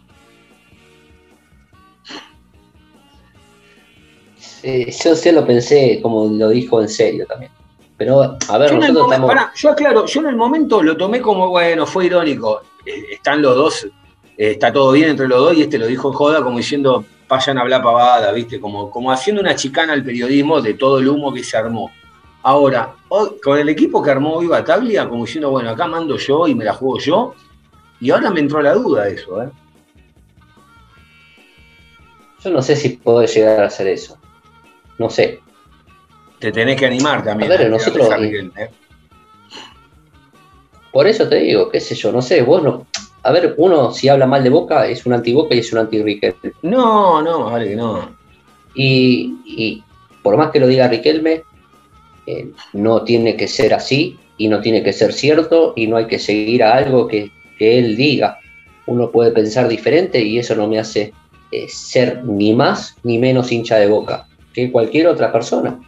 Eh, 4.63 4.93
yo 5.05 5.15
sí 5.15 5.33
lo 5.33 5.47
pensé 5.47 6.01
como 6.03 6.27
lo 6.27 6.49
dijo 6.51 6.81
en 6.81 6.89
serio 6.89 7.27
también. 7.27 7.51
Pero, 7.97 8.37
a 8.49 8.59
ver, 8.59 8.71
Yo 8.71 8.79
nosotros 8.79 9.13
estamos. 9.13 9.35
yo 9.57 9.71
aclaro, 9.71 10.07
yo 10.07 10.21
en 10.21 10.27
el 10.29 10.37
momento 10.37 10.83
lo 10.83 10.97
tomé 10.97 11.21
como, 11.21 11.49
bueno, 11.49 11.87
fue 11.87 12.07
irónico. 12.07 12.63
Eh, 12.87 13.05
Están 13.13 13.43
los 13.43 13.55
dos, 13.55 13.85
eh, 13.85 14.53
está 14.53 14.73
todo 14.73 14.93
bien 14.93 15.11
entre 15.11 15.29
los 15.29 15.39
dos, 15.39 15.55
y 15.55 15.63
este 15.63 15.79
lo 15.79 15.87
dijo 15.87 16.09
en 16.09 16.15
joda 16.15 16.43
como 16.43 16.57
diciendo, 16.57 17.05
vayan 17.29 17.59
a 17.59 17.61
hablar 17.61 17.83
pavada, 17.83 18.33
¿viste? 18.33 18.59
Como, 18.59 18.91
como 18.91 19.13
haciendo 19.13 19.43
una 19.43 19.55
chicana 19.55 19.93
al 19.93 20.03
periodismo 20.03 20.63
de 20.63 20.75
todo 20.75 20.99
el 20.99 21.09
humo 21.09 21.33
que 21.33 21.45
se 21.45 21.57
armó. 21.59 21.91
Ahora, 22.43 22.95
hoy, 23.11 23.33
con 23.45 23.59
el 23.59 23.69
equipo 23.69 24.03
que 24.03 24.11
armó 24.11 24.37
hoy 24.37 24.47
Bataglia, 24.47 25.07
como 25.07 25.27
diciendo, 25.27 25.51
bueno, 25.51 25.69
acá 25.69 25.87
mando 25.87 26.17
yo 26.17 26.49
y 26.49 26.55
me 26.55 26.65
la 26.65 26.73
juego 26.73 26.99
yo, 26.99 27.35
y 28.01 28.11
ahora 28.11 28.31
me 28.31 28.41
entró 28.41 28.63
la 28.63 28.73
duda 28.73 29.05
de 29.05 29.15
eso, 29.15 29.43
¿eh? 29.43 29.51
Yo 32.43 32.51
no 32.51 32.63
sé 32.63 32.75
si 32.77 32.89
puedo 32.97 33.23
llegar 33.23 33.63
a 33.63 33.67
hacer 33.67 33.87
eso. 33.89 34.17
No 35.01 35.09
sé. 35.09 35.41
Te 36.39 36.53
tenés 36.53 36.77
que 36.79 36.85
animar 36.85 37.25
también. 37.25 37.51
A 37.51 37.57
ver, 37.57 37.67
a 37.67 37.71
nosotros- 37.71 38.11
¿eh? 38.21 38.69
Por 40.93 41.07
eso 41.07 41.27
te 41.27 41.37
digo, 41.37 41.71
qué 41.71 41.81
sé 41.81 41.95
yo, 41.95 42.13
no 42.13 42.21
sé, 42.21 42.43
vos 42.43 42.63
no. 42.63 42.87
A 43.23 43.33
ver, 43.33 43.55
uno 43.57 43.93
si 43.93 44.09
habla 44.11 44.27
mal 44.27 44.45
de 44.45 44.51
Boca 44.51 44.87
es 44.87 45.07
un 45.07 45.15
anti-Boca 45.15 45.55
y 45.55 45.61
es 45.61 45.73
un 45.73 45.79
anti-Riquelme. 45.79 46.53
No, 46.63 47.23
no, 47.23 47.45
vale 47.47 47.71
que 47.71 47.77
no. 47.77 48.15
Y, 48.75 49.37
y 49.47 49.83
por 50.23 50.37
más 50.37 50.51
que 50.51 50.61
lo 50.61 50.67
diga 50.67 50.87
Riquelme, 50.87 51.45
eh, 52.27 52.51
no 52.75 53.03
tiene 53.03 53.37
que 53.39 53.49
ser 53.49 53.73
así 53.73 54.19
y 54.37 54.49
no 54.49 54.61
tiene 54.61 54.83
que 54.83 54.93
ser 54.93 55.15
cierto 55.15 55.73
y 55.77 55.87
no 55.87 55.97
hay 55.97 56.09
que 56.09 56.19
seguir 56.19 56.63
a 56.63 56.75
algo 56.77 57.09
que, 57.09 57.31
que 57.59 57.79
él 57.79 57.97
diga. 57.97 58.39
Uno 58.85 59.11
puede 59.11 59.31
pensar 59.31 59.67
diferente 59.67 60.21
y 60.21 60.39
eso 60.39 60.55
no 60.55 60.67
me 60.69 60.79
hace 60.79 61.15
eh, 61.53 61.69
ser 61.71 62.23
ni 62.27 62.53
más 62.53 62.97
ni 63.03 63.19
menos 63.19 63.51
hincha 63.51 63.79
de 63.79 63.87
Boca 63.87 64.27
que 64.53 64.71
cualquier 64.71 65.09
otra 65.09 65.33
persona. 65.33 65.79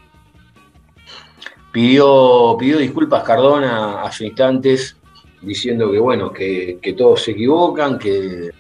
Pidió, 1.73 2.57
pidió 2.59 2.79
disculpas 2.79 3.23
Cardona 3.23 4.03
hace 4.03 4.27
instantes, 4.27 4.97
diciendo 5.41 5.91
que 5.91 5.99
bueno, 5.99 6.33
que, 6.33 6.79
todos 6.97 7.23
se 7.23 7.33
equivocan, 7.33 7.99
que, 7.99 8.51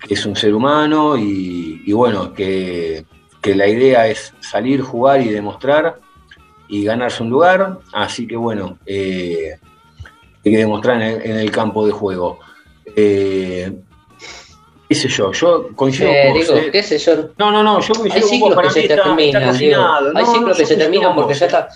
que 0.00 0.14
es 0.14 0.26
un 0.26 0.36
ser 0.36 0.54
humano 0.54 1.16
y, 1.18 1.92
bueno, 1.92 2.32
que, 2.32 3.04
que 3.42 3.54
la 3.54 3.66
idea 3.66 4.06
es 4.08 4.32
salir, 4.40 4.80
jugar 4.80 5.20
y 5.20 5.28
demostrar 5.28 5.98
y 6.68 6.84
ganarse 6.84 7.22
un 7.22 7.30
lugar. 7.30 7.78
Así 7.92 8.26
que 8.26 8.36
bueno, 8.36 8.78
eh, 8.86 9.58
hay 10.44 10.52
que 10.52 10.58
demostrar 10.58 11.02
en 11.02 11.02
el, 11.02 11.22
en 11.22 11.36
el 11.38 11.50
campo 11.50 11.84
de 11.84 11.92
juego. 11.92 12.38
Eh, 12.94 13.72
qué 14.88 14.94
sé 14.94 15.08
yo, 15.08 15.32
yo 15.32 15.68
coincido 15.74 16.08
Eh, 16.10 16.22
con 16.26 16.32
vos, 16.38 16.46
digo, 16.48 16.58
eh. 16.58 16.70
qué 16.70 16.82
sé 16.82 16.98
yo, 16.98 17.30
No, 17.38 17.50
no, 17.50 17.62
no, 17.62 17.80
yo 17.80 17.94
hay 17.94 18.00
coincido 18.20 18.20
con 18.20 18.20
vos, 18.20 18.30
ciclos 18.30 18.62
que 18.62 18.70
se 18.70 18.80
está, 18.80 18.94
está 18.94 19.04
terminan, 19.04 19.48
cocinado. 19.50 20.12
hay 20.14 20.24
ciclos 20.26 20.48
no, 20.48 20.54
que 20.54 20.66
se 20.66 20.76
terminan 20.76 21.14
porque 21.14 21.32
vos, 21.32 21.38
ya 21.40 21.46
eh. 21.46 21.48
está. 21.48 21.68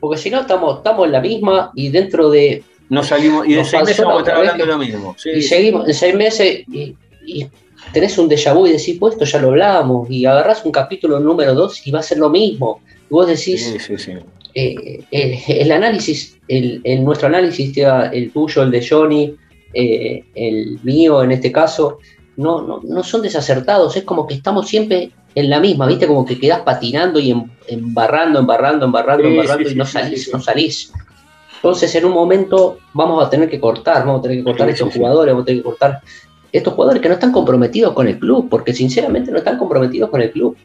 Porque 0.00 0.18
si 0.18 0.30
no 0.30 0.40
estamos, 0.40 0.78
estamos 0.78 1.06
en 1.06 1.12
la 1.12 1.20
misma 1.20 1.72
y 1.74 1.88
dentro 1.88 2.30
de 2.30 2.62
No 2.88 3.02
salimos, 3.02 3.46
y 3.48 3.54
de 3.54 3.64
seis 3.64 3.82
meses 3.84 4.04
vamos 4.04 4.18
a 4.18 4.20
estar 4.20 4.36
hablando 4.36 4.64
de 4.64 4.70
lo 4.72 4.78
mismo. 4.78 5.14
Sí, 5.18 5.30
y 5.30 5.42
seguimos 5.42 5.86
en 5.88 5.94
seis 5.94 6.14
meses 6.14 6.62
y, 6.68 6.94
y 7.26 7.46
tenés 7.92 8.16
un 8.18 8.28
déjà 8.28 8.54
vu 8.54 8.66
y 8.66 8.72
decís, 8.72 8.96
pues 8.98 9.14
esto 9.14 9.24
ya 9.24 9.40
lo 9.40 9.48
hablábamos, 9.48 10.08
y 10.10 10.24
agarrás 10.24 10.64
un 10.64 10.72
capítulo 10.72 11.18
número 11.20 11.54
dos 11.54 11.86
y 11.86 11.90
va 11.90 11.98
a 12.00 12.02
ser 12.02 12.18
lo 12.18 12.30
mismo. 12.30 12.80
Y 13.10 13.12
vos 13.14 13.26
decís, 13.26 13.64
sí, 13.64 13.78
sí, 13.80 13.98
sí. 13.98 14.12
eh, 14.54 15.00
el, 15.10 15.38
el 15.48 15.72
análisis, 15.72 16.38
el, 16.46 16.80
el- 16.84 17.02
nuestro 17.04 17.26
análisis, 17.28 17.76
el 18.12 18.30
tuyo, 18.30 18.62
el 18.62 18.70
de 18.70 18.86
Johnny, 18.86 19.34
eh, 19.80 20.24
el 20.34 20.80
mío 20.82 21.22
en 21.22 21.30
este 21.30 21.52
caso, 21.52 21.98
no, 22.36 22.62
no, 22.62 22.80
no 22.82 23.02
son 23.04 23.22
desacertados, 23.22 23.96
es 23.96 24.02
como 24.02 24.26
que 24.26 24.34
estamos 24.34 24.66
siempre 24.66 25.10
en 25.36 25.48
la 25.48 25.60
misma, 25.60 25.86
¿viste? 25.86 26.08
Como 26.08 26.24
que 26.24 26.38
quedás 26.38 26.62
patinando 26.62 27.20
y 27.20 27.30
em- 27.30 27.48
embarrando, 27.68 28.40
embarrando, 28.40 28.86
embarrando, 28.86 29.24
Sí, 29.24 29.30
embarrando 29.30 29.68
sí, 29.68 29.74
y 29.74 29.78
no 29.78 29.86
salís, 29.86 30.24
sí, 30.24 30.30
no 30.32 30.40
salís. 30.40 30.92
Entonces 31.54 31.94
en 31.94 32.04
un 32.06 32.12
momento 32.12 32.78
vamos 32.92 33.24
a 33.24 33.30
tener 33.30 33.48
que 33.48 33.60
cortar, 33.60 34.04
vamos 34.04 34.18
a 34.18 34.22
tener 34.22 34.38
que 34.38 34.44
cortar 34.44 34.68
estos 34.68 34.92
jugadores, 34.92 35.32
vamos 35.32 35.42
a 35.42 35.46
tener 35.46 35.62
que 35.62 35.68
cortar 35.68 36.00
estos 36.50 36.74
jugadores 36.74 37.00
que 37.00 37.08
no 37.08 37.14
están 37.14 37.30
comprometidos 37.30 37.92
con 37.92 38.08
el 38.08 38.18
club, 38.18 38.48
porque 38.48 38.74
sinceramente 38.74 39.30
no 39.30 39.38
están 39.38 39.58
comprometidos 39.58 40.10
con 40.10 40.20
el 40.22 40.32
club. 40.32 40.56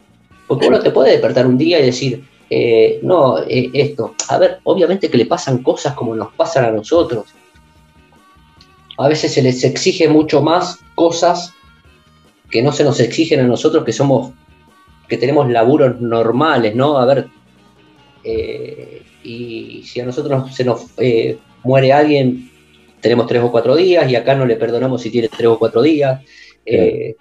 Porque 0.48 0.68
uno 0.68 0.80
te 0.80 0.92
puede 0.92 1.12
despertar 1.12 1.46
un 1.46 1.58
día 1.58 1.80
y 1.80 1.86
decir, 1.86 2.24
eh, 2.50 3.00
no, 3.04 3.40
eh, 3.40 3.70
esto. 3.74 4.16
A 4.30 4.38
ver, 4.38 4.60
obviamente 4.64 5.10
que 5.10 5.18
le 5.18 5.26
pasan 5.26 5.62
cosas 5.64 5.94
como 5.94 6.16
nos 6.16 6.34
pasan 6.34 6.66
a 6.66 6.72
nosotros. 6.72 7.26
A 8.98 9.08
veces 9.08 9.34
se 9.34 9.41
les 9.41 9.64
exige 9.64 10.08
mucho 10.08 10.41
más 10.41 10.80
cosas 10.96 11.54
que 12.50 12.62
no 12.62 12.72
se 12.72 12.84
nos 12.84 13.00
exigen 13.00 13.39
a 13.39 13.44
nosotros, 13.48 13.84
que 13.84 13.94
somos, 13.94 14.32
que 15.08 15.18
tenemos 15.18 15.50
laburos 15.50 16.00
normales, 16.00 16.76
¿no? 16.76 16.98
A 16.98 17.06
ver, 17.06 17.28
eh, 18.24 19.02
y 19.24 19.84
si 19.84 20.00
a 20.00 20.06
nosotros 20.06 20.54
se 20.56 20.64
nos 20.64 20.86
eh, 20.98 21.39
muere 21.64 21.91
alguien, 21.91 22.50
tenemos 23.02 23.28
tres 23.28 23.41
o 23.44 23.52
cuatro 23.52 23.76
días, 23.76 24.10
y 24.10 24.16
acá 24.16 24.36
no 24.36 24.46
le 24.46 24.56
perdonamos 24.56 25.02
si 25.02 25.10
tiene 25.10 25.30
tres 25.30 25.48
o 25.48 25.58
cuatro 25.60 25.82
días. 25.82 26.22
Eh, 26.66 27.16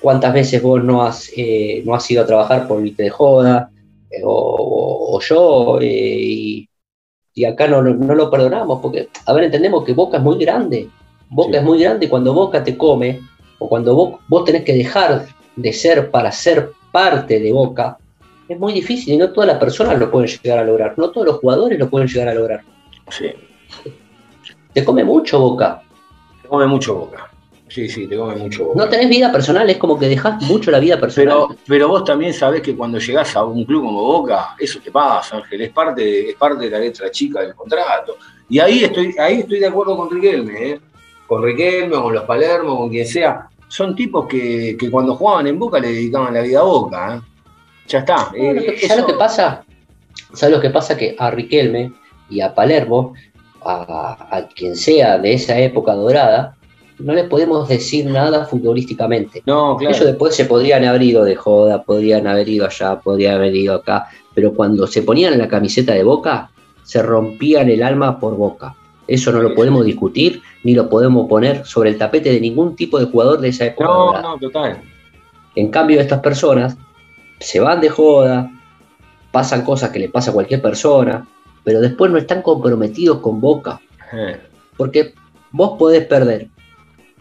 cuántas 0.00 0.32
veces 0.32 0.62
vos 0.62 0.82
no 0.82 1.02
has, 1.04 1.30
eh, 1.36 1.82
no 1.84 1.94
has 1.94 2.10
ido 2.10 2.22
a 2.22 2.26
trabajar 2.26 2.66
por 2.66 2.84
irte 2.86 3.02
de 3.04 3.10
joda, 3.10 3.70
o, 4.24 5.10
o- 5.16 5.20
yo, 5.20 5.78
y, 5.82 6.68
y 7.34 7.44
acá 7.44 7.68
no, 7.68 7.82
no 7.82 8.14
lo 8.14 8.30
perdonamos, 8.30 8.80
porque, 8.80 9.08
a 9.26 9.32
ver, 9.32 9.44
entendemos 9.44 9.84
que 9.84 9.92
Boca 9.92 10.16
es 10.16 10.22
muy 10.22 10.38
grande, 10.38 10.88
Boca 11.30 11.50
Sí. 11.52 11.56
es 11.58 11.62
muy 11.64 11.82
grande 11.82 12.06
y 12.06 12.08
cuando 12.08 12.32
Boca 12.32 12.62
te 12.64 12.76
come, 12.76 13.20
o 13.58 13.68
cuando 13.68 13.94
vos, 13.94 14.20
vos 14.28 14.44
tenés 14.44 14.64
que 14.64 14.72
dejar 14.72 15.26
de 15.56 15.72
ser 15.72 16.10
para 16.10 16.30
ser 16.32 16.70
parte 16.92 17.38
de 17.40 17.52
Boca, 17.52 17.98
es 18.48 18.58
muy 18.58 18.72
difícil 18.72 19.14
y 19.14 19.16
no 19.18 19.30
todas 19.30 19.48
las 19.48 19.58
personas 19.58 19.98
lo 19.98 20.10
pueden 20.10 20.28
llegar 20.28 20.58
a 20.58 20.64
lograr, 20.64 20.94
no 20.96 21.10
todos 21.10 21.26
los 21.26 21.36
jugadores 21.36 21.78
lo 21.78 21.88
pueden 21.90 22.08
llegar 22.08 22.28
a 22.28 22.34
lograr. 22.34 22.62
Sí. 23.10 23.30
Te 24.72 24.84
come 24.84 25.04
mucho 25.04 25.38
Boca, 25.40 25.82
Te 26.42 26.48
come 26.48 26.66
mucho 26.66 26.94
boca. 26.94 27.30
Sí, 27.68 27.86
sí, 27.88 28.06
te 28.06 28.16
come 28.16 28.34
mucho 28.36 28.64
boca. 28.66 28.78
no 28.84 28.88
tenés 28.88 29.10
vida 29.10 29.30
personal, 29.30 29.68
es 29.68 29.76
como 29.76 29.98
que 29.98 30.08
dejás 30.08 30.42
mucho 30.44 30.70
la 30.70 30.78
vida 30.78 30.98
personal. 30.98 31.26
Pero, 31.48 31.58
pero 31.66 31.88
vos 31.88 32.04
también 32.04 32.32
sabés 32.32 32.62
que 32.62 32.74
cuando 32.74 32.98
llegás 32.98 33.36
a 33.36 33.44
un 33.44 33.64
club 33.64 33.84
como 33.84 34.02
Boca, 34.02 34.54
eso 34.58 34.78
te 34.82 34.90
pasa, 34.90 35.36
Ángel, 35.36 35.60
es 35.62 35.70
parte, 35.70 36.30
es 36.30 36.36
parte 36.36 36.64
de 36.64 36.70
la 36.70 36.78
letra 36.78 37.10
chica 37.10 37.40
del 37.42 37.54
contrato. 37.54 38.16
Y 38.48 38.58
ahí 38.58 38.84
estoy, 38.84 39.14
ahí 39.18 39.40
estoy 39.40 39.58
de 39.58 39.66
acuerdo 39.66 39.96
con 39.98 40.10
Riquelme, 40.10 40.70
¿eh? 40.70 40.80
Con 41.28 41.42
Riquelme, 41.44 41.94
con 41.94 42.12
los 42.14 42.24
Palermo, 42.24 42.76
con 42.78 42.88
quien 42.90 43.06
sea. 43.06 43.48
Son 43.68 43.94
tipos 43.94 44.26
que, 44.26 44.76
que 44.80 44.90
cuando 44.90 45.14
jugaban 45.14 45.46
en 45.46 45.58
Boca 45.58 45.78
le 45.78 45.88
dedicaban 45.92 46.34
la 46.34 46.40
vida 46.40 46.58
a 46.60 46.64
Boca. 46.64 47.16
¿eh? 47.16 47.20
Ya 47.86 47.98
está. 48.00 48.16
No, 48.36 48.52
lo 48.54 48.60
que- 48.62 48.68
Eh, 48.70 48.88
¿Sabes 48.88 49.02
lo 49.02 49.06
que 49.06 49.14
pasa? 49.14 49.64
¿Sabes 50.32 50.54
lo 50.56 50.60
que 50.60 50.70
pasa? 50.70 50.96
Que 50.96 51.14
a 51.18 51.30
Riquelme 51.30 51.92
y 52.30 52.40
a 52.40 52.54
Palermo, 52.54 53.12
a, 53.64 54.26
a 54.36 54.48
quien 54.48 54.74
sea 54.74 55.18
de 55.18 55.34
esa 55.34 55.58
época 55.58 55.92
dorada, 55.94 56.56
no 56.98 57.12
les 57.12 57.28
podemos 57.28 57.68
decir 57.68 58.06
nada 58.06 58.46
futbolísticamente. 58.46 59.42
No, 59.46 59.76
claro. 59.76 59.94
Ellos 59.94 60.06
después 60.06 60.34
se 60.34 60.46
podrían 60.46 60.84
haber 60.84 61.02
ido 61.02 61.24
de 61.24 61.36
joda, 61.36 61.82
podrían 61.82 62.26
haber 62.26 62.48
ido 62.48 62.66
allá, 62.66 62.98
podrían 62.98 63.34
haber 63.36 63.54
ido 63.54 63.74
acá, 63.74 64.08
pero 64.34 64.52
cuando 64.54 64.86
se 64.86 65.02
ponían 65.02 65.38
la 65.38 65.46
camiseta 65.48 65.92
de 65.94 66.02
Boca, 66.02 66.50
se 66.82 67.02
rompían 67.02 67.68
el 67.68 67.82
alma 67.82 68.18
por 68.18 68.34
Boca. 68.36 68.74
Eso 69.08 69.32
no 69.32 69.40
lo 69.40 69.54
podemos 69.54 69.86
discutir, 69.86 70.42
ni 70.64 70.74
lo 70.74 70.88
podemos 70.88 71.26
poner 71.28 71.64
sobre 71.64 71.90
el 71.90 71.98
tapete 71.98 72.30
de 72.30 72.40
ningún 72.40 72.76
tipo 72.76 72.98
de 72.98 73.06
jugador 73.06 73.40
de 73.40 73.48
esa 73.48 73.64
época. 73.64 73.88
No, 73.88 74.20
no, 74.20 74.38
total. 74.38 74.82
En 75.56 75.68
cambio, 75.70 75.98
estas 75.98 76.20
personas 76.20 76.76
se 77.40 77.58
van 77.58 77.80
de 77.80 77.88
joda, 77.88 78.50
pasan 79.32 79.64
cosas 79.64 79.90
que 79.90 79.98
le 79.98 80.08
pasa 80.08 80.30
a 80.30 80.34
cualquier 80.34 80.60
persona, 80.60 81.26
pero 81.64 81.80
después 81.80 82.10
no 82.10 82.18
están 82.18 82.42
comprometidos 82.42 83.20
con 83.20 83.40
Boca. 83.40 83.80
Eh, 84.12 84.38
Porque 84.76 85.14
vos 85.52 85.78
podés 85.78 86.06
perder, 86.06 86.48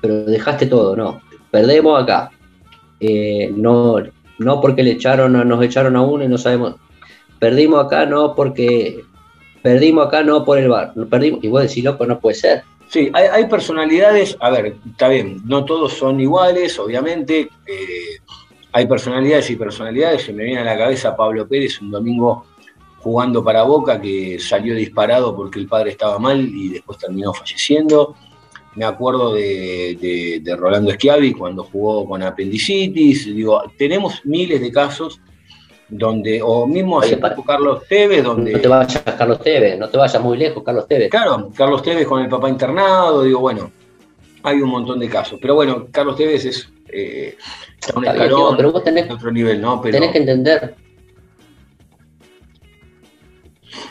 pero 0.01 0.25
dejaste 0.25 0.65
todo, 0.65 0.95
no. 0.95 1.21
Perdemos 1.51 2.01
acá. 2.01 2.31
Eh, 2.99 3.51
no, 3.55 3.95
no 4.39 4.61
porque 4.61 4.83
le 4.83 4.91
echaron, 4.91 5.33
nos 5.47 5.63
echaron 5.63 5.95
a 5.95 6.01
uno 6.01 6.23
y 6.23 6.27
no 6.27 6.37
sabemos. 6.37 6.75
Perdimos 7.39 7.85
acá 7.85 8.05
no 8.05 8.35
porque. 8.35 9.03
Perdimos 9.67 10.07
acá 10.07 10.23
no 10.23 10.45
por 10.45 10.57
el 10.57 10.69
bar. 10.69 10.93
Perdimos, 11.09 11.43
y 11.43 11.49
vos 11.49 11.61
decís, 11.61 11.83
loco, 11.83 12.05
no 12.05 12.19
puede 12.19 12.35
ser. 12.35 12.63
Sí, 12.89 13.09
hay, 13.13 13.25
hay 13.31 13.45
personalidades, 13.47 14.37
a 14.39 14.49
ver, 14.49 14.75
está 14.89 15.09
bien, 15.09 15.41
no 15.45 15.65
todos 15.65 15.91
son 15.93 16.21
iguales, 16.21 16.79
obviamente. 16.79 17.49
eh, 17.65 18.17
hay 18.71 18.85
personalidades 18.87 19.49
y 19.49 19.55
personalidades. 19.55 20.21
Se 20.23 20.31
me 20.33 20.43
viene 20.45 20.61
a 20.61 20.63
la 20.63 20.77
cabeza 20.77 21.15
Pablo 21.17 21.47
Pérez 21.47 21.81
un 21.81 21.91
domingo 21.91 22.45
jugando 22.99 23.43
para 23.43 23.63
Boca 23.63 23.99
que 23.99 24.37
salió 24.39 24.73
disparado 24.75 25.35
porque 25.35 25.59
el 25.59 25.67
padre 25.67 25.91
estaba 25.91 26.17
mal 26.19 26.39
y 26.47 26.69
después 26.69 26.97
terminó 26.97 27.33
falleciendo. 27.33 28.15
Me 28.75 28.85
acuerdo 28.85 29.33
de, 29.33 29.97
de- 29.99 30.39
de 30.43 30.55
Rolando 30.55 30.91
Schiavi 30.91 31.33
cuando 31.33 31.63
jugó 31.63 32.07
con 32.07 32.21
apendicitis. 32.23 33.25
Digo, 33.25 33.63
tenemos 33.77 34.21
miles 34.25 34.61
de 34.61 34.71
casos 34.71 35.19
donde, 35.89 36.41
o 36.43 36.67
mismo 36.67 36.97
Oye, 36.97 37.17
hace 37.21 37.43
Carlos 37.45 37.83
Tevez, 37.87 38.23
donde. 38.23 38.51
No 38.53 38.59
te 38.59 38.67
vayas 38.67 39.01
Carlos 39.17 39.39
Tevez, 39.41 39.79
no 39.79 39.89
te 39.89 39.97
vayas 39.97 40.21
muy 40.21 40.37
lejos, 40.37 40.63
Carlos 40.63 40.87
Tevez. 40.87 41.09
Claro, 41.09 41.51
Carlos 41.55 41.81
Tevez 41.81 42.05
con 42.05 42.21
el 42.21 42.29
papá 42.29 42.49
internado, 42.49 43.23
digo, 43.23 43.39
bueno, 43.39 43.71
hay 44.43 44.61
un 44.61 44.69
montón 44.69 44.99
de 44.99 45.07
casos. 45.09 45.39
Pero 45.41 45.55
bueno, 45.55 45.87
Carlos 45.91 46.15
Tevez 46.17 46.45
es 46.45 46.69
eh, 46.89 47.37
un 47.95 48.03
Está 48.05 48.15
escalón, 48.23 48.57
pero 48.57 48.71
vos 48.71 48.83
tenés, 48.83 49.05
en 49.05 49.11
otro 49.13 49.31
nivel, 49.31 49.61
¿no? 49.61 49.81
Pero 49.81 49.93
tenés 49.93 50.11
que 50.11 50.17
entender. 50.19 50.75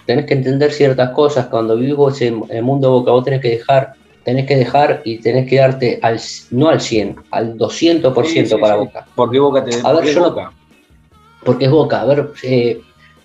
Tenés 0.04 0.26
que 0.26 0.34
entender 0.34 0.72
ciertas 0.72 1.10
cosas. 1.10 1.46
Cuando 1.46 1.76
vivís 1.76 2.20
en 2.22 2.42
el 2.50 2.62
mundo 2.62 2.90
boca, 2.90 3.10
vos 3.10 3.24
tenés 3.24 3.40
que 3.40 3.50
dejar, 3.50 3.92
tenés 4.24 4.46
que 4.46 4.56
dejar 4.56 5.02
y 5.04 5.18
tenés 5.18 5.48
que 5.48 5.56
darte 5.56 5.98
al, 6.02 6.20
no 6.50 6.68
al 6.68 6.80
100, 6.80 7.16
al 7.30 7.56
200% 7.58 8.24
Sí, 8.24 8.46
sí, 8.46 8.54
para 8.56 8.74
sí. 8.74 8.80
boca. 8.80 9.06
porque 9.14 9.38
Boca 9.38 9.64
te 9.64 9.76
A 9.84 9.92
ver, 9.92 10.04
yo 10.14 10.20
no- 10.20 10.30
Boca. 10.30 10.52
Porque 11.46 11.64
es 11.64 11.70
boca. 11.70 12.02
A 12.02 12.04
ver, 12.04 12.32
eh, 12.42 12.82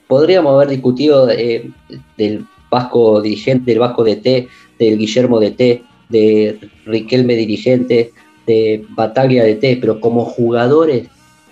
podríamos 0.07 0.53
haber 0.53 0.69
discutido 0.69 1.29
eh, 1.29 1.69
del 2.17 2.45
Vasco 2.69 3.21
dirigente, 3.21 3.71
del 3.71 3.79
Vasco 3.79 4.03
DT, 4.03 4.47
del 4.79 4.97
Guillermo 4.97 5.39
DT, 5.39 5.83
de 6.09 6.69
Riquelme 6.85 7.35
dirigente, 7.35 8.13
de 8.45 8.85
Bataglia 8.89 9.43
DT, 9.43 9.79
pero 9.81 9.99
como 9.99 10.23
jugadores, 10.23 11.09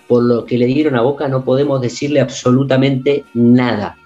por 0.08 0.22
lo 0.22 0.44
que 0.44 0.56
le 0.58 0.66
dieron 0.66 0.96
a 0.96 1.02
Boca, 1.02 1.28
no 1.28 1.44
podemos 1.44 1.80
decirle 1.80 2.20
absolutamente 2.20 3.24
nada. 3.34 3.98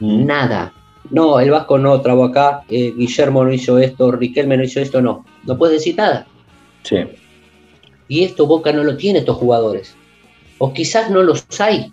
Nada. 0.00 0.72
No, 1.10 1.40
el 1.40 1.50
Vasco 1.50 1.78
no 1.78 2.00
trabó 2.00 2.24
acá, 2.24 2.64
eh, 2.68 2.92
Guillermo 2.96 3.44
no 3.44 3.52
hizo 3.52 3.78
esto, 3.78 4.12
Riquelme 4.12 4.56
no 4.56 4.64
hizo 4.64 4.80
esto, 4.80 5.00
no. 5.00 5.24
No 5.44 5.56
puedes 5.56 5.78
decir 5.78 5.96
nada. 5.96 6.26
Sí. 6.82 6.96
Y 8.08 8.24
esto 8.24 8.46
Boca 8.46 8.72
no 8.72 8.84
lo 8.84 8.96
tiene 8.96 9.20
estos 9.20 9.36
jugadores. 9.36 9.94
O 10.58 10.72
quizás 10.72 11.10
no 11.10 11.22
los 11.22 11.46
hay. 11.60 11.92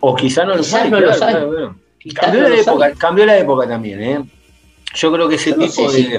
O 0.00 0.14
quizá 0.16 0.44
no 0.44 0.54
claro, 0.54 0.90
claro, 1.16 1.76
Cambió 2.14 2.40
la 2.42 2.48
los 2.48 2.58
hay. 2.58 2.62
época, 2.64 2.92
cambió 2.94 3.26
la 3.26 3.38
época 3.38 3.68
también, 3.68 4.02
¿eh? 4.02 4.24
Yo 4.94 5.12
creo 5.12 5.28
que 5.28 5.34
ese 5.36 5.52
tipo 5.52 5.90
de. 5.92 5.98
si- 6.02 6.10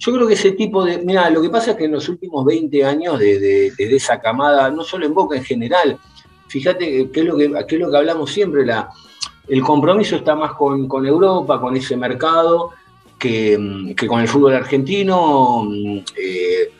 Yo 0.00 0.12
creo 0.12 0.28
que 0.28 0.34
ese 0.34 0.52
tipo 0.52 0.84
de. 0.84 0.98
Mira, 0.98 1.28
lo 1.30 1.40
que 1.42 1.48
pasa 1.50 1.70
es 1.72 1.76
que 1.78 1.84
en 1.86 1.92
los 1.92 2.08
últimos 2.08 2.44
20 2.44 2.84
años 2.84 3.18
de, 3.18 3.38
de- 3.40 3.70
de 3.76 3.96
esa 3.96 4.20
camada, 4.20 4.70
no 4.70 4.84
solo 4.84 5.06
en 5.06 5.14
Boca 5.14 5.36
en 5.36 5.44
general, 5.44 5.98
fíjate 6.48 7.10
que 7.10 7.20
es 7.20 7.26
lo 7.26 7.36
que, 7.36 7.50
qué 7.66 7.74
es 7.76 7.80
lo 7.80 7.90
que 7.90 7.96
hablamos 7.96 8.30
siempre, 8.30 8.64
la, 8.66 8.90
el 9.48 9.62
compromiso 9.62 10.16
está 10.16 10.34
más 10.36 10.52
con, 10.52 10.86
con 10.86 11.06
Europa, 11.06 11.58
con 11.60 11.74
ese 11.76 11.96
mercado, 11.96 12.70
que, 13.18 13.94
que 13.96 14.06
con 14.06 14.20
el 14.20 14.28
fútbol 14.28 14.54
argentino, 14.54 15.66
eh, 16.16 16.70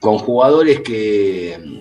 con 0.00 0.18
jugadores 0.18 0.80
que, 0.80 1.80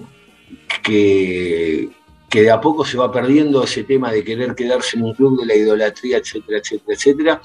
que, 0.84 1.90
que 2.32 2.42
de 2.44 2.50
a 2.50 2.62
poco 2.62 2.86
se 2.86 2.98
va 2.98 3.12
perdiendo 3.12 3.62
ese 3.64 3.84
tema 3.84 4.10
de 4.12 4.24
querer 4.24 4.56
quedarse 4.56 4.96
en 4.98 5.04
un 5.04 5.14
club 5.14 5.42
de 5.42 5.46
la 5.46 5.54
idolatría, 5.56 6.18
etcétera, 6.18 6.60
etcétera, 6.60 6.96
etcétera, 6.98 7.42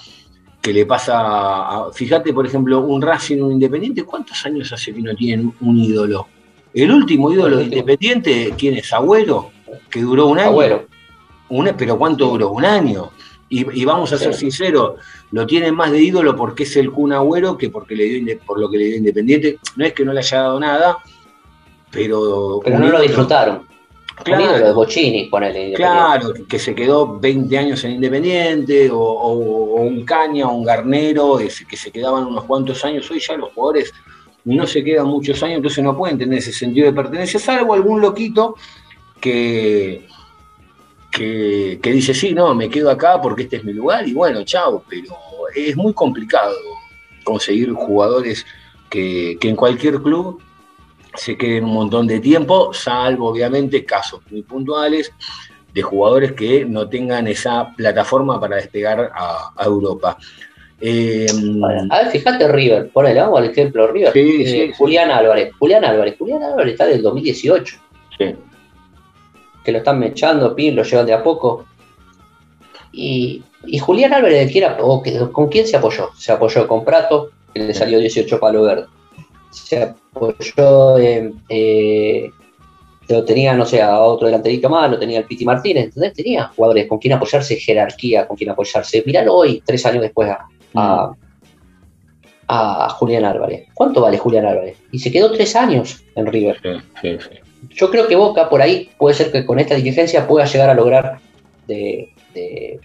que 0.62 0.72
le 0.72 0.87
pasa 0.87 1.14
a, 1.18 1.93
fíjate, 1.93 2.32
por 2.32 2.47
ejemplo, 2.47 2.80
un 2.80 3.03
Racing, 3.03 3.43
un 3.43 3.53
Independiente, 3.53 4.05
¿cuántos 4.05 4.47
años 4.47 4.72
hace 4.72 4.95
que 4.95 5.03
no 5.03 5.12
tienen 5.16 5.53
un 5.61 5.76
ídolo? 5.76 6.28
El 6.72 6.93
último 6.93 7.32
ídolo 7.32 7.57
de. 7.57 7.64
Independiente, 7.64 8.55
¿quién 8.57 8.74
es? 8.74 8.93
Agüero, 8.93 9.51
que 9.91 10.01
duró 10.03 10.26
un 10.26 10.39
año. 10.39 10.51
Agüero. 10.51 10.87
Un- 11.49 11.72
pero 11.76 11.99
¿cuánto 11.99 12.26
duró? 12.28 12.51
Un 12.51 12.64
año. 12.64 13.11
Y, 13.49 13.80
y 13.80 13.84
vamos 13.84 14.12
a 14.12 14.18
ser 14.18 14.34
Sí. 14.34 14.41
sinceros, 14.41 15.01
lo 15.32 15.47
tienen 15.47 15.74
más 15.74 15.91
de 15.91 16.01
ídolo 16.03 16.37
porque 16.37 16.62
es 16.64 16.76
el 16.76 16.91
Kun 16.93 17.12
Agüero 17.12 17.57
que 17.57 17.70
porque 17.70 17.97
le 17.97 18.05
dio 18.05 18.39
por 18.47 18.61
lo 18.61 18.68
que 18.70 18.78
le 18.78 18.84
dio 18.87 18.97
Independiente. 18.99 19.59
No 19.76 19.84
es 19.84 19.93
que 19.95 20.05
no 20.05 20.12
le 20.12 20.20
haya 20.20 20.39
dado 20.43 20.61
nada, 20.61 20.99
pero. 21.91 22.61
Pero 22.64 22.78
no 22.78 22.89
lo 22.89 23.01
disfrutaron. 23.01 23.66
Claro. 24.24 24.42
De 24.66 25.28
ponele. 25.30 25.74
Claro, 25.74 26.32
que 26.48 26.58
se 26.58 26.74
quedó 26.74 27.18
20 27.18 27.56
años 27.58 27.84
en 27.84 27.92
Independiente, 27.92 28.90
o, 28.90 28.98
o- 28.98 29.76
o 29.76 29.82
un 29.82 30.04
Caña, 30.04 30.48
o 30.48 30.54
un 30.56 30.64
Garnero, 30.64 31.38
ese, 31.38 31.66
que 31.66 31.76
se 31.76 31.90
quedaban 31.90 32.24
unos 32.26 32.44
cuantos 32.44 32.84
años. 32.84 33.10
Hoy 33.10 33.20
ya 33.20 33.36
los 33.36 33.52
jugadores 33.52 33.92
no 34.44 34.66
se 34.66 34.82
quedan 34.82 35.06
muchos 35.08 35.42
años, 35.42 35.56
entonces 35.58 35.82
no 35.84 35.96
pueden 35.96 36.18
tener 36.18 36.38
ese 36.38 36.52
sentido 36.52 36.86
de 36.86 36.92
pertenencia, 36.92 37.38
salvo 37.40 37.74
algún 37.74 38.00
loquito 38.00 38.54
que, 39.20 40.06
que, 41.10 41.78
que 41.82 41.92
dice, 41.92 42.14
sí, 42.14 42.32
no, 42.32 42.54
me 42.54 42.68
quedo 42.68 42.90
acá 42.90 43.20
porque 43.20 43.42
este 43.42 43.56
es 43.56 43.64
mi 43.64 43.72
lugar, 43.72 44.06
y 44.06 44.12
bueno, 44.14 44.44
chao, 44.44 44.84
pero 44.88 45.16
es 45.54 45.76
muy 45.76 45.92
complicado 45.92 46.54
conseguir 47.24 47.72
jugadores 47.72 48.46
que, 48.88 49.36
que 49.40 49.48
en 49.48 49.56
cualquier 49.56 50.00
club 50.00 50.40
se 51.16 51.36
queden 51.36 51.64
un 51.64 51.74
montón 51.74 52.06
de 52.06 52.20
tiempo, 52.20 52.72
salvo 52.72 53.28
obviamente 53.30 53.84
casos 53.84 54.20
muy 54.30 54.42
puntuales 54.42 55.12
de 55.72 55.82
jugadores 55.82 56.32
que 56.32 56.64
no 56.64 56.88
tengan 56.88 57.26
esa 57.26 57.74
plataforma 57.76 58.40
para 58.40 58.56
despegar 58.56 59.10
a, 59.14 59.50
a 59.56 59.64
Europa. 59.64 60.16
Eh, 60.80 61.26
A 61.90 62.02
ver, 62.02 62.10
fíjate 62.12 62.48
River, 62.48 62.90
ponele, 62.90 63.20
vamos 63.20 63.38
al 63.40 63.46
ejemplo 63.50 63.86
River. 63.86 64.12
Sí, 64.12 64.42
Eh, 64.42 64.46
sí, 64.46 64.66
sí. 64.68 64.72
Julián 64.76 65.10
Álvarez, 65.10 65.52
Julián 65.58 65.84
Álvarez, 65.84 66.16
Julián 66.18 66.42
Álvarez 66.42 66.72
está 66.72 66.86
del 66.86 67.02
2018, 67.02 67.76
sí, 68.18 68.34
que 69.64 69.72
lo 69.72 69.78
están 69.78 69.98
mechando, 69.98 70.54
pin, 70.54 70.76
lo 70.76 70.82
llevan 70.82 71.06
de 71.06 71.14
a 71.14 71.22
poco. 71.22 71.66
Y, 72.92 73.42
y 73.66 73.78
Julián 73.78 74.14
Álvarez, 74.14 74.46
¿de 74.46 74.52
quién 74.52 75.32
¿con 75.32 75.48
quién 75.48 75.66
se 75.66 75.76
apoyó? 75.76 76.10
Se 76.16 76.32
apoyó 76.32 76.66
con 76.68 76.84
Prato, 76.84 77.30
que 77.52 77.60
le 77.60 77.74
salió 77.74 77.98
18 77.98 78.38
palo 78.40 78.62
verde. 78.62 78.86
Se 79.64 79.82
apoyó 79.82 80.98
en, 80.98 81.42
eh, 81.48 82.30
lo 83.09 83.24
tenía, 83.24 83.54
no 83.54 83.64
sé, 83.64 83.80
a 83.82 84.00
otro 84.00 84.26
delanterito 84.26 84.68
más, 84.68 84.90
lo 84.90 84.98
tenía 84.98 85.18
el 85.18 85.24
Piti 85.24 85.44
Martínez, 85.44 85.84
¿entendés? 85.86 86.12
Tenía 86.12 86.48
jugadores 86.54 86.86
con 86.86 86.98
quien 86.98 87.14
apoyarse, 87.14 87.57
jerarquía, 87.57 88.26
con 88.26 88.36
quien 88.36 88.50
apoyarse. 88.50 89.02
Miralo 89.07 89.34
hoy, 89.34 89.62
tres 89.64 89.84
años 89.86 90.02
después, 90.02 90.28
a, 90.28 90.46
a, 90.74 91.12
a 92.48 92.88
Julián 92.90 93.24
Álvarez. 93.24 93.66
¿Cuánto 93.74 94.00
vale 94.00 94.18
Julián 94.18 94.46
Álvarez? 94.46 94.76
Y 94.92 94.98
se 94.98 95.11
quedó 95.11 95.32
tres 95.32 95.57
años 95.57 96.04
en 96.14 96.26
River. 96.26 96.61
Sí, 96.62 96.70
sí, 97.02 97.18
sí. 97.20 97.36
Yo 97.74 97.90
creo 97.90 98.07
que 98.07 98.14
Boca 98.16 98.48
por 98.48 98.62
ahí 98.62 98.90
puede 98.98 99.14
ser 99.16 99.32
que 99.32 99.44
con 99.44 99.59
esta 99.59 99.74
dirigencia 99.74 100.26
pueda 100.28 100.46
llegar 100.46 100.70
a 100.70 100.74
lograr 100.74 101.18
de, 101.66 102.11
de- 102.34 102.78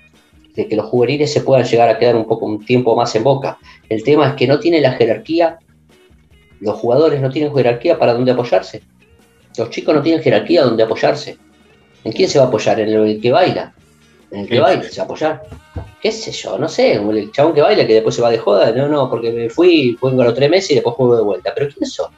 de 0.56 0.68
que 0.68 0.76
los 0.76 0.86
juveniles 0.88 1.32
se 1.32 1.42
puedan 1.42 1.66
llegar 1.66 1.88
a 1.88 1.98
quedar 1.98 2.16
un 2.16 2.26
poco 2.26 2.46
un 2.46 2.66
tiempo 2.66 2.94
más 2.96 3.16
en 3.16 3.24
Boca. 3.24 3.58
El 3.88 4.04
tema 4.04 4.28
es 4.30 4.34
que 4.36 4.48
no 4.48 4.60
tiene 4.60 4.82
la 4.82 4.92
jerarquía, 4.94 5.60
los 6.62 6.76
jugadores 6.76 7.20
no 7.20 7.30
tienen 7.30 7.54
jerarquía 7.54 8.00
para 8.00 8.14
dónde 8.14 8.32
apoyarse. 8.32 8.82
Los 9.58 9.70
chicos 9.70 9.94
no 9.94 10.02
tienen 10.02 10.24
jerarquía 10.24 10.64
donde 10.64 10.84
apoyarse. 10.84 11.38
¿En 12.04 12.12
quién 12.14 12.30
se 12.30 12.40
va 12.40 12.46
a 12.46 12.48
apoyar? 12.48 12.80
¿En 12.80 12.90
el 12.90 13.22
que 13.22 13.32
baila? 13.32 13.74
¿En 14.32 14.42
el 14.42 14.48
que 14.48 14.60
baila 14.60 14.84
se 14.84 14.98
va 14.98 15.04
a 15.04 15.06
apoyar? 15.06 15.42
¿Qué 16.02 16.12
sé 16.12 16.32
yo? 16.32 16.58
No 16.58 16.70
sé, 16.70 16.94
el 16.94 17.32
chabón 17.32 17.54
que 17.54 17.62
baila 17.62 17.86
que 17.86 17.96
después 17.96 18.16
se 18.16 18.22
va 18.22 18.32
de 18.32 18.38
joda. 18.38 18.72
No, 18.72 18.88
no, 18.88 19.10
porque 19.10 19.32
me 19.32 19.50
fui, 19.50 19.98
vengo 20.02 20.22
a 20.22 20.26
los 20.26 20.36
tres 20.36 20.50
meses 20.50 20.72
y 20.72 20.76
después 20.76 20.96
juego 20.96 21.18
de 21.18 21.24
vuelta. 21.24 21.52
¿Pero 21.54 21.70
quién 21.76 21.90
son? 21.90 22.12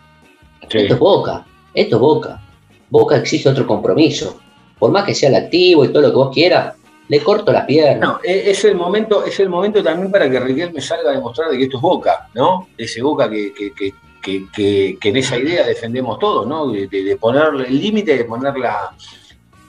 Sí. 0.70 0.78
Esto 0.80 0.94
es 0.94 1.00
Boca, 1.00 1.46
esto 1.74 1.96
es 1.96 2.00
Boca. 2.02 2.42
Boca 2.90 3.18
exige 3.18 3.50
otro 3.50 3.66
compromiso. 3.66 4.40
Por 4.78 4.92
más 4.92 5.06
que 5.06 5.16
sea 5.16 5.30
el 5.30 5.36
activo 5.36 5.86
y 5.86 5.90
todo 5.90 6.04
lo 6.04 6.10
que 6.10 6.16
vos 6.16 6.34
quieras, 6.34 6.76
le 7.08 7.20
corto 7.20 7.52
las 7.52 7.66
piernas. 7.66 8.00
No, 8.00 8.20
e- 8.24 8.52
es 8.52 8.64
el 8.66 8.76
momento, 8.76 9.26
es 9.26 9.40
el 9.40 9.50
momento 9.50 9.84
también 9.84 10.12
para 10.12 10.30
que 10.30 10.40
Riquelme 10.40 10.82
salga 10.82 11.12
a 11.12 11.14
demostrar 11.14 11.50
de 11.50 11.58
que 11.58 11.64
esto 11.64 11.78
es 11.78 11.82
Boca, 11.82 12.30
¿no? 12.34 12.68
Ese 12.78 13.02
Boca 13.02 13.30
que, 13.30 13.54
que, 13.54 13.74
que, 13.74 13.94
que, 14.24 14.46
que- 14.56 14.98
que 15.00 15.10
en 15.10 15.18
esa 15.18 15.38
idea 15.38 15.64
defendemos 15.68 16.18
todos, 16.18 16.48
¿no? 16.48 16.72
De, 16.72 16.88
de- 16.88 17.18
poner 17.18 17.44
el 17.68 17.78
límite, 17.80 18.18
de 18.18 18.26
poner 18.26 18.56
la, 18.58 18.96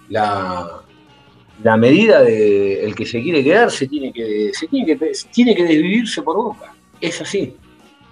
la, 0.08 0.82
la 1.62 1.76
medida 1.76 2.22
de 2.22 2.84
el 2.84 2.94
que 2.94 3.04
se 3.04 3.20
quiere 3.22 3.42
quedar, 3.44 3.70
se 3.70 3.86
tiene 3.88 4.12
que, 4.12 4.50
se 4.54 4.66
tiene 4.68 4.86
que, 4.98 5.12
tiene 5.32 5.54
que 5.54 5.64
desvivirse 5.64 6.22
por 6.22 6.36
Boca. 6.36 6.74
Es 7.00 7.20
así. 7.20 7.54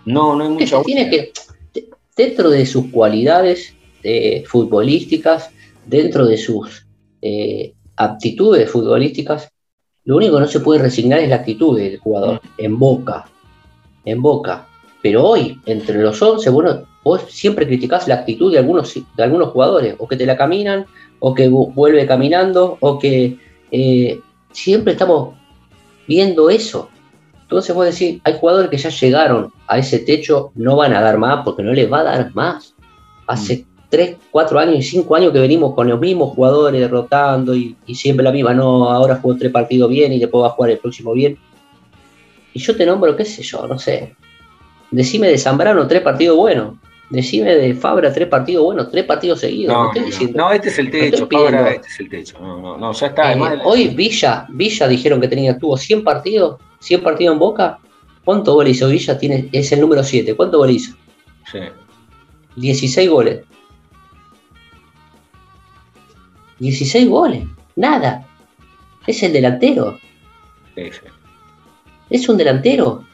No, 0.04 0.34
no 0.36 0.44
hay 0.44 0.50
mucha 0.50 0.78
se 0.78 0.84
tiene 0.84 1.08
que, 1.10 1.32
de- 1.74 1.88
dentro 2.16 2.50
de 2.50 2.66
sus 2.66 2.86
cualidades 2.90 3.74
eh, 4.02 4.42
futbolísticas, 4.46 5.50
dentro 5.86 6.26
de 6.26 6.36
sus 6.36 6.84
eh, 7.22 7.72
aptitudes 7.96 8.68
futbolísticas, 8.70 9.48
lo 10.04 10.16
único 10.16 10.34
que 10.34 10.40
no 10.40 10.48
se 10.48 10.58
puede 10.60 10.82
resignar 10.82 11.20
es 11.20 11.28
la 11.28 11.36
actitud 11.36 11.78
del 11.78 11.98
jugador, 11.98 12.40
en 12.58 12.76
boca, 12.78 13.28
en 14.04 14.20
boca. 14.20 14.66
Pero 15.02 15.24
hoy, 15.26 15.60
entre 15.66 16.00
los 16.00 16.20
11, 16.22 16.48
bueno, 16.50 16.82
vos 17.02 17.22
siempre 17.28 17.66
criticás 17.66 18.06
la 18.06 18.14
actitud 18.16 18.52
de 18.52 18.58
algunos, 18.58 18.94
de 18.94 19.22
algunos 19.22 19.48
jugadores, 19.50 19.96
o 19.98 20.06
que 20.06 20.16
te 20.16 20.26
la 20.26 20.36
caminan, 20.36 20.86
o 21.18 21.34
que 21.34 21.50
vu- 21.50 21.72
vuelve 21.74 22.06
caminando, 22.06 22.76
o 22.80 22.98
que 22.98 23.36
eh, 23.70 24.20
siempre 24.52 24.92
estamos 24.92 25.34
viendo 26.06 26.50
eso. 26.50 26.88
Entonces 27.42 27.74
vos 27.74 27.84
decís, 27.84 28.20
hay 28.24 28.36
jugadores 28.38 28.70
que 28.70 28.78
ya 28.78 28.88
llegaron 28.90 29.52
a 29.66 29.78
ese 29.78 29.98
techo, 29.98 30.52
no 30.54 30.76
van 30.76 30.94
a 30.94 31.00
dar 31.00 31.18
más 31.18 31.44
porque 31.44 31.62
no 31.62 31.72
les 31.72 31.90
va 31.92 32.00
a 32.00 32.04
dar 32.04 32.34
más. 32.34 32.74
Hace 33.26 33.66
3, 33.90 34.16
4 34.30 34.58
años 34.58 34.76
y 34.76 34.82
5 34.82 35.16
años 35.16 35.32
que 35.32 35.38
venimos 35.40 35.74
con 35.74 35.88
los 35.88 36.00
mismos 36.00 36.34
jugadores 36.34 36.90
rotando 36.90 37.54
y, 37.54 37.76
y 37.86 37.94
siempre 37.94 38.24
la 38.24 38.32
misma, 38.32 38.54
no, 38.54 38.88
ahora 38.90 39.16
jugó 39.20 39.36
tres 39.36 39.52
partidos 39.52 39.90
bien 39.90 40.12
y 40.12 40.18
después 40.18 40.42
va 40.44 40.46
a 40.48 40.50
jugar 40.50 40.70
el 40.70 40.78
próximo 40.78 41.12
bien. 41.12 41.36
Y 42.54 42.58
yo 42.60 42.76
te 42.76 42.86
nombro, 42.86 43.16
qué 43.16 43.24
sé 43.24 43.42
yo, 43.42 43.66
no 43.66 43.78
sé. 43.78 44.14
Decime 44.92 45.26
de 45.28 45.38
Zambrano 45.38 45.86
tres 45.88 46.02
partidos 46.02 46.36
buenos. 46.36 46.74
Decime 47.10 47.54
de 47.54 47.74
Fabra 47.74 48.10
tres 48.12 48.28
partidos 48.28 48.64
buenos, 48.64 48.90
tres 48.90 49.04
partidos 49.04 49.40
seguidos. 49.40 49.74
No, 49.74 49.86
estoy 49.88 50.02
este 50.56 50.68
es 50.68 50.78
el 50.78 50.90
techo. 50.90 51.28
Fabra, 51.30 51.70
este 51.72 51.88
es 51.88 52.00
el 52.00 52.08
techo. 52.08 52.38
No, 52.40 52.58
no, 52.60 52.78
no, 52.78 52.92
ya 52.92 53.06
está. 53.08 53.32
Eh, 53.32 53.36
la- 53.38 53.62
hoy 53.64 53.88
Villa, 53.88 54.46
Villa 54.48 54.88
dijeron 54.88 55.20
que 55.20 55.28
tenía, 55.28 55.58
tuvo 55.58 55.76
100 55.76 56.04
partidos, 56.04 56.58
100 56.80 57.02
partidos 57.02 57.34
en 57.34 57.38
Boca. 57.38 57.78
¿Cuántos 58.24 58.54
goles 58.54 58.76
hizo 58.76 58.88
Villa? 58.88 59.18
Tiene, 59.18 59.48
es 59.52 59.72
el 59.72 59.80
número 59.80 60.02
7. 60.04 60.34
¿Cuántos 60.36 60.58
goles 60.58 60.76
hizo? 60.76 60.96
Sí. 61.50 61.58
16 62.56 63.10
goles. 63.10 63.40
16 66.58 67.08
goles. 67.08 67.44
Nada. 67.76 68.26
Es 69.06 69.22
el 69.22 69.32
delantero. 69.32 69.98
sí, 70.74 70.84
sí. 70.92 71.00
Es 72.10 72.28
un 72.28 72.36
delantero. 72.36 73.04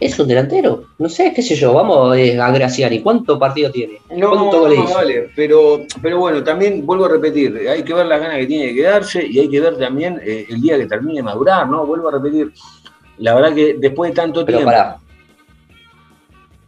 Es 0.00 0.18
un 0.18 0.28
delantero. 0.28 0.84
No 0.98 1.08
sé, 1.08 1.32
qué 1.34 1.42
sé 1.42 1.56
yo. 1.56 1.72
Vamos 1.72 2.16
eh, 2.16 2.38
a 2.38 2.50
Graciani. 2.52 3.00
¿Cuántos 3.00 3.38
partidos 3.38 3.72
tiene? 3.72 4.00
No, 4.16 4.30
¿Cuántos 4.30 4.60
goles 4.60 4.78
no, 4.78 4.94
vale, 4.94 5.30
pero, 5.34 5.80
pero 6.00 6.18
bueno, 6.20 6.44
también 6.44 6.86
vuelvo 6.86 7.06
a 7.06 7.08
repetir, 7.08 7.66
hay 7.68 7.82
que 7.82 7.94
ver 7.94 8.06
las 8.06 8.20
ganas 8.20 8.38
que 8.38 8.46
tiene 8.46 8.66
de 8.68 8.74
quedarse 8.74 9.26
y 9.26 9.40
hay 9.40 9.48
que 9.48 9.60
ver 9.60 9.76
también 9.76 10.20
eh, 10.24 10.46
el 10.48 10.60
día 10.60 10.78
que 10.78 10.86
termine 10.86 11.16
de 11.16 11.22
madurar, 11.24 11.68
¿no? 11.68 11.84
Vuelvo 11.84 12.08
a 12.08 12.12
repetir, 12.12 12.52
la 13.18 13.34
verdad 13.34 13.54
que 13.54 13.74
después 13.74 14.12
de 14.12 14.16
tanto 14.16 14.44
Pero 14.44 14.58
tiempo... 14.58 14.70
pará. 14.70 14.98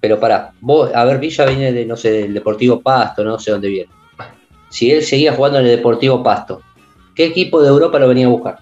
Pero 0.00 0.18
pará. 0.18 0.52
Vos, 0.60 0.90
a 0.94 1.04
ver, 1.04 1.18
Villa 1.18 1.44
viene 1.44 1.72
de, 1.72 1.86
no 1.86 1.96
sé, 1.96 2.10
del 2.10 2.34
Deportivo 2.34 2.80
Pasto, 2.80 3.22
no 3.22 3.38
sé 3.38 3.52
dónde 3.52 3.68
viene. 3.68 3.90
Si 4.70 4.90
él 4.90 5.02
seguía 5.02 5.34
jugando 5.34 5.58
en 5.58 5.66
el 5.66 5.76
Deportivo 5.76 6.22
Pasto, 6.22 6.62
¿qué 7.14 7.26
equipo 7.26 7.62
de 7.62 7.68
Europa 7.68 7.98
lo 7.98 8.08
venía 8.08 8.26
a 8.26 8.30
buscar? 8.30 8.58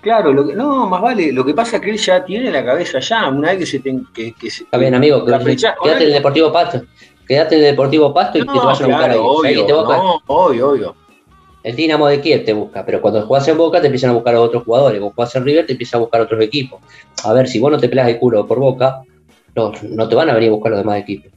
Claro, 0.00 0.32
lo 0.32 0.46
que, 0.46 0.54
no, 0.54 0.86
más 0.88 1.02
vale, 1.02 1.32
lo 1.32 1.44
que 1.44 1.54
pasa 1.54 1.76
es 1.76 1.82
que 1.82 1.90
él 1.90 1.98
ya 1.98 2.24
tiene 2.24 2.50
la 2.52 2.64
cabeza 2.64 3.00
ya, 3.00 3.28
una 3.28 3.48
vez 3.50 3.58
que 3.58 3.66
se... 3.66 3.80
Ten, 3.80 4.06
que, 4.14 4.32
que 4.32 4.48
se 4.50 4.62
Está 4.64 4.78
bien, 4.78 4.94
amigo, 4.94 5.24
quédate 5.24 6.04
en 6.04 6.08
el 6.08 6.12
Deportivo 6.12 6.52
Pasto. 6.52 6.82
Quédate 7.26 7.56
en 7.56 7.64
el 7.64 7.70
Deportivo 7.72 8.14
Pasto 8.14 8.38
y 8.38 8.42
que 8.42 8.46
te 8.46 8.52
No, 8.54 8.64
vayan 8.64 8.84
a 8.84 8.86
buscar 8.86 9.10
ahí. 9.10 9.16
claro, 9.18 9.36
¿Sabés 9.40 9.54
quién 9.54 9.66
te 9.66 9.72
obvio, 9.72 9.84
busca? 9.84 9.96
no, 9.98 10.22
obvio, 10.28 10.70
obvio. 10.70 10.96
El 11.64 11.76
Dinamo 11.76 12.06
de 12.06 12.20
Kiev 12.20 12.44
te 12.44 12.52
busca, 12.52 12.86
pero 12.86 13.00
cuando 13.02 13.20
jugás 13.26 13.46
en 13.48 13.58
Boca 13.58 13.80
te 13.80 13.88
empiezan 13.88 14.10
a 14.10 14.12
buscar 14.14 14.34
a 14.36 14.40
otros 14.40 14.62
jugadores. 14.62 15.00
Vos 15.00 15.12
jugás 15.14 15.34
en 15.34 15.44
River 15.44 15.66
te 15.66 15.72
empiezan 15.72 15.98
a 15.98 16.02
buscar 16.02 16.20
otros 16.20 16.40
equipos. 16.42 16.80
A 17.24 17.32
ver, 17.32 17.48
si 17.48 17.58
vos 17.58 17.70
no 17.70 17.78
te 17.78 17.88
pelas 17.88 18.08
el 18.08 18.18
culo 18.18 18.46
por 18.46 18.60
Boca, 18.60 19.02
no, 19.56 19.72
no 19.82 20.08
te 20.08 20.14
van 20.14 20.30
a 20.30 20.34
venir 20.34 20.50
a 20.50 20.52
buscar 20.52 20.70
los 20.70 20.80
demás 20.80 21.00
equipos. 21.00 21.32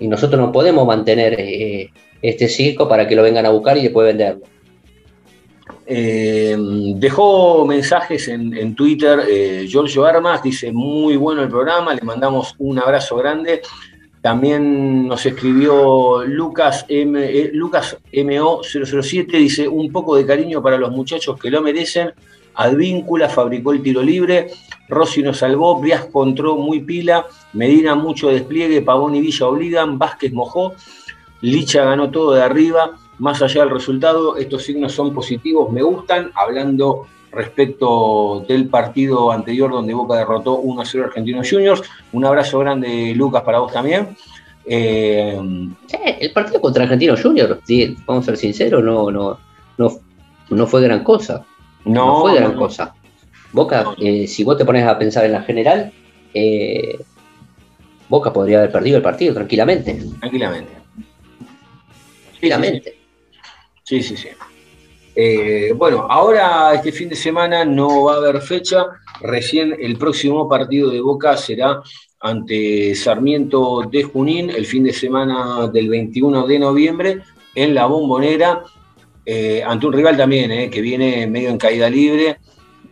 Y 0.00 0.08
nosotros 0.08 0.40
no 0.40 0.50
podemos 0.50 0.86
mantener 0.86 1.36
eh, 1.38 1.90
este 2.20 2.48
circo 2.48 2.88
para 2.88 3.06
que 3.06 3.14
lo 3.14 3.22
vengan 3.22 3.46
a 3.46 3.50
buscar 3.50 3.76
y 3.78 3.82
después 3.82 4.06
venderlo. 4.06 4.42
Eh, 5.92 6.56
dejó 6.94 7.66
mensajes 7.66 8.28
en, 8.28 8.76
Twitter 8.76 9.22
eh, 9.28 9.66
Giorgio 9.66 10.06
Armas, 10.06 10.40
dice 10.40 10.70
muy 10.70 11.16
bueno 11.16 11.42
el 11.42 11.48
programa, 11.48 11.92
le 11.92 12.02
mandamos 12.02 12.54
un 12.58 12.78
abrazo 12.78 13.16
grande. 13.16 13.60
También 14.22 15.08
nos 15.08 15.26
escribió 15.26 16.22
Lucas, 16.24 16.84
M, 16.86 17.20
eh, 17.20 17.50
Lucas 17.52 17.98
MO007, 18.12 19.32
dice 19.32 19.66
un 19.66 19.90
poco 19.90 20.14
de 20.14 20.24
cariño 20.24 20.62
para 20.62 20.78
los 20.78 20.92
muchachos 20.92 21.36
que 21.40 21.50
lo 21.50 21.60
merecen. 21.60 22.12
Advíncula 22.54 23.28
fabricó 23.28 23.72
el 23.72 23.82
tiro 23.82 24.00
libre, 24.00 24.52
Rossi 24.88 25.24
nos 25.24 25.38
salvó, 25.38 25.80
Briasco 25.80 26.22
entró 26.22 26.56
muy 26.56 26.82
pila, 26.82 27.26
Medina 27.52 27.96
mucho 27.96 28.28
despliegue, 28.28 28.82
Pavón 28.82 29.16
y 29.16 29.20
Villa 29.20 29.48
obligan, 29.48 29.98
Vázquez 29.98 30.32
mojó, 30.32 30.74
Licha 31.40 31.84
ganó 31.84 32.10
todo 32.10 32.34
de 32.34 32.42
arriba, 32.42 32.96
más 33.20 33.40
allá 33.42 33.60
del 33.60 33.70
resultado, 33.70 34.36
estos 34.36 34.64
signos 34.64 34.92
son 34.92 35.14
positivos, 35.14 35.70
me 35.70 35.82
gustan, 35.82 36.32
hablando 36.34 37.06
respecto 37.30 38.44
del 38.48 38.68
partido 38.68 39.30
anterior 39.30 39.70
donde 39.70 39.94
Boca 39.94 40.16
derrotó 40.16 40.56
1 40.56 40.80
a 40.80 40.84
0 40.84 41.04
a 41.04 41.06
Argentinos 41.08 41.48
Juniors. 41.48 41.82
Un 42.12 42.24
abrazo 42.24 42.58
grande, 42.58 43.12
Lucas, 43.14 43.42
para 43.42 43.60
vos 43.60 43.72
también. 43.72 44.16
Eh, 44.64 45.38
Sí, 45.86 45.96
el 46.20 46.32
partido 46.32 46.60
contra 46.60 46.84
Argentino 46.84 47.14
Junior, 47.20 47.60
sí, 47.64 47.96
vamos 48.06 48.24
a 48.24 48.26
ser 48.26 48.36
sinceros, 48.36 48.82
no, 48.82 49.10
no, 49.10 49.38
no, 49.78 50.00
no 50.50 50.66
fue 50.66 50.82
gran 50.82 51.04
cosa. 51.04 51.44
No, 51.84 52.06
no, 52.06 52.20
fue 52.22 52.34
gran 52.34 52.54
cosa. 52.54 52.94
Boca, 53.52 53.94
eh, 53.98 54.26
si 54.26 54.44
vos 54.44 54.56
te 54.56 54.64
pones 54.64 54.84
a 54.84 54.98
pensar 54.98 55.24
en 55.24 55.32
la 55.32 55.42
general, 55.42 55.92
eh, 56.34 56.98
Boca 58.08 58.32
podría 58.32 58.58
haber 58.58 58.72
perdido 58.72 58.96
el 58.96 59.02
partido 59.02 59.34
tranquilamente. 59.34 60.02
tranquilamente. 60.20 60.72
Tranquilamente. 62.30 62.99
Sí, 63.90 64.00
sí, 64.04 64.16
sí. 64.16 64.28
Eh, 65.16 65.72
bueno, 65.74 66.06
ahora 66.08 66.72
este 66.74 66.92
fin 66.92 67.08
de 67.08 67.16
semana 67.16 67.64
no 67.64 68.04
va 68.04 68.14
a 68.14 68.16
haber 68.18 68.40
fecha. 68.40 68.86
Recién 69.20 69.76
el 69.80 69.96
próximo 69.96 70.48
partido 70.48 70.90
de 70.90 71.00
Boca 71.00 71.36
será 71.36 71.82
ante 72.20 72.94
Sarmiento 72.94 73.82
de 73.90 74.04
Junín, 74.04 74.48
el 74.48 74.64
fin 74.64 74.84
de 74.84 74.92
semana 74.92 75.66
del 75.66 75.88
21 75.88 76.46
de 76.46 76.58
noviembre, 76.60 77.22
en 77.56 77.74
la 77.74 77.86
Bombonera, 77.86 78.62
eh, 79.26 79.60
ante 79.66 79.86
un 79.88 79.92
rival 79.92 80.16
también, 80.16 80.52
eh, 80.52 80.70
que 80.70 80.80
viene 80.80 81.26
medio 81.26 81.50
en 81.50 81.58
caída 81.58 81.90
libre, 81.90 82.38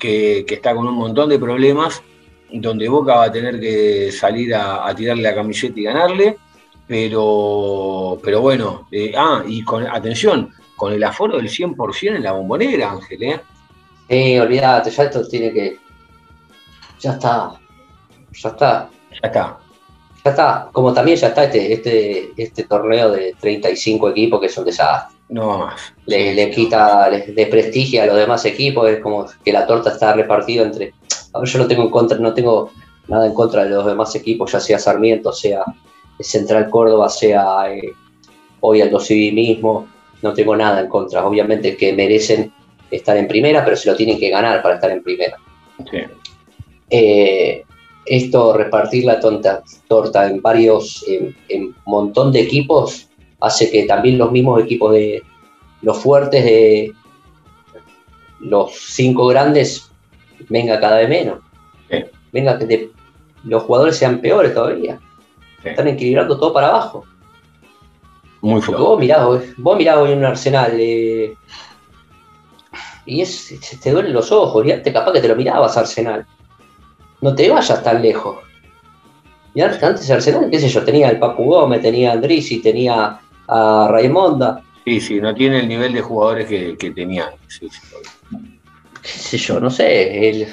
que, 0.01 0.45
que 0.49 0.55
está 0.55 0.75
con 0.75 0.89
un 0.89 0.97
montón 0.97 1.29
de 1.29 1.39
problemas, 1.39 2.03
donde 2.53 2.89
Boca 2.89 3.15
va 3.15 3.25
a 3.27 3.33
tener 3.33 3.61
que 3.61 4.11
salir 4.11 4.53
a, 4.53 4.85
a 4.85 4.97
tirarle 4.97 5.23
la 5.23 5.35
camiseta 5.37 5.79
y 5.79 5.85
ganarle. 5.85 6.37
Pero, 6.89 8.19
pero 8.21 8.41
bueno, 8.41 8.89
ah, 9.17 9.45
y 9.47 9.63
con 9.63 9.87
atención, 9.87 10.51
con 10.79 10.95
el 10.95 11.05
aforo 11.05 11.37
del 11.37 11.51
100% 11.51 12.17
en 12.17 12.23
la 12.23 12.33
bombonera, 12.33 12.93
Ángel, 12.93 13.23
¿eh? 13.23 13.41
Sí, 14.09 14.39
olvídate, 14.39 14.91
ya 14.91 15.03
esto 15.03 15.29
tiene 15.29 15.53
que. 15.53 15.77
Ya 17.01 17.13
está. 17.13 17.53
Ya 18.33 18.49
está. 18.49 18.89
Ya 19.11 19.29
está. 19.29 19.59
Ya 20.25 20.31
está, 20.31 20.69
como 20.73 20.93
también 20.93 21.17
ya 21.17 21.29
está 21.29 21.45
este, 21.45 21.73
este, 21.73 22.33
este 22.37 22.65
torneo 22.65 23.11
de 23.11 23.35
35 23.39 24.11
equipos 24.11 24.41
que 24.41 24.47
es 24.47 24.57
un 24.57 24.65
desastre. 24.65 25.17
No 25.29 25.59
más. 25.59 25.93
Le, 26.07 26.35
le 26.35 26.51
quita, 26.51 27.11
le 27.11 27.27
desprestigia 27.33 28.05
a 28.05 28.07
los 28.07 28.17
demás 28.17 28.45
equipos, 28.45 28.89
es 28.89 29.01
como 29.01 29.27
que 29.45 29.53
la 29.53 29.67
torta 29.67 29.91
está 29.91 30.15
repartida 30.15 30.63
entre. 30.63 30.95
A 31.35 31.41
ver, 31.41 31.49
yo 31.49 31.59
no 31.59 31.67
tengo 31.67 31.83
en 31.83 31.91
contra, 31.91 32.19
no 32.19 32.33
tengo 32.33 32.71
nada 33.09 33.27
en 33.27 33.35
contra 33.35 33.65
de 33.65 33.71
los 33.71 33.85
demás 33.85 34.15
equipos, 34.15 34.53
ya 34.53 34.61
sea 34.61 34.79
Sarmiento, 34.79 35.33
sea 35.33 35.65
Central 36.21 36.71
Córdoba, 36.71 37.09
sea 37.09 37.73
eh, 37.73 37.93
hoy 38.61 38.81
Aldo 38.81 39.01
Civi 39.01 39.33
mismo, 39.33 39.87
no 40.23 40.33
tengo 40.35 40.57
nada 40.57 40.81
en 40.81 40.89
contra. 40.89 41.25
Obviamente 41.27 41.77
que 41.77 41.93
merecen 41.93 42.53
estar 42.91 43.17
en 43.17 43.29
primera, 43.29 43.65
pero 43.65 43.77
se 43.77 43.91
lo 43.91 43.97
tienen 43.97 44.19
que 44.19 44.31
ganar 44.31 44.63
para 44.63 44.77
estar 44.77 44.91
en 44.91 45.03
primera. 45.03 45.37
Sí. 45.91 45.99
Eh, 46.91 47.63
esto, 48.07 48.55
repartir 48.55 49.05
la 49.05 49.21
tonta, 49.21 49.63
torta 49.87 50.27
en 50.29 50.41
varios, 50.41 51.05
en, 51.07 51.37
en 51.49 51.65
un 51.65 51.75
montón 51.85 52.33
de 52.33 52.41
equipos, 52.41 53.09
hace 53.41 53.71
que 53.71 53.85
también 53.85 54.17
los 54.19 54.33
mismos 54.33 54.63
equipos 54.63 54.93
de 54.93 55.23
los 55.83 55.99
fuertes 55.99 56.43
de 56.45 56.93
los 58.41 58.73
cinco 58.73 59.27
grandes 59.27 59.91
venga 60.49 60.81
cada 60.81 60.97
vez 60.99 61.09
menos. 61.09 61.41
Sí. 61.91 61.99
Venga 62.33 62.59
que 62.59 62.67
de- 62.67 62.91
los 63.45 63.63
jugadores 63.65 63.97
sean 63.97 64.21
peores 64.21 64.55
todavía. 64.55 64.99
Sí. 65.63 65.69
Están 65.69 65.89
equilibrando 65.89 66.39
todo 66.39 66.53
para 66.53 66.69
abajo. 66.69 67.05
Muy 68.41 68.61
flojo. 68.63 68.85
vos 68.85 69.01
mirás, 69.01 69.27
vos 69.57 69.77
mirás 69.77 69.97
hoy 69.97 70.13
en 70.13 70.19
un 70.19 70.25
Arsenal 70.25 70.73
eh, 70.79 71.35
y 73.07 73.21
es, 73.23 73.55
te 73.83 73.91
duelen 73.91 74.13
los 74.13 74.31
ojos, 74.33 74.67
y 74.67 74.73
antes 74.73 74.93
capaz 74.93 75.13
que 75.13 75.21
te 75.21 75.29
lo 75.29 75.37
mirabas 75.37 75.77
Arsenal. 75.77 76.27
No 77.21 77.35
te 77.35 77.49
vayas 77.51 77.83
tan 77.83 78.01
lejos. 78.03 78.37
Y 79.55 79.61
antes, 79.61 80.11
Arsenal, 80.11 80.51
qué 80.51 80.61
sé 80.61 80.69
yo, 80.69 80.85
tenía 80.85 81.09
el 81.09 81.19
Papu 81.19 81.45
Gómez, 81.45 81.83
tenía 81.83 82.11
a 82.11 82.15
Andrisi, 82.15 82.61
tenía 82.61 83.19
a 83.49 83.89
Raimonda, 83.91 84.63
Sí, 84.85 85.01
sí, 85.03 85.21
no 85.21 85.35
tiene 85.35 85.61
el 85.61 85.69
nivel 85.69 85.93
de 85.93 86.01
jugadores 86.01 86.47
que, 86.47 86.75
que 86.79 86.91
tenía. 86.93 87.31
Sí, 87.49 87.69
sí. 87.69 87.81
qué 89.03 89.09
sé 89.09 89.37
yo, 89.37 89.61
no 89.61 89.69
sé. 89.71 90.29
el- 90.31 90.49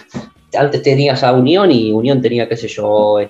antes 0.57 0.81
tenías 0.81 1.23
a 1.23 1.31
Unión 1.33 1.71
y 1.71 1.91
Unión 1.93 2.21
tenía, 2.21 2.47
qué 2.49 2.57
sé 2.57 2.67
yo, 2.67 3.19
eh, 3.19 3.29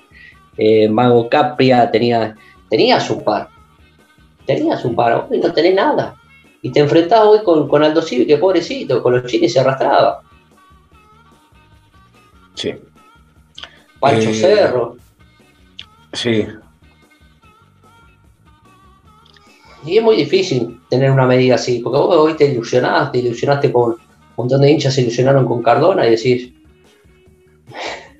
eh, 0.56 0.88
Mago 0.88 1.28
Capria, 1.28 1.88
tenía, 1.90 2.34
tenías 2.68 3.08
un 3.10 3.22
par. 3.22 3.48
Tenías 4.46 4.84
un 4.84 4.94
par, 4.94 5.26
hoy 5.30 5.38
no 5.38 5.52
tenés 5.52 5.74
nada. 5.74 6.14
Y 6.62 6.70
te 6.70 6.80
enfrentás 6.80 7.20
hoy 7.20 7.42
con, 7.44 7.68
con 7.68 7.82
Aldo 7.82 8.00
Civi, 8.02 8.26
que 8.26 8.38
pobrecito, 8.38 9.02
con 9.02 9.12
los 9.14 9.24
chiles 9.30 9.52
se 9.52 9.60
arrastraba. 9.60 10.22
Sí, 12.54 12.72
Pancho 14.00 14.30
Eh, 14.30 14.34
Cerro. 14.34 14.96
sí, 16.12 16.46
Y 19.84 19.98
es 19.98 20.02
muy 20.02 20.16
difícil 20.16 20.80
tener 20.90 21.10
una 21.12 21.26
medida 21.26 21.54
así, 21.54 21.78
porque 21.78 21.98
vos 21.98 22.16
hoy 22.16 22.34
te 22.34 22.46
ilusionaste, 22.46 23.20
te 23.20 23.26
ilusionaste 23.26 23.70
con 23.70 23.92
un 23.92 23.98
montón 24.36 24.60
de 24.62 24.70
hinchas 24.72 24.94
se 24.94 25.02
ilusionaron 25.02 25.46
con 25.46 25.62
Cardona 25.62 26.06
y 26.06 26.10
decís. 26.10 26.52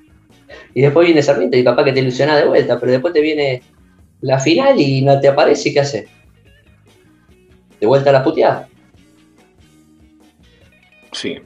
Y 0.73 0.81
después 0.81 1.07
viene 1.07 1.23
Sarmiento 1.23 1.57
y 1.57 1.63
capaz 1.63 1.85
que 1.85 1.91
te 1.91 2.01
ilusionás 2.01 2.39
de 2.39 2.47
vuelta, 2.47 2.79
pero 2.79 2.91
después 2.91 3.11
te 3.11 3.19
viene 3.19 3.63
la 4.21 4.37
final 4.39 4.79
y 4.79 5.01
no 5.01 5.19
te 5.19 5.27
aparece, 5.27 5.69
¿y 5.69 5.73
¿qué 5.73 5.79
haces? 5.79 6.07
De 7.79 7.87
vuelta 7.87 8.09
a 8.09 8.13
la 8.13 8.23
puteada. 8.23 8.67
sí. 11.11 11.37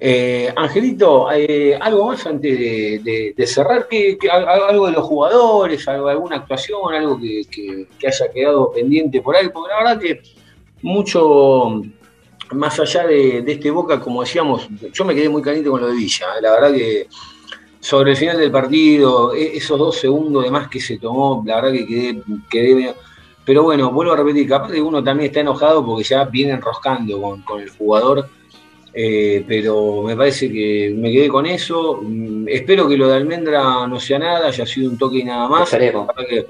Eh, 0.00 0.52
Angelito, 0.54 1.26
eh, 1.32 1.76
algo 1.80 2.06
más 2.06 2.24
antes 2.24 2.56
de, 2.56 3.34
cerrar, 3.48 3.88
¿Qué- 3.90 4.16
qué- 4.16 4.30
al- 4.30 4.46
algo 4.48 4.86
de 4.86 4.92
los 4.92 5.04
jugadores, 5.04 5.88
alguna 5.88 6.36
actuación, 6.36 6.94
algo 6.94 7.18
que, 7.20 7.42
que- 7.50 7.88
que 7.98 8.06
haya 8.06 8.30
quedado 8.32 8.70
pendiente 8.72 9.20
por 9.20 9.34
ahí, 9.34 9.48
porque 9.48 9.70
la 9.72 9.78
verdad 9.78 10.00
que 10.00 10.20
mucho 10.82 11.82
más 12.52 12.78
allá 12.78 13.08
de, 13.08 13.42
de 13.42 13.52
este 13.52 13.72
Boca, 13.72 13.98
como 13.98 14.20
decíamos, 14.22 14.68
yo 14.92 15.04
me 15.04 15.16
quedé 15.16 15.28
muy 15.28 15.42
caliente 15.42 15.68
con 15.68 15.80
lo 15.80 15.88
de 15.88 15.94
Villa, 15.96 16.26
eh, 16.38 16.42
la 16.42 16.52
verdad 16.52 16.72
que 16.72 17.08
sobre 17.80 18.12
el 18.12 18.16
final 18.16 18.38
del 18.38 18.52
partido, 18.52 19.34
e- 19.34 19.56
esos 19.56 19.76
dos 19.80 19.96
segundos 19.96 20.44
de 20.44 20.50
más 20.52 20.68
que 20.68 20.78
se 20.80 20.98
tomó, 20.98 21.42
la 21.44 21.56
verdad 21.56 21.72
que 21.72 21.86
quedé, 21.86 22.22
quedé 22.48 22.94
Pero 23.48 23.62
bueno, 23.62 23.90
vuelvo 23.90 24.12
a 24.12 24.16
repetir, 24.16 24.46
capaz 24.46 24.70
que 24.70 24.82
uno 24.82 25.02
también 25.02 25.28
está 25.28 25.40
enojado 25.40 25.82
porque 25.82 26.04
ya 26.04 26.22
viene 26.26 26.52
enroscando 26.52 27.18
con, 27.18 27.40
con 27.40 27.62
el 27.62 27.70
jugador, 27.70 28.28
eh, 28.92 29.42
pero 29.48 30.02
me 30.02 30.14
parece 30.14 30.52
que 30.52 30.94
me 30.94 31.10
quedé 31.10 31.28
con 31.28 31.46
eso. 31.46 31.98
Mm, 32.02 32.46
espero 32.46 32.86
que 32.86 32.98
lo 32.98 33.08
de 33.08 33.16
Almendra 33.16 33.86
no 33.86 33.98
sea 33.98 34.18
nada, 34.18 34.48
haya 34.48 34.66
sido 34.66 34.90
un 34.90 34.98
toque 34.98 35.20
y 35.20 35.24
nada 35.24 35.48
más. 35.48 35.70
Que 36.28 36.46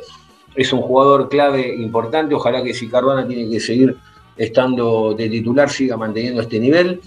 es 0.57 0.72
un 0.72 0.80
jugador 0.80 1.28
clave, 1.28 1.72
importante. 1.72 2.34
Ojalá 2.34 2.64
que 2.64 2.74
si 2.74 2.88
Cardona 2.88 3.24
tiene 3.28 3.49
que 3.49 3.61
seguir 3.61 3.96
estando 4.36 5.14
de 5.16 5.28
titular, 5.28 5.70
siga 5.70 5.96
manteniendo 5.96 6.42
este 6.42 6.59
nivel, 6.59 7.01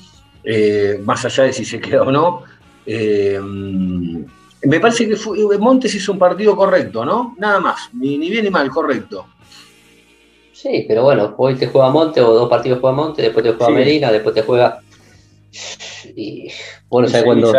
eh, 0.46 1.02
más 1.04 1.26
allá 1.26 1.44
de 1.44 1.52
si 1.52 1.66
se 1.66 1.82
queda 1.82 2.04
o 2.04 2.12
no. 2.14 2.44
Eh, 2.86 3.38
mm, 3.44 4.24
me 4.70 4.80
parece 4.80 5.06
que 5.10 5.18
fue- 5.18 5.58
Montes 5.58 5.94
hizo 5.96 6.14
un 6.14 6.18
partido 6.20 6.56
correcto, 6.56 7.04
¿no? 7.04 7.36
Nada 7.38 7.60
más, 7.60 7.90
ni, 7.92 8.18
ni 8.18 8.30
bien 8.30 8.46
ni 8.46 8.52
mal, 8.52 8.70
correcto. 8.70 9.26
Sí, 10.62 10.86
pero 10.88 11.04
bueno, 11.04 11.34
hoy 11.38 11.56
te 11.56 11.66
juega 11.66 11.90
Monte 11.90 12.22
o 12.22 12.34
dos 12.36 12.48
partidos 12.48 12.80
juega 12.82 12.96
Monte, 12.96 13.24
después 13.24 13.44
te 13.44 13.54
juega 13.54 13.66
Sí. 13.68 13.74
Medina, 13.74 14.12
después 14.12 14.36
te 14.36 14.44
juega. 14.44 14.80
Y 16.16 16.52
bueno, 16.88 17.08
Y 17.08 17.12
¿sabes 17.12 17.26
cuándo? 17.26 17.52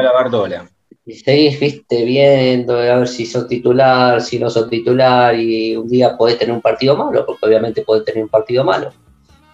y 1.04 1.14
seguís, 1.14 1.58
viste, 1.58 2.04
viendo, 2.04 2.76
a 2.76 2.98
ver 2.98 3.08
si 3.08 3.26
sos 3.26 3.48
titular, 3.48 4.20
si 4.20 4.38
no 4.38 4.48
sos 4.48 4.70
titular, 4.70 5.34
y 5.34 5.76
un 5.76 5.88
día 5.88 6.16
podés 6.16 6.38
tener 6.38 6.54
un 6.54 6.60
partido 6.62 6.96
malo, 6.96 7.26
porque 7.26 7.44
obviamente 7.44 7.82
podés 7.82 8.04
tener 8.04 8.22
un 8.22 8.28
partido 8.28 8.62
malo. 8.62 8.92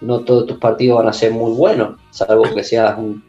No 0.03 0.21
todos 0.21 0.47
tus 0.47 0.59
partidos 0.59 0.99
van 0.99 1.09
a 1.09 1.13
ser 1.15 1.33
muy 1.33 1.53
buenos, 1.53 1.99
salvo 2.11 2.43
que 2.55 2.63
seas 2.63 2.99
un, 2.99 3.25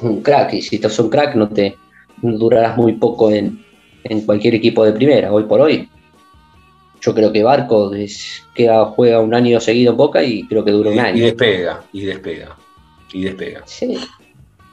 un 0.00 0.22
crack, 0.22 0.54
y 0.54 0.62
si 0.62 0.78
sos 0.78 0.98
un 1.00 1.10
crack 1.10 1.34
no 1.34 1.50
te 1.50 1.76
no 2.22 2.38
durarás 2.38 2.78
muy 2.78 2.94
poco 2.94 3.30
en, 3.30 3.62
en 4.04 4.22
cualquier 4.22 4.54
equipo 4.54 4.82
de 4.86 4.92
primera, 4.92 5.30
hoy 5.30 5.42
por 5.42 5.60
hoy. 5.60 5.90
Yo 7.06 7.14
creo 7.14 7.32
que 7.32 7.44
Barco 7.44 7.94
es- 7.94 8.42
queda, 8.52 8.84
juega 8.86 9.20
un 9.20 9.32
año 9.32 9.60
seguido 9.60 9.92
en 9.92 9.96
Boca 9.96 10.24
y 10.24 10.42
creo 10.48 10.64
que 10.64 10.72
dura 10.72 10.90
un 10.90 10.96
Y, 10.96 10.98
y 10.98 11.00
año. 11.00 11.24
despega, 11.24 11.82
y 11.92 12.00
despega, 12.04 12.56
y 13.12 13.22
despega. 13.24 13.62
Sí, 13.64 13.96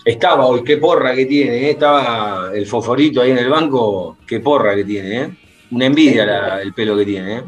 Estaba 0.04 0.46
hoy, 0.48 0.64
qué 0.66 0.78
porra 0.78 1.14
que 1.16 1.26
tiene, 1.28 1.58
¿eh? 1.68 1.70
estaba 1.70 2.50
el 2.54 2.66
foforito 2.66 3.22
ahí 3.22 3.32
en 3.32 3.38
el 3.38 3.50
banco, 3.50 4.18
qué 4.28 4.40
porra 4.42 4.76
que 4.76 4.84
tiene, 4.84 5.22
¿eh? 5.22 5.30
Una 5.72 5.86
envidia 5.86 6.26
la- 6.26 6.62
el 6.62 6.74
pelo 6.74 6.98
que 6.98 7.06
tiene, 7.06 7.38
¿eh? 7.38 7.44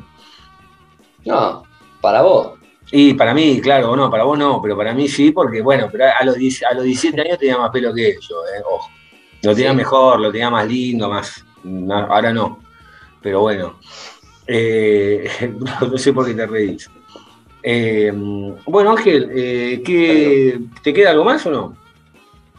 no, 1.25 1.63
para 1.99 2.21
vos. 2.21 2.51
Y 2.91 3.13
para 3.15 3.33
mí, 3.33 3.59
claro, 3.61 3.95
no, 3.95 4.09
para 4.11 4.23
vos 4.23 4.37
no, 4.37 4.61
pero 4.61 4.77
para 4.77 4.93
mí 4.93 5.07
sí, 5.07 5.31
porque 5.31 5.61
bueno, 5.61 5.89
pero 5.91 6.05
a 6.17 6.23
los, 6.23 6.35
10 6.35 6.63
a 6.63 6.73
los 6.75 6.83
17 6.83 7.19
años 7.21 7.39
tenía 7.39 7.57
más 7.57 7.71
pelo 7.71 7.91
que 7.93 8.15
yo, 8.21 8.35
¿eh? 8.55 8.61
ojo. 8.71 8.89
Lo 9.41 9.55
tenía 9.55 9.71
Sí. 9.71 9.77
mejor, 9.77 10.19
lo 10.19 10.31
tenía 10.31 10.49
más 10.51 10.67
lindo, 10.67 11.09
más. 11.09 11.43
ahora 12.07 12.31
no. 12.31 12.59
Pero 13.21 13.41
bueno. 13.41 13.79
Eh, 14.47 15.27
no 15.81 15.97
sé 15.97 16.13
por 16.13 16.25
qué 16.25 16.33
te 16.33 16.45
reís. 16.45 16.89
Eh, 17.63 18.11
bueno, 18.67 18.91
Ángel, 18.91 19.31
eh, 19.33 19.81
¿qué, 19.83 20.59
¿te 20.83 20.93
queda 20.93 21.11
algo 21.11 21.23
más 21.23 21.45
o 21.47 21.51
no? 21.51 21.77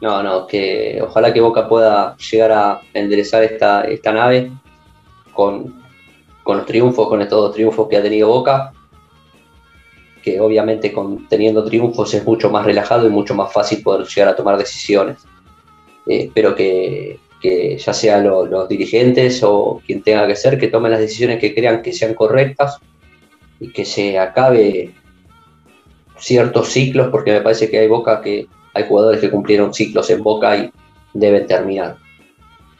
No, 0.01 0.22
no, 0.22 0.47
que 0.47 0.99
ojalá 1.01 1.32
que 1.32 1.41
Boca 1.41 1.68
pueda 1.68 2.16
llegar 2.16 2.53
a 2.53 2.80
enderezar 2.93 3.45
esta, 3.45 3.82
esta 3.82 4.12
nave 4.12 4.51
con, 5.32 5.80
con 6.43 6.59
los 6.59 6.66
triunfos, 6.66 7.09
con 7.09 7.22
estos 7.22 7.41
dos 7.41 7.55
triunfos 7.55 7.89
que 7.89 7.97
ha 7.97 8.03
tenido 8.03 8.28
Boca, 8.28 8.72
que 10.22 10.41
obviamente 10.41 10.93
con, 10.93 11.28
teniendo 11.28 11.64
triunfos 11.64 12.12
es 12.12 12.24
mucho 12.24 12.51
más 12.51 12.66
relajado 12.66 13.07
y 13.07 13.11
mucho 13.11 13.34
más 13.34 13.53
fácil 13.53 13.82
poder 13.82 14.07
llegar 14.07 14.30
a 14.30 14.37
tomar 14.37 14.59
decisiones. 14.59 15.18
Espero 16.05 16.55
que, 16.55 17.20
que 17.41 17.76
ya 17.78 17.93
sea 17.93 18.18
lo- 18.20 18.47
los 18.47 18.68
dirigentes 18.68 19.43
o 19.43 19.80
quien 19.87 20.03
tenga 20.03 20.26
que 20.26 20.37
ser, 20.37 20.59
que 20.59 20.68
tomen 20.68 20.91
las 20.91 21.01
decisiones 21.01 21.39
que 21.39 21.55
crean 21.55 21.82
que 21.82 21.93
sean 21.93 22.14
correctas 22.14 22.78
y 23.61 23.68
que 23.72 23.84
se 23.84 24.18
acabe 24.18 24.95
ciertos 26.18 26.68
ciclos, 26.68 27.09
porque 27.11 27.32
me 27.32 27.41
parece 27.41 27.70
que 27.70 27.78
hay 27.78 27.89
Boca 27.89 28.20
que 28.22 28.47
hay 28.74 28.84
jugadores 28.87 29.20
que 29.20 29.30
cumplieron 29.30 29.72
ciclos 29.72 30.09
en 30.11 30.22
Boca 30.22 30.57
y 30.57 30.70
deben 31.12 31.47
terminar. 31.47 31.97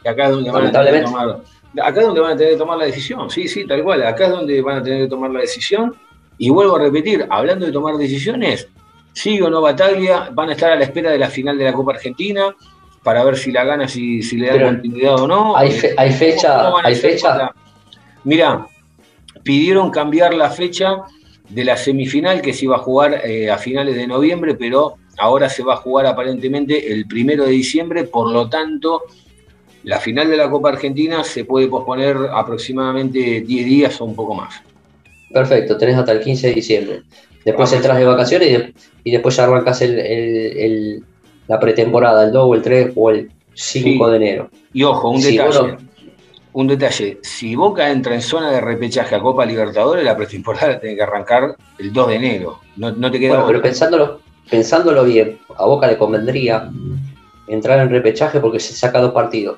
Que 0.03 0.09
acá 0.09 0.25
es 0.25 0.31
donde 0.31 0.51
van 0.51 0.67
a 0.67 0.71
tener 0.71 0.93
que 0.93 1.01
tomar. 1.01 1.37
Acá 1.81 1.99
es 1.99 2.05
donde 2.07 2.21
van 2.21 2.31
a 2.31 2.37
tener 2.37 2.53
que 2.53 2.57
tomar 2.59 2.77
la 2.77 2.85
decisión, 2.85 3.29
sí, 3.29 3.47
sí, 3.47 3.65
tal 3.67 3.83
cual. 3.83 4.03
Acá 4.03 4.25
es 4.25 4.31
donde 4.31 4.61
van 4.61 4.77
a 4.77 4.83
tener 4.83 5.03
que 5.03 5.09
tomar 5.09 5.29
la 5.31 5.41
decisión. 5.41 5.95
Y 6.39 6.49
vuelvo 6.49 6.75
a 6.75 6.79
repetir, 6.79 7.25
hablando 7.29 7.65
de 7.65 7.71
tomar 7.71 7.95
decisiones, 7.97 8.67
sigue 9.13 9.43
o 9.43 9.49
no 9.49 9.61
Bataglia, 9.61 10.29
van 10.31 10.49
a 10.49 10.53
estar 10.53 10.71
a 10.71 10.75
la 10.75 10.83
espera 10.83 11.11
de 11.11 11.17
la 11.17 11.29
final 11.29 11.57
de 11.57 11.65
la 11.65 11.73
Copa 11.73 11.93
Argentina 11.93 12.55
para 13.07 13.23
ver 13.23 13.37
si 13.37 13.53
la 13.53 13.63
gana, 13.63 13.87
si, 13.87 14.21
si 14.21 14.35
le 14.35 14.47
dan 14.47 14.57
Pero 14.57 14.67
continuidad 14.69 15.15
o 15.21 15.27
no. 15.27 15.55
hay 15.55 15.71
fe- 15.71 15.93
hay 15.95 16.11
fecha- 16.11 16.57
¿Cómo 16.57 16.73
van 16.75 16.85
a 16.85 16.89
hay 16.89 16.95
fecha? 16.95 17.29
para- 17.29 17.53
Mirá, 18.25 18.67
pidieron 19.43 19.89
cambiar 19.91 20.33
la 20.33 20.49
fecha 20.49 20.97
de 21.47 21.63
la 21.63 21.77
semifinal 21.77 22.41
que 22.41 22.51
se 22.53 22.65
iba 22.65 22.75
a 22.75 22.79
jugar 22.79 23.21
eh, 23.23 23.49
a 23.49 23.57
finales 23.57 23.95
de 23.95 24.07
noviembre, 24.07 24.55
pero 24.55 24.95
ahora 25.17 25.47
se 25.47 25.63
va 25.63 25.75
a 25.75 25.77
jugar 25.77 26.05
aparentemente 26.05 26.91
el 26.91 27.07
primero 27.07 27.45
de 27.45 27.51
diciembre, 27.51 28.03
por 28.03 28.29
lo 28.29 28.49
tanto, 28.49 29.03
La 29.83 29.99
final 30.01 30.27
de 30.29 30.35
la 30.35 30.49
Copa 30.49 30.67
Argentina 30.69 31.23
se 31.23 31.45
puede 31.45 31.67
posponer 31.69 32.17
aproximadamente 32.33 33.19
10 33.47 33.65
días 33.65 34.01
o 34.01 34.05
un 34.05 34.15
poco 34.17 34.33
más. 34.35 34.53
Perfecto, 35.31 35.77
tenés 35.77 35.95
hasta 35.95 36.11
el 36.11 36.19
15 36.19 36.47
de 36.49 36.53
diciembre. 36.55 37.01
Después 37.45 37.71
entras 37.71 37.97
de 37.97 38.03
vacaciones 38.03 38.49
y, 38.49 38.51
de- 38.57 38.73
y 39.05 39.11
después 39.11 39.37
ya 39.37 39.45
arrancas 39.45 39.81
el, 39.81 39.97
el- 39.97 40.57
el- 40.57 41.03
la 41.47 41.59
pretemporada, 41.59 42.23
el 42.25 42.31
2 42.31 42.43
o 42.45 42.55
el 42.55 42.61
3 42.61 42.91
o 42.95 43.09
el 43.09 43.31
5 43.53 44.05
Sí. 44.05 44.11
de 44.11 44.17
enero. 44.17 44.49
Y 44.73 44.83
ojo, 44.83 45.09
un 45.09 45.21
detalle. 45.21 45.77
Un 46.53 46.67
detalle. 46.67 47.19
Si 47.21 47.55
Boca 47.55 47.89
entra 47.91 48.15
en 48.15 48.21
zona 48.21 48.51
de 48.51 48.61
repechaje 48.61 49.13
a 49.15 49.19
Copa 49.21 49.45
Libertadores, 49.45 50.03
la 50.03 50.17
pretemporada 50.17 50.79
tiene 50.79 50.95
que 50.95 51.03
arrancar 51.03 51.55
el 51.77 51.93
2 51.93 52.07
de 52.07 52.15
enero. 52.15 52.59
No, 52.77 52.91
no 52.91 53.11
te 53.11 53.19
queda 53.19 53.33
Bueno, 53.33 53.47
pero 53.47 53.61
pensándolo, 53.61 54.21
pensándolo 54.49 55.03
bien, 55.03 55.37
a 55.55 55.65
Boca 55.65 55.87
le 55.87 55.97
convendría 55.97 56.69
entrar 57.47 57.79
en 57.79 57.89
repechaje 57.89 58.39
porque 58.39 58.59
se 58.59 58.73
saca 58.73 58.99
dos 58.99 59.11
partidos. 59.13 59.57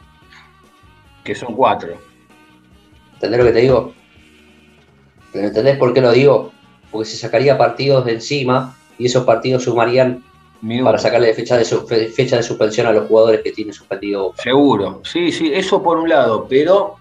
que 1.24 1.36
son 1.36 1.54
cuatro. 1.56 1.90
¿Entendés 3.16 3.40
lo 3.40 3.46
que 3.46 3.52
te 3.52 3.60
digo? 3.60 3.94
¿Pero 5.32 5.48
¿Entendés 5.48 5.78
por 5.78 5.94
qué 5.94 6.02
lo 6.02 6.12
digo? 6.12 6.52
Porque 6.92 7.10
se 7.10 7.18
sacaría 7.18 7.58
partidos 7.58 8.06
de 8.06 8.14
encima 8.14 8.76
y 8.98 9.06
esos 9.06 9.26
partidos 9.26 9.64
sumarían 9.64 10.24
Para 10.84 10.98
sacarle 10.98 11.34
fecha 11.34 11.58
de, 11.58 11.66
fecha 12.10 12.36
de 12.38 12.44
suspensión 12.44 12.88
a 12.88 12.92
los 12.92 13.08
jugadores 13.08 13.42
que 13.42 13.52
tienen 13.52 13.74
suspendido. 13.74 14.34
Seguro, 14.44 15.02
sí, 15.06 15.32
sí, 15.32 15.52
eso 15.54 15.82
por 15.82 15.98
un 15.98 16.10
lado, 16.10 16.46
pero 16.50 16.96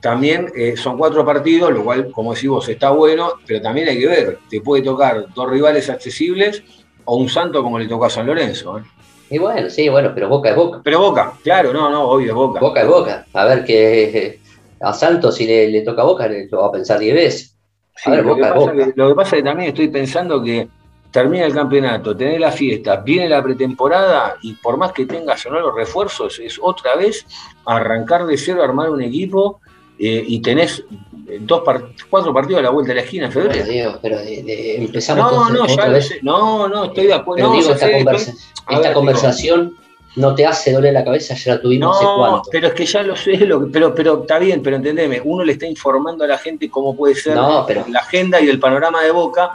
también 0.00 0.52
eh, 0.54 0.76
son 0.76 0.98
cuatro 0.98 1.24
partidos, 1.24 1.72
lo 1.72 1.82
cual, 1.82 2.10
como 2.10 2.34
decís 2.34 2.50
vos, 2.50 2.68
está 2.68 2.90
bueno, 2.90 3.32
pero 3.46 3.62
también 3.62 3.88
hay 3.88 3.98
que 3.98 4.06
ver, 4.06 4.38
te 4.50 4.60
puede 4.60 4.82
tocar 4.82 5.26
dos 5.34 5.50
rivales 5.50 5.88
accesibles 5.88 6.62
o 7.06 7.16
un 7.16 7.28
santo 7.28 7.62
como 7.62 7.78
le 7.78 7.88
tocó 7.88 8.04
a 8.04 8.10
San 8.10 8.26
Lorenzo. 8.26 8.78
¿eh? 8.78 8.82
Y 9.30 9.38
bueno, 9.38 9.70
sí, 9.70 9.88
bueno, 9.88 10.12
pero 10.14 10.28
Boca 10.28 10.50
es 10.50 10.56
Boca. 10.56 10.80
Pero 10.84 11.00
Boca, 11.00 11.32
claro, 11.42 11.72
no, 11.72 11.88
no, 11.90 12.02
obvio 12.10 12.28
es 12.28 12.34
Boca. 12.34 12.60
Boca 12.60 12.82
es 12.82 12.86
Boca. 12.88 13.26
A 13.32 13.44
ver 13.46 13.64
que 13.64 14.40
a 14.80 14.92
Santos 14.92 15.36
si 15.36 15.46
le, 15.46 15.68
le 15.70 15.80
toca 15.80 16.02
a 16.02 16.04
Boca 16.04 16.28
le- 16.28 16.48
lo 16.50 16.60
va 16.60 16.66
a 16.66 16.72
pensar 16.72 16.98
10 16.98 17.14
veces. 17.14 17.56
Sí, 17.96 18.10
a 18.10 18.16
ver, 18.16 18.26
lo, 18.26 18.34
que 18.34 18.42
Boca 18.42 18.48
es 18.48 18.52
pasa 18.54 18.72
Boca. 18.72 18.84
que, 18.84 18.92
lo 18.94 19.08
que 19.08 19.14
pasa 19.14 19.36
es 19.36 19.42
que 19.42 19.48
también 19.48 19.68
estoy 19.70 19.88
pensando 19.88 20.42
que 20.42 20.68
termina 21.14 21.46
el 21.46 21.54
campeonato, 21.54 22.16
tenés 22.16 22.40
la 22.40 22.50
fiesta, 22.50 22.96
viene 22.96 23.28
la 23.28 23.40
pretemporada 23.40 24.34
y 24.42 24.54
por 24.54 24.76
más 24.76 24.90
que 24.90 25.06
tengas 25.06 25.46
o 25.46 25.50
no 25.50 25.60
los 25.60 25.72
refuerzos, 25.72 26.40
es 26.40 26.58
otra 26.60 26.96
vez 26.96 27.24
arrancar 27.66 28.26
de 28.26 28.36
cero, 28.36 28.64
armar 28.64 28.90
un 28.90 29.00
equipo 29.00 29.60
eh, 29.96 30.24
y 30.26 30.40
tenés 30.42 30.82
eh, 31.28 31.38
dos 31.40 31.62
cuatro 32.10 32.34
partidos 32.34 32.58
a 32.58 32.62
la 32.64 32.70
vuelta 32.70 32.88
de 32.88 32.96
la 32.96 33.02
esquina 33.02 33.26
en 33.26 33.32
Pero, 33.32 33.52
febrero. 33.52 33.98
pero 34.02 34.18
de- 34.18 34.42
de- 34.42 34.76
empezamos 34.84 35.32
No, 35.32 35.50
no, 35.50 35.66
ya 35.68 35.72
otra 35.74 35.86
lo 35.86 35.92
vez. 35.92 36.08
sé. 36.08 36.18
No, 36.22 36.66
no, 36.68 36.84
estoy 36.86 37.06
de 37.06 37.14
acuerdo. 37.14 37.46
No, 37.46 37.54
ya 37.54 37.60
esta, 37.60 37.78
sé, 37.78 37.84
estoy- 37.86 38.04
conversa- 38.04 38.30
a 38.32 38.34
esta 38.34 38.74
ver, 38.74 38.80
digo, 38.82 38.94
conversación 38.94 39.76
no 40.16 40.34
te 40.34 40.46
hace 40.46 40.72
doler 40.72 40.94
la 40.94 41.04
cabeza, 41.04 41.34
ya 41.36 41.54
la 41.54 41.60
tuvimos 41.60 41.94
hace 41.96 42.04
No, 42.04 42.16
cuánto. 42.18 42.48
pero 42.50 42.66
es 42.66 42.74
que 42.74 42.86
ya 42.86 43.04
lo 43.04 43.14
sé, 43.14 43.36
lo 43.46 43.70
pero, 43.70 43.94
pero 43.94 44.22
está 44.22 44.40
bien, 44.40 44.62
pero 44.64 44.74
entendeme, 44.74 45.20
uno 45.24 45.44
le 45.44 45.52
está 45.52 45.66
informando 45.66 46.24
a 46.24 46.26
la 46.26 46.38
gente 46.38 46.68
cómo 46.68 46.96
puede 46.96 47.14
ser 47.14 47.36
No, 47.36 47.64
pero- 47.68 47.84
la 47.88 48.00
agenda 48.00 48.40
y 48.40 48.48
el 48.48 48.58
panorama 48.58 49.00
de 49.04 49.12
Boca, 49.12 49.52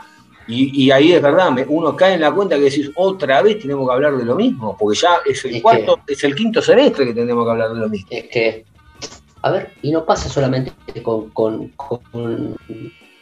y, 0.49 0.85
y 0.85 0.91
ahí 0.91 1.13
es 1.13 1.21
verdad, 1.21 1.55
uno 1.67 1.95
cae 1.95 2.15
en 2.15 2.21
la 2.21 2.31
cuenta 2.31 2.55
que 2.55 2.63
decís, 2.63 2.91
otra 2.95 3.41
vez 3.41 3.59
tenemos 3.59 3.87
que 3.87 3.93
hablar 3.93 4.17
de 4.17 4.25
lo 4.25 4.35
mismo, 4.35 4.75
porque 4.77 4.97
ya 4.99 5.17
es 5.25 5.45
el 5.45 5.55
Es 5.57 5.61
cuarto, 5.61 5.99
es 6.07 6.23
el 6.23 6.33
quinto 6.35 6.61
semestre 6.61 7.05
que 7.05 7.13
tenemos 7.13 7.45
que 7.45 7.51
hablar 7.51 7.73
de 7.73 7.79
lo 7.79 7.87
mismo. 7.89 8.07
Es 8.11 8.23
que, 8.29 8.65
a 9.43 9.51
ver, 9.51 9.71
y 9.83 9.91
no 9.91 10.03
pasa 10.05 10.27
solamente 10.27 10.71
con, 11.03 11.29
con- 11.29 11.69
con- 11.69 12.55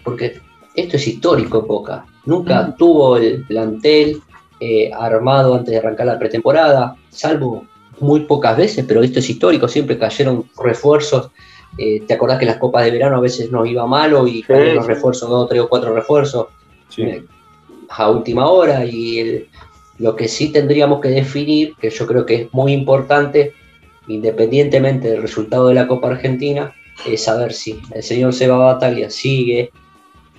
porque 0.03 0.39
esto 0.73 0.95
es 0.95 1.07
histórico 1.07 1.61
Boca. 1.61 2.05
Nunca 2.25 2.63
Mm. 2.63 2.78
tuvo 2.78 3.17
el 3.17 3.43
plantel 3.45 4.21
eh, 4.59 4.89
armado 4.91 5.53
antes 5.55 5.71
de 5.71 5.78
arrancar 5.78 6.07
la 6.07 6.17
pretemporada, 6.17 6.95
salvo 7.09 7.65
muy 7.99 8.21
pocas 8.21 8.57
veces, 8.57 8.86
pero 8.88 9.03
esto 9.03 9.19
es 9.19 9.30
histórico, 9.30 9.67
siempre 9.67 9.97
cayeron 9.97 10.45
refuerzos. 10.63 11.30
Eh, 11.78 12.01
¿Te 12.07 12.13
acordás 12.15 12.39
que 12.39 12.45
las 12.45 12.57
copas 12.57 12.86
de 12.86 12.91
verano 12.91 13.17
a 13.17 13.19
veces 13.19 13.51
nos 13.51 13.67
iba 13.67 13.86
malo 13.86 14.28
y 14.28 14.41
caían 14.41 14.75
los 14.78 14.88
refuerzos, 14.88 15.30
dos, 15.30 15.47
tres 15.49 15.61
o 15.61 15.69
cuatro 15.69 15.93
refuerzos? 15.93 16.47
Eh, 16.97 17.23
a 17.89 18.09
última 18.09 18.49
hora 18.49 18.85
y 18.85 19.47
lo 19.99 20.15
que 20.15 20.27
sí 20.27 20.51
tendríamos 20.51 21.01
que 21.01 21.09
definir, 21.09 21.75
que 21.75 21.89
yo 21.89 22.05
creo 22.05 22.25
que 22.25 22.35
es 22.35 22.53
muy 22.53 22.73
importante, 22.73 23.53
independientemente 24.07 25.09
del 25.09 25.21
resultado 25.21 25.67
de 25.67 25.75
la 25.75 25.88
Copa 25.88 26.09
Argentina, 26.09 26.73
es 27.05 27.23
saber 27.23 27.53
si 27.53 27.79
el 27.93 28.03
señor 28.03 28.33
Seba 28.33 28.57
Bataglia 28.57 29.09
sigue 29.09 29.71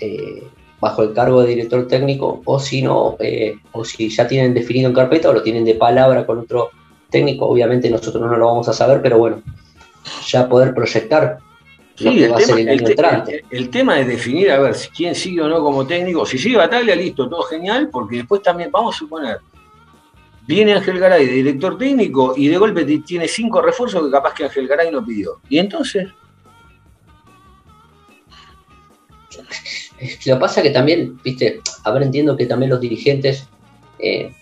eh, 0.01 0.43
bajo 0.81 1.03
el 1.03 1.13
cargo 1.13 1.43
de 1.43 1.49
director 1.49 1.87
técnico 1.89 2.41
o 2.45 2.61
si 2.61 2.83
no, 2.83 3.17
eh, 3.19 3.57
o 3.73 3.85
si 3.85 4.09
ya 4.11 4.29
tienen 4.29 4.55
definido 4.55 4.89
en 4.89 4.95
carpeta 4.95 5.31
o 5.31 5.33
lo 5.33 5.43
tienen 5.43 5.65
de 5.65 5.75
palabra 5.75 6.25
con 6.25 6.39
otro 6.39 6.71
técnico. 7.11 7.47
Obviamente 7.47 7.91
nosotros 7.91 8.23
no 8.23 8.37
lo 8.37 8.47
vamos 8.47 8.69
a 8.69 8.73
saber, 8.73 9.03
pero 9.03 9.19
bueno, 9.19 9.43
ya 10.27 10.49
poder 10.49 10.75
proyectar 10.75 11.39
Sí, 11.99 12.23
el 12.23 12.33
tema, 12.35 12.53
el 12.53 12.59
el 12.61 12.69
año 12.69 12.85
te- 12.85 12.91
entrante. 12.93 13.45
el- 13.51 13.59
el 13.59 13.71
tema 13.71 13.99
es 14.01 14.07
definir, 14.07 14.51
a 14.53 14.59
ver, 14.61 14.75
si 14.75 14.89
quién 14.91 15.15
sigue 15.15 15.41
o 15.43 15.49
no 15.49 15.61
como 15.61 15.87
técnico. 15.87 16.25
Si 16.25 16.39
sigue 16.39 16.57
Bataglia, 16.57 16.95
listo, 16.95 17.29
todo 17.29 17.43
genial, 17.43 17.89
porque 17.91 18.19
después 18.19 18.41
también, 18.43 18.71
vamos 18.71 18.95
a 18.95 18.99
suponer, 18.99 19.39
viene 20.47 20.75
Ángel 20.75 20.99
Garay 20.99 21.27
de 21.27 21.33
director 21.33 21.77
técnico 21.77 22.35
y 22.37 22.49
de 22.49 22.57
golpe 22.57 22.85
tiene 23.01 23.27
cinco 23.29 23.61
refuerzos 23.61 24.05
que 24.05 24.11
capaz 24.11 24.33
que 24.35 24.45
Ángel 24.45 24.69
Garay 24.69 24.91
no 24.93 25.05
pidió. 25.05 25.41
Y 25.49 25.59
entonces, 25.59 26.09
Lo 30.27 30.35
que 30.35 30.41
pasa 30.41 30.63
que 30.63 30.71
también, 30.71 31.19
viste, 31.25 31.61
a 31.85 31.91
ver, 31.91 32.03
entiendo 32.05 32.37
que 32.37 32.47
también 32.47 32.71
los 32.71 32.81
dirigentes 32.81 33.49
eh, 33.99 34.33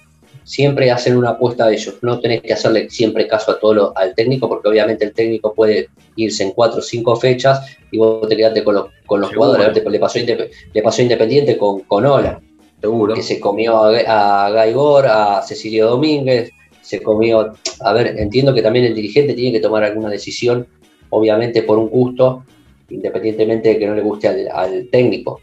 siempre 0.47 0.93
hacen 0.93 1.17
una 1.17 1.31
apuesta 1.31 1.65
a 1.67 1.73
ellos. 1.73 1.97
No 2.03 2.21
tenés 2.21 2.41
que 2.41 2.53
hacerle 2.53 2.89
siempre 2.89 3.27
caso 3.27 3.51
a 3.51 3.59
todo 3.59 3.75
lo- 3.75 3.99
al 3.99 4.15
técnico, 4.15 4.49
porque 4.49 4.69
obviamente 4.69 5.05
el 5.05 5.13
técnico 5.13 5.53
puede 5.53 5.89
irse 6.15 6.45
en 6.45 6.53
cuatro 6.53 6.79
o 6.79 6.83
cinco 6.83 7.17
fechas 7.17 7.77
y 7.91 7.99
vos 7.99 8.29
te 8.29 8.37
quedaste 8.37 8.63
con 8.63 8.77
los, 8.77 8.87
con 9.05 9.21
los 9.21 9.31
Seguro. 9.31 9.49
jugadores. 9.51 9.67
A 9.71 9.73
ver, 9.75 9.83
te- 9.85 9.91
le, 9.91 9.99
pasó, 9.99 10.19
le 10.21 10.83
pasó 10.83 11.03
Independiente 11.03 11.59
con, 11.59 11.81
con 11.81 12.07
Ola, 12.07 12.41
seguro. 12.81 13.15
que 13.15 13.23
se 13.23 13.41
comió 13.41 13.77
a, 13.85 14.47
a 14.47 14.51
Gaibor, 14.51 15.07
a 15.09 15.43
Cecilio 15.43 15.89
Domínguez, 15.89 16.51
se 16.81 17.03
comió. 17.03 17.53
A 17.81 17.93
ver, 17.93 18.15
entiendo 18.17 18.55
que 18.55 18.63
también 18.63 18.85
el 18.85 18.95
dirigente 18.95 19.35
tiene 19.35 19.51
que 19.53 19.61
tomar 19.61 19.83
alguna 19.83 20.11
decisión, 20.11 20.65
obviamente 21.11 21.63
por 21.65 21.77
un 21.77 21.89
gusto, 21.89 22.45
independientemente 22.89 23.71
de 23.71 23.79
que 23.81 23.87
no 23.89 23.97
le 23.97 24.03
guste 24.03 24.29
al, 24.29 24.49
al 24.53 24.89
técnico. 24.91 25.41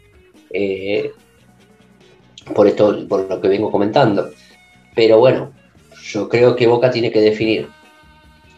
Eh, 0.50 1.10
por 2.54 2.66
esto, 2.66 3.06
por 3.08 3.28
lo 3.28 3.40
que 3.40 3.48
vengo 3.48 3.70
comentando. 3.70 4.30
Pero 4.94 5.18
bueno, 5.18 5.52
yo 6.04 6.28
creo 6.28 6.54
que 6.56 6.66
Boca 6.66 6.90
tiene 6.90 7.10
que 7.10 7.20
definir 7.20 7.68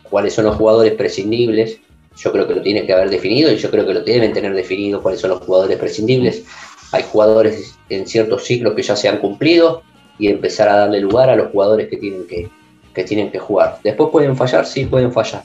cuáles 0.02 0.34
son 0.34 0.44
los 0.44 0.56
jugadores 0.56 0.94
prescindibles. 0.94 1.78
Yo 2.16 2.32
creo 2.32 2.46
que 2.46 2.54
lo 2.54 2.62
tiene 2.62 2.86
que 2.86 2.92
haber 2.92 3.10
definido 3.10 3.52
y 3.52 3.56
yo 3.56 3.70
creo 3.70 3.86
que 3.86 3.94
lo 3.94 4.00
deben 4.02 4.32
tener 4.32 4.54
definido 4.54 5.02
cuáles 5.02 5.20
son 5.20 5.30
los 5.30 5.40
jugadores 5.40 5.76
prescindibles. 5.78 6.44
Hay 6.92 7.04
jugadores 7.10 7.76
en 7.88 8.06
ciertos 8.06 8.44
ciclos 8.44 8.74
que 8.74 8.82
ya 8.82 8.96
se 8.96 9.08
han 9.08 9.18
cumplido 9.18 9.82
y 10.18 10.28
empezar 10.28 10.68
a 10.68 10.76
darle 10.76 11.00
lugar 11.00 11.28
a 11.28 11.36
los 11.36 11.50
jugadores 11.50 11.88
que 11.88 11.96
tienen 11.98 12.26
que, 12.26 12.48
que 12.94 13.04
tienen 13.04 13.30
que 13.30 13.38
jugar. 13.38 13.78
Después 13.84 14.08
pueden 14.10 14.36
fallar, 14.36 14.64
sí, 14.64 14.86
pueden 14.86 15.12
fallar, 15.12 15.42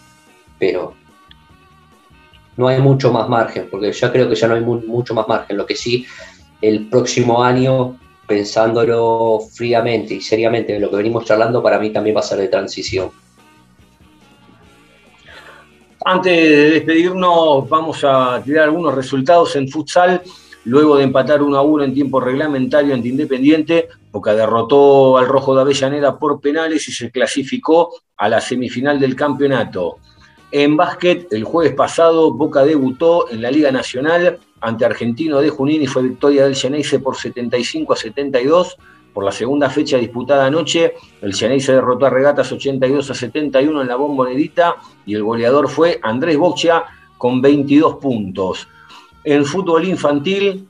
pero 0.58 0.94
no 2.56 2.68
hay 2.68 2.80
mucho 2.80 3.12
más 3.12 3.28
margen, 3.28 3.68
porque 3.70 3.92
ya 3.92 4.12
creo 4.12 4.30
que 4.30 4.36
ya 4.36 4.48
no 4.48 4.56
hay 4.56 4.62
mu- 4.62 4.82
mucho 4.86 5.14
más 5.14 5.28
margen. 5.28 5.58
Lo 5.58 5.66
que 5.66 5.76
sí, 5.76 6.06
el 6.62 6.88
próximo 6.88 7.44
año, 7.44 7.98
pensándolo 8.32 9.42
fríamente 9.54 10.14
y 10.14 10.22
seriamente 10.22 10.72
de 10.72 10.80
lo 10.80 10.90
que 10.90 10.96
venimos 10.96 11.26
charlando, 11.26 11.62
para 11.62 11.78
mí 11.78 11.90
también 11.90 12.16
va 12.16 12.22
a 12.22 12.24
ser 12.24 12.38
de 12.38 12.48
transición. 12.48 13.12
Antes 16.06 16.34
de 16.34 16.70
despedirnos, 16.72 17.68
vamos 17.68 18.02
a 18.06 18.42
tirar 18.42 18.64
algunos 18.64 18.96
resultados 18.96 19.54
en 19.58 19.68
futsal. 19.68 20.22
Luego 20.64 20.96
de 20.96 21.04
empatar 21.04 21.42
1 21.42 21.58
a 21.58 21.62
1 21.62 21.84
en 21.84 21.94
tiempo 21.94 22.22
reglamentario 22.22 22.94
ante 22.94 23.10
Independiente, 23.10 23.90
Boca 24.10 24.34
derrotó 24.34 25.18
al 25.18 25.28
Rojo 25.28 25.54
de 25.54 25.62
Avellaneda 25.62 26.18
por 26.18 26.40
penales 26.40 26.88
y 26.88 26.94
se 26.94 27.12
clasificó 27.12 27.94
a 28.16 28.30
la 28.30 28.40
semifinal 28.40 28.98
del 28.98 29.14
campeonato. 29.14 29.98
En 30.52 30.78
básquet, 30.78 31.34
el 31.34 31.44
jueves 31.44 31.74
pasado, 31.74 32.32
Boca 32.32 32.64
debutó 32.64 33.30
en 33.30 33.42
la 33.42 33.52
Liga 33.52 33.72
Nacional 33.72 34.40
ante 34.62 34.86
Argentino 34.86 35.42
de 35.42 35.50
Junín 35.50 35.82
y 35.82 35.88
fue 35.88 36.04
victoria 36.04 36.46
del 36.46 36.56
Geneise 36.56 37.00
por 37.00 37.18
75 37.18 37.94
a 37.94 37.96
72. 37.96 38.78
Por 39.14 39.26
la 39.26 39.32
segunda 39.32 39.70
fecha 39.70 39.98
disputada 39.98 40.46
anoche, 40.46 40.94
el 41.22 41.34
Geneise 41.34 41.74
derrotó 41.74 42.06
a 42.06 42.10
Regatas 42.10 42.52
82 42.52 43.10
a 43.10 43.14
71 43.14 43.82
en 43.82 43.88
la 43.88 43.96
Bombonedita 43.98 44.78
y 45.06 45.16
el 45.16 45.24
goleador 45.24 45.68
fue 45.68 46.00
Andrés 46.02 46.38
Boccia 46.38 46.86
con 47.18 47.42
22 47.42 47.98
puntos. 47.98 48.68
En 49.24 49.46
fútbol 49.46 49.86
infantil, 49.86 50.68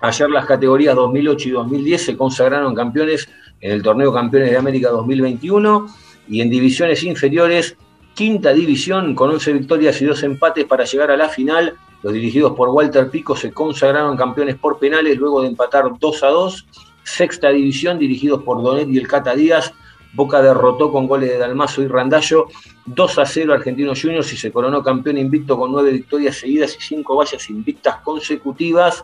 ayer 0.00 0.30
las 0.30 0.46
categorías 0.46 0.96
2008 0.96 1.48
y 1.48 1.52
2010 1.52 2.04
se 2.04 2.16
consagraron 2.16 2.74
campeones 2.74 3.28
en 3.60 3.72
el 3.72 3.82
torneo 3.82 4.12
Campeones 4.12 4.50
de 4.50 4.56
América 4.56 4.90
2021 4.90 5.86
y 6.28 6.40
en 6.40 6.50
divisiones 6.50 7.02
inferiores, 7.02 7.76
quinta 8.14 8.52
división 8.52 9.14
con 9.14 9.30
11 9.30 9.52
victorias 9.52 10.00
y 10.00 10.06
2 10.06 10.22
empates 10.22 10.64
para 10.64 10.84
llegar 10.84 11.10
a 11.10 11.16
la 11.16 11.28
final. 11.28 11.74
Los 12.04 12.12
dirigidos 12.12 12.52
por 12.52 12.68
Walter 12.68 13.08
Pico 13.08 13.34
se 13.34 13.50
consagraron 13.50 14.14
campeones 14.14 14.56
por 14.56 14.78
penales 14.78 15.16
luego 15.16 15.40
de 15.40 15.48
empatar 15.48 15.84
2 15.98 16.22
a 16.22 16.26
2. 16.28 16.66
Sexta 17.02 17.48
división, 17.48 17.98
dirigidos 17.98 18.42
por 18.42 18.62
Donet 18.62 18.90
y 18.90 18.98
el 18.98 19.08
Cata 19.08 19.34
Díaz, 19.34 19.72
Boca 20.12 20.42
derrotó 20.42 20.92
con 20.92 21.06
goles 21.06 21.30
de 21.30 21.38
Dalmazo 21.38 21.80
y 21.80 21.88
Randallo 21.88 22.48
2 22.84 23.18
a 23.18 23.24
0 23.24 23.54
Argentinos 23.54 24.02
Juniors 24.02 24.30
y 24.34 24.36
se 24.36 24.52
coronó 24.52 24.82
campeón 24.82 25.16
invicto 25.16 25.58
con 25.58 25.72
nueve 25.72 25.92
victorias 25.92 26.36
seguidas 26.36 26.76
y 26.76 26.82
cinco 26.82 27.16
vallas 27.16 27.48
invictas 27.48 27.96
consecutivas. 28.04 29.02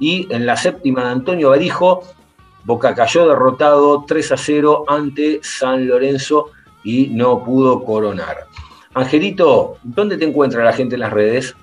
Y 0.00 0.26
en 0.34 0.44
la 0.44 0.56
séptima 0.56 1.04
de 1.04 1.10
Antonio 1.10 1.50
Barijo, 1.50 2.02
Boca 2.64 2.92
cayó 2.92 3.28
derrotado 3.28 4.04
3 4.04 4.32
a 4.32 4.36
0 4.36 4.84
ante 4.88 5.38
San 5.44 5.86
Lorenzo 5.86 6.50
y 6.82 7.06
no 7.06 7.44
pudo 7.44 7.84
coronar. 7.84 8.46
Angelito, 8.94 9.76
¿dónde 9.84 10.18
te 10.18 10.24
encuentra 10.24 10.64
la 10.64 10.72
gente 10.72 10.96
en 10.96 11.02
las 11.02 11.12
redes? 11.12 11.54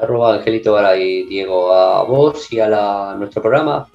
Arroba 0.00 0.34
Angelito 0.34 0.72
Garay, 0.74 1.24
Diego, 1.24 1.72
a 1.72 2.02
vos 2.04 2.52
y 2.52 2.60
a 2.60 3.14
nuestro 3.18 3.42
programa. 3.42 3.86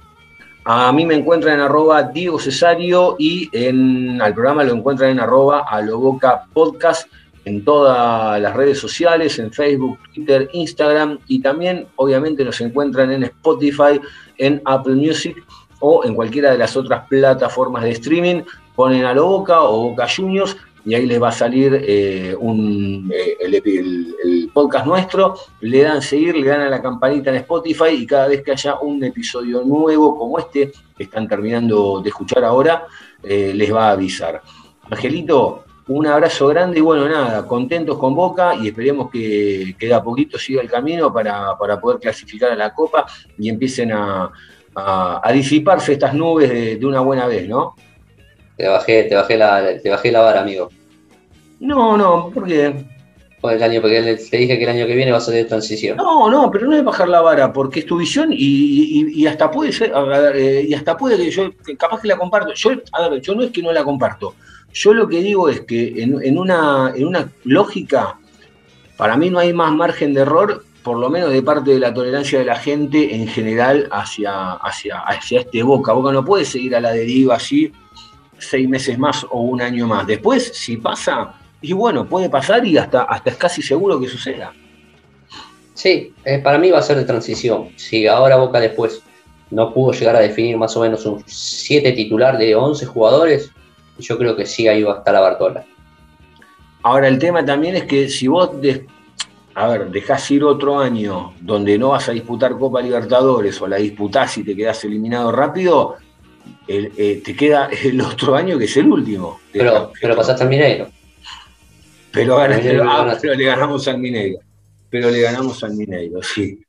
A 0.68 0.92
mí 0.92 1.06
me 1.06 1.16
encuentran 1.16 1.56
en 1.56 1.62
arroba 1.62 2.04
Diego 2.04 2.40
Cesario 2.40 3.16
y 3.20 3.50
en, 3.52 4.20
al 4.22 4.34
programa 4.34 4.64
lo 4.64 4.74
encuentran 4.74 5.12
en 5.12 5.20
arroba 5.20 5.66
Aloboca 5.70 6.46
Podcast 6.54 7.08
en 7.46 7.64
todas 7.64 8.42
las 8.42 8.56
redes 8.56 8.80
sociales, 8.80 9.38
en 9.38 9.52
Facebook, 9.52 10.00
Twitter, 10.14 10.50
Instagram 10.54 11.20
y 11.28 11.40
también 11.40 11.86
obviamente 11.98 12.44
nos 12.44 12.60
encuentran 12.62 13.12
en 13.12 13.24
Spotify, 13.24 14.02
en 14.40 14.60
Apple 14.66 14.96
Music 14.96 15.38
o 15.80 16.04
en 16.04 16.16
cualquiera 16.16 16.52
de 16.52 16.58
las 16.58 16.76
otras 16.76 17.08
plataformas 17.08 17.84
de 17.84 17.92
streaming. 17.92 18.42
Ponen 18.76 19.06
a 19.06 19.14
Boca 19.14 19.62
o 19.62 19.90
Boca 19.90 20.08
Juniors 20.14 20.58
y 20.86 20.94
ahí 20.94 21.06
les 21.08 21.22
va 21.22 21.30
a 21.30 21.32
salir 21.32 21.84
eh, 21.84 22.36
un, 22.40 23.12
eh, 23.12 23.38
el, 23.42 24.52
podcast 24.54 24.86
nuestro, 24.86 25.36
le 25.62 25.82
dan 25.82 26.02
seguir, 26.02 26.38
le 26.38 26.48
dan 26.48 26.62
a 26.62 26.70
la 26.70 26.82
campanita 26.82 27.30
en 27.30 27.38
Spotify 27.38 27.90
y 27.90 28.06
cada 28.06 28.28
vez 28.28 28.42
que 28.42 28.52
haya 28.52 28.80
un 28.80 29.04
episodio 29.04 29.64
nuevo 29.64 30.18
como 30.18 30.40
este 30.40 30.72
que 30.96 31.04
están 31.04 31.28
terminando 31.28 32.00
de 32.02 32.10
escuchar 32.10 32.46
ahora, 32.46 32.86
eh, 33.22 33.52
les 33.54 33.74
va 33.74 33.90
a 33.90 33.92
avisar. 33.92 34.42
Angelito, 34.90 35.66
un 35.88 36.08
abrazo 36.08 36.48
grande 36.48 36.80
y 36.80 36.82
bueno, 36.82 37.10
nada, 37.10 37.46
contentos 37.46 37.98
con 37.98 38.16
Boca 38.16 38.56
y 38.56 38.68
esperemos 38.68 39.10
que, 39.10 39.76
que 39.78 39.94
a 39.94 40.02
poquito 40.02 40.40
siga 40.40 40.62
el 40.62 40.70
camino 40.70 41.12
para, 41.12 41.58
poder 41.58 42.00
clasificar 42.00 42.52
a 42.52 42.56
la 42.56 42.74
Copa 42.74 43.06
y 43.38 43.50
empiecen 43.50 43.92
a, 43.92 44.32
disiparse 45.34 45.94
estas 45.94 46.14
nubes 46.14 46.50
de, 46.50 46.76
de 46.78 46.86
una 46.86 47.00
buena 47.00 47.28
vez, 47.28 47.48
¿no? 47.48 47.76
Te 48.58 48.68
bajé, 48.68 49.04
te 49.04 49.16
bajé 49.16 49.38
la, 49.38 49.82
te 49.82 49.90
bajé 49.90 50.12
la 50.12 50.22
vara, 50.22 50.42
amigo. 50.42 50.70
No, 51.60 51.98
no, 51.98 52.30
¿por 52.34 52.46
qué? 52.46 52.74
el 53.52 53.64
año, 53.64 53.82
porque 53.82 54.18
te 54.30 54.38
dije 54.38 54.58
que 54.58 54.64
el 54.64 54.70
año 54.70 54.88
que 54.88 54.96
viene 54.96 55.12
vas 55.12 55.28
a 55.28 55.32
tener 55.32 55.48
transición. 55.48 55.98
No, 55.98 56.30
no, 56.30 56.50
pero 56.52 56.68
no 56.68 56.76
es 56.76 56.84
bajar 56.84 57.10
la 57.10 57.22
vara, 57.22 57.52
porque 57.54 57.82
es 57.82 57.86
tu 57.86 57.98
visión 57.98 58.30
y, 58.32 59.26
hasta 59.28 59.52
puede 59.52 59.72
ser, 59.72 59.94
eh, 60.36 60.66
y 60.68 60.74
hasta 60.74 60.98
puede 60.98 61.18
que 61.18 61.32
yo, 61.32 61.52
capaz 61.78 62.02
que 62.02 62.08
la 62.08 62.18
comparto. 62.18 62.54
Yo, 62.54 62.72
a 62.92 63.10
ver, 63.10 63.22
yo 63.22 63.36
no 63.36 63.44
es 63.44 63.52
que 63.52 63.62
no 63.62 63.72
la 63.72 63.84
comparto. 63.84 64.36
Yo 64.74 64.94
lo 64.94 65.08
que 65.08 65.22
digo 65.22 65.48
es 65.50 65.62
que 65.62 66.02
en, 66.02 66.38
una, 66.38 66.92
en 66.96 67.08
una 67.08 67.30
lógica, 67.44 68.18
para 68.98 69.16
mí 69.16 69.30
no 69.30 69.40
hay 69.40 69.54
más 69.54 69.72
margen 69.72 70.14
de 70.14 70.22
error, 70.22 70.66
por 70.84 70.98
lo 70.98 71.10
menos 71.10 71.32
de 71.32 71.42
parte 71.42 71.72
de 71.72 71.80
la 71.80 71.94
tolerancia 71.94 72.40
de 72.40 72.46
la 72.46 72.56
gente 72.56 73.16
en 73.16 73.28
general 73.28 73.88
hacia, 73.92 74.54
hacia, 74.54 75.00
hacia 75.00 75.42
este 75.42 75.64
Boca. 75.64 75.94
Boca 75.94 76.12
no 76.12 76.26
puede 76.26 76.46
seguir 76.46 76.76
a 76.76 76.82
la 76.82 76.92
deriva 76.92 77.36
así 77.36 77.72
seis 78.38 78.68
meses 78.68 78.98
más 78.98 79.26
o 79.30 79.42
un 79.42 79.62
año 79.62 79.88
más. 79.88 80.06
Después, 80.08 80.52
si 80.54 80.78
pasa, 80.78 81.34
y 81.62 81.74
bueno, 81.74 82.08
puede 82.08 82.30
pasar 82.30 82.66
y 82.66 82.78
hasta, 82.78 83.04
hasta 83.04 83.30
es 83.32 83.38
casi 83.38 83.62
seguro 83.62 84.00
que 84.00 84.08
suceda. 84.08 84.54
Sí, 85.74 86.14
eh, 86.24 86.40
para 86.40 86.58
mí 86.58 86.72
va 86.72 86.80
a 86.80 86.82
ser 86.82 86.98
de 86.98 87.04
transición. 87.04 87.70
Si 87.76 88.08
ahora 88.08 88.38
Boca 88.38 88.60
después 88.60 89.02
no 89.52 89.74
pudo 89.74 89.92
llegar 89.92 90.16
a 90.16 90.20
definir 90.20 90.58
más 90.58 90.76
o 90.78 90.82
menos 90.82 91.06
un 91.06 91.24
7 91.26 91.92
titular 91.92 92.38
de 92.38 92.56
11 92.56 92.86
jugadores, 92.86 93.52
yo 94.00 94.18
creo 94.18 94.36
que 94.36 94.46
sí 94.46 94.68
ahí 94.68 94.84
va 94.84 94.96
a 94.96 94.98
estar 95.00 95.14
la 95.14 95.20
Bartola. 95.20 95.66
Ahora 96.84 97.08
el 97.08 97.20
tema 97.20 97.44
también 97.44 97.76
es 97.76 97.84
que 97.84 98.10
si 98.10 98.28
vos, 98.28 98.52
a 99.56 99.68
ver, 99.68 99.90
dejás 99.90 100.30
ir 100.32 100.44
otro 100.44 100.80
año 100.80 101.34
donde 101.42 101.78
no 101.78 101.90
vas 101.90 102.08
a 102.10 102.12
disputar 102.12 102.58
Copa 102.58 102.82
Libertadores 102.82 103.62
o 103.62 103.68
la 103.68 103.78
disputás 103.78 104.38
y 104.38 104.44
te 104.44 104.56
quedás 104.56 104.84
eliminado 104.84 105.32
rápido, 105.32 105.96
eh, 106.68 107.22
te 107.24 107.36
queda 107.36 107.70
el 107.84 108.02
otro 108.02 108.36
año 108.36 108.58
que 108.58 108.66
es 108.66 108.78
el 108.78 108.88
último. 108.92 109.40
Pero, 109.52 109.92
pero 110.00 110.16
pasaste 110.16 110.44
al 110.44 110.50
Mineiro. 110.50 110.90
Pero, 112.12 112.40
ah, 112.40 113.18
pero, 113.22 113.34
le 113.36 113.44
ganamos 113.44 113.88
al 113.88 114.00
Mineiro. 114.00 114.40
Pero 114.90 115.12
le 115.12 115.22
ganamos 115.22 115.64
al 115.64 115.74
Mineiro, 115.74 116.24
sí. 116.24 116.60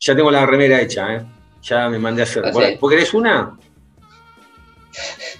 Ya 0.00 0.16
tengo 0.16 0.30
la 0.30 0.46
remera 0.46 0.80
hecha, 0.80 1.16
¿eh? 1.16 1.22
Ya 1.62 1.88
me 1.88 1.98
mandé 1.98 2.22
a 2.22 2.24
hacer. 2.24 2.44
¿Vos 2.80 2.90
querés 2.90 3.12
una? 3.12 3.58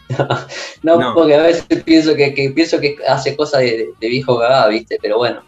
no, 0.82 1.14
porque 1.14 1.34
a 1.34 1.43
veces 1.43 1.64
pienso 1.84 2.14
que, 2.14 2.53
pienso 2.55 2.80
que 2.80 2.97
hace 3.09 3.37
cosas 3.37 3.62
de, 3.62 3.89
viejo 4.01 4.37
gagá, 4.37 4.68
¿viste? 4.68 4.99
Pero 5.01 5.18
bueno, 5.18 5.43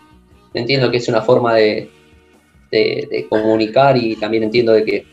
entiendo 0.54 0.90
que 0.90 0.96
es 0.96 1.08
una 1.08 1.22
forma 1.22 1.54
de, 1.54 1.90
de, 2.70 3.26
comunicar 3.28 3.96
y 3.96 4.16
también 4.16 4.44
entiendo 4.44 4.72
de 4.72 4.84
que 4.84 5.06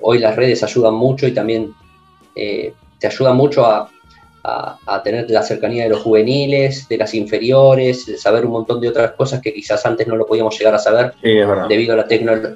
hoy 0.00 0.18
las 0.18 0.36
redes 0.36 0.62
ayudan 0.62 0.94
mucho 0.94 1.26
y 1.26 1.32
también 1.32 1.72
eh, 2.38 2.72
te 2.98 3.06
ayuda 3.06 3.32
mucho 3.32 3.66
a, 3.66 3.90
tener 5.04 5.28
la 5.28 5.42
cercanía 5.42 5.82
de 5.82 5.90
los 5.90 6.00
juveniles, 6.00 6.88
de 6.88 6.96
las 6.96 7.12
inferiores, 7.12 8.06
de 8.06 8.16
saber 8.16 8.46
un 8.46 8.52
montón 8.52 8.80
de 8.80 8.88
otras 8.88 9.12
cosas 9.12 9.42
que 9.42 9.52
quizás 9.52 9.84
antes 9.84 10.06
no 10.06 10.16
lo 10.16 10.26
podíamos 10.26 10.58
llegar 10.58 10.74
a 10.74 10.78
saber 10.78 11.12
debido, 11.22 11.92
a 11.92 11.96
la 11.96 12.04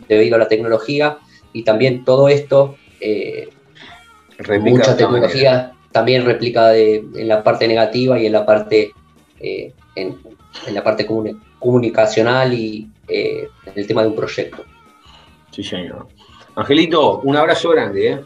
debido 0.08 0.36
a 0.36 0.38
la 0.38 0.48
tecnología. 0.48 1.18
Y 1.52 1.64
también 1.64 2.02
todo 2.02 2.30
esto, 2.30 2.76
eh, 2.98 3.50
mucha 4.60 4.96
tecnología 4.96 5.72
también 5.90 6.24
replica 6.24 6.74
en 6.74 7.28
la 7.28 7.42
parte 7.42 7.68
negativa 7.68 8.18
y 8.18 8.24
en 8.24 8.32
la 8.32 8.46
parte, 8.46 8.92
eh, 9.40 9.74
en, 9.94 10.16
la 10.72 10.82
parte 10.82 11.06
comunicacional 11.58 12.54
y 12.54 12.88
en 13.06 13.48
el 13.74 13.86
tema 13.86 14.00
de 14.00 14.08
un 14.08 14.16
proyecto. 14.16 14.64
Sí, 15.50 15.62
señor. 15.62 16.06
Angelito, 16.54 17.20
un 17.20 17.36
abrazo 17.36 17.70
grande. 17.70 18.12
¿eh? 18.12 18.20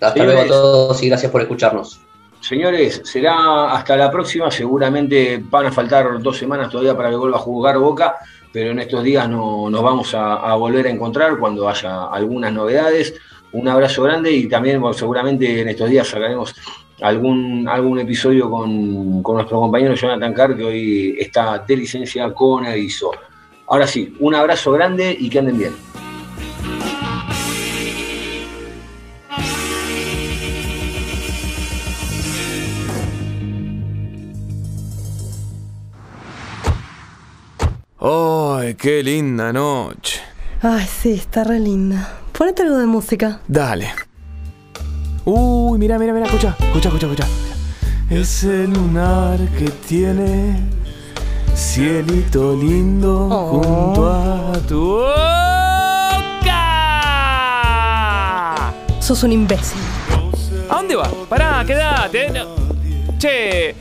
Hasta 0.00 0.24
luego 0.24 0.40
a 0.40 0.46
todos 0.46 1.02
y 1.02 1.08
gracias 1.08 1.30
por 1.32 1.42
escucharnos. 1.42 2.00
Señores, 2.40 3.02
será 3.04 3.72
hasta 3.72 3.96
la 3.96 4.10
próxima. 4.10 4.50
Seguramente 4.50 5.42
van 5.50 5.66
a 5.66 5.72
faltar 5.72 6.20
dos 6.20 6.36
semanas 6.36 6.70
todavía 6.70 6.96
para 6.96 7.10
que 7.10 7.16
vuelva 7.16 7.38
a 7.38 7.40
jugar 7.40 7.78
Boca, 7.78 8.16
pero 8.52 8.70
en 8.70 8.78
estos 8.78 9.02
días 9.02 9.28
no, 9.28 9.68
nos 9.68 9.82
vamos 9.82 10.14
a, 10.14 10.54
volver 10.54 10.86
a 10.86 10.90
encontrar 10.90 11.38
cuando 11.38 11.68
haya 11.68 12.04
algunas 12.04 12.52
novedades. 12.52 13.14
Un 13.52 13.68
abrazo 13.68 14.02
grande 14.02 14.32
y 14.32 14.48
también 14.48 14.80
seguramente 14.94 15.60
en 15.60 15.68
estos 15.68 15.88
días 15.88 16.06
sacaremos 16.06 16.54
algún, 17.00 17.66
algún 17.68 17.98
episodio 17.98 18.50
con, 18.50 19.22
nuestro 19.22 19.60
compañero 19.60 19.94
Jonathan 19.94 20.32
Carr, 20.32 20.56
que 20.56 20.64
hoy 20.64 21.16
está 21.18 21.58
de 21.66 21.76
licencia 21.76 22.32
con 22.32 22.66
aviso. 22.66 23.10
Ahora 23.66 23.86
sí, 23.86 24.14
un 24.20 24.34
abrazo 24.34 24.72
grande 24.72 25.16
y 25.18 25.28
que 25.28 25.38
anden 25.38 25.58
bien. 25.58 26.05
¡Ay, 38.08 38.74
qué 38.76 39.02
linda 39.02 39.52
noche! 39.52 40.20
Ay, 40.62 40.86
sí, 40.86 41.14
está 41.14 41.42
re 41.42 41.58
linda. 41.58 42.20
Ponete 42.30 42.62
algo 42.62 42.76
de 42.78 42.86
música. 42.86 43.40
Dale. 43.48 43.92
Uy, 45.24 45.76
mira, 45.76 45.98
mira, 45.98 46.12
mira, 46.12 46.26
escucha, 46.26 46.54
escucha, 46.60 46.88
escucha, 46.88 47.06
escucha. 47.06 47.26
Ese 48.08 48.68
lunar 48.68 49.40
que 49.58 49.70
tiene 49.88 50.60
cielito 51.52 52.54
lindo 52.54 53.26
oh. 53.28 53.60
junto 53.60 54.08
a 54.08 54.52
tu 54.68 54.98
boca. 54.98 55.24
Sos 59.00 59.20
un 59.24 59.32
imbécil. 59.32 59.80
¿A 60.70 60.76
dónde 60.76 60.94
vas? 60.94 61.12
Pará, 61.28 61.64
quédate. 61.66 62.32
Che, 63.18 63.74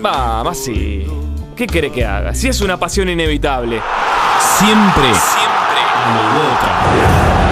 vamos, 0.00 0.56
sí. 0.56 1.25
¿Qué 1.56 1.66
quiere 1.66 1.90
que 1.90 2.04
haga? 2.04 2.34
Si 2.34 2.48
es 2.48 2.60
una 2.60 2.76
pasión 2.76 3.08
inevitable. 3.08 3.80
Siempre. 4.58 5.04
Siempre. 5.04 5.80
boca. 6.34 7.45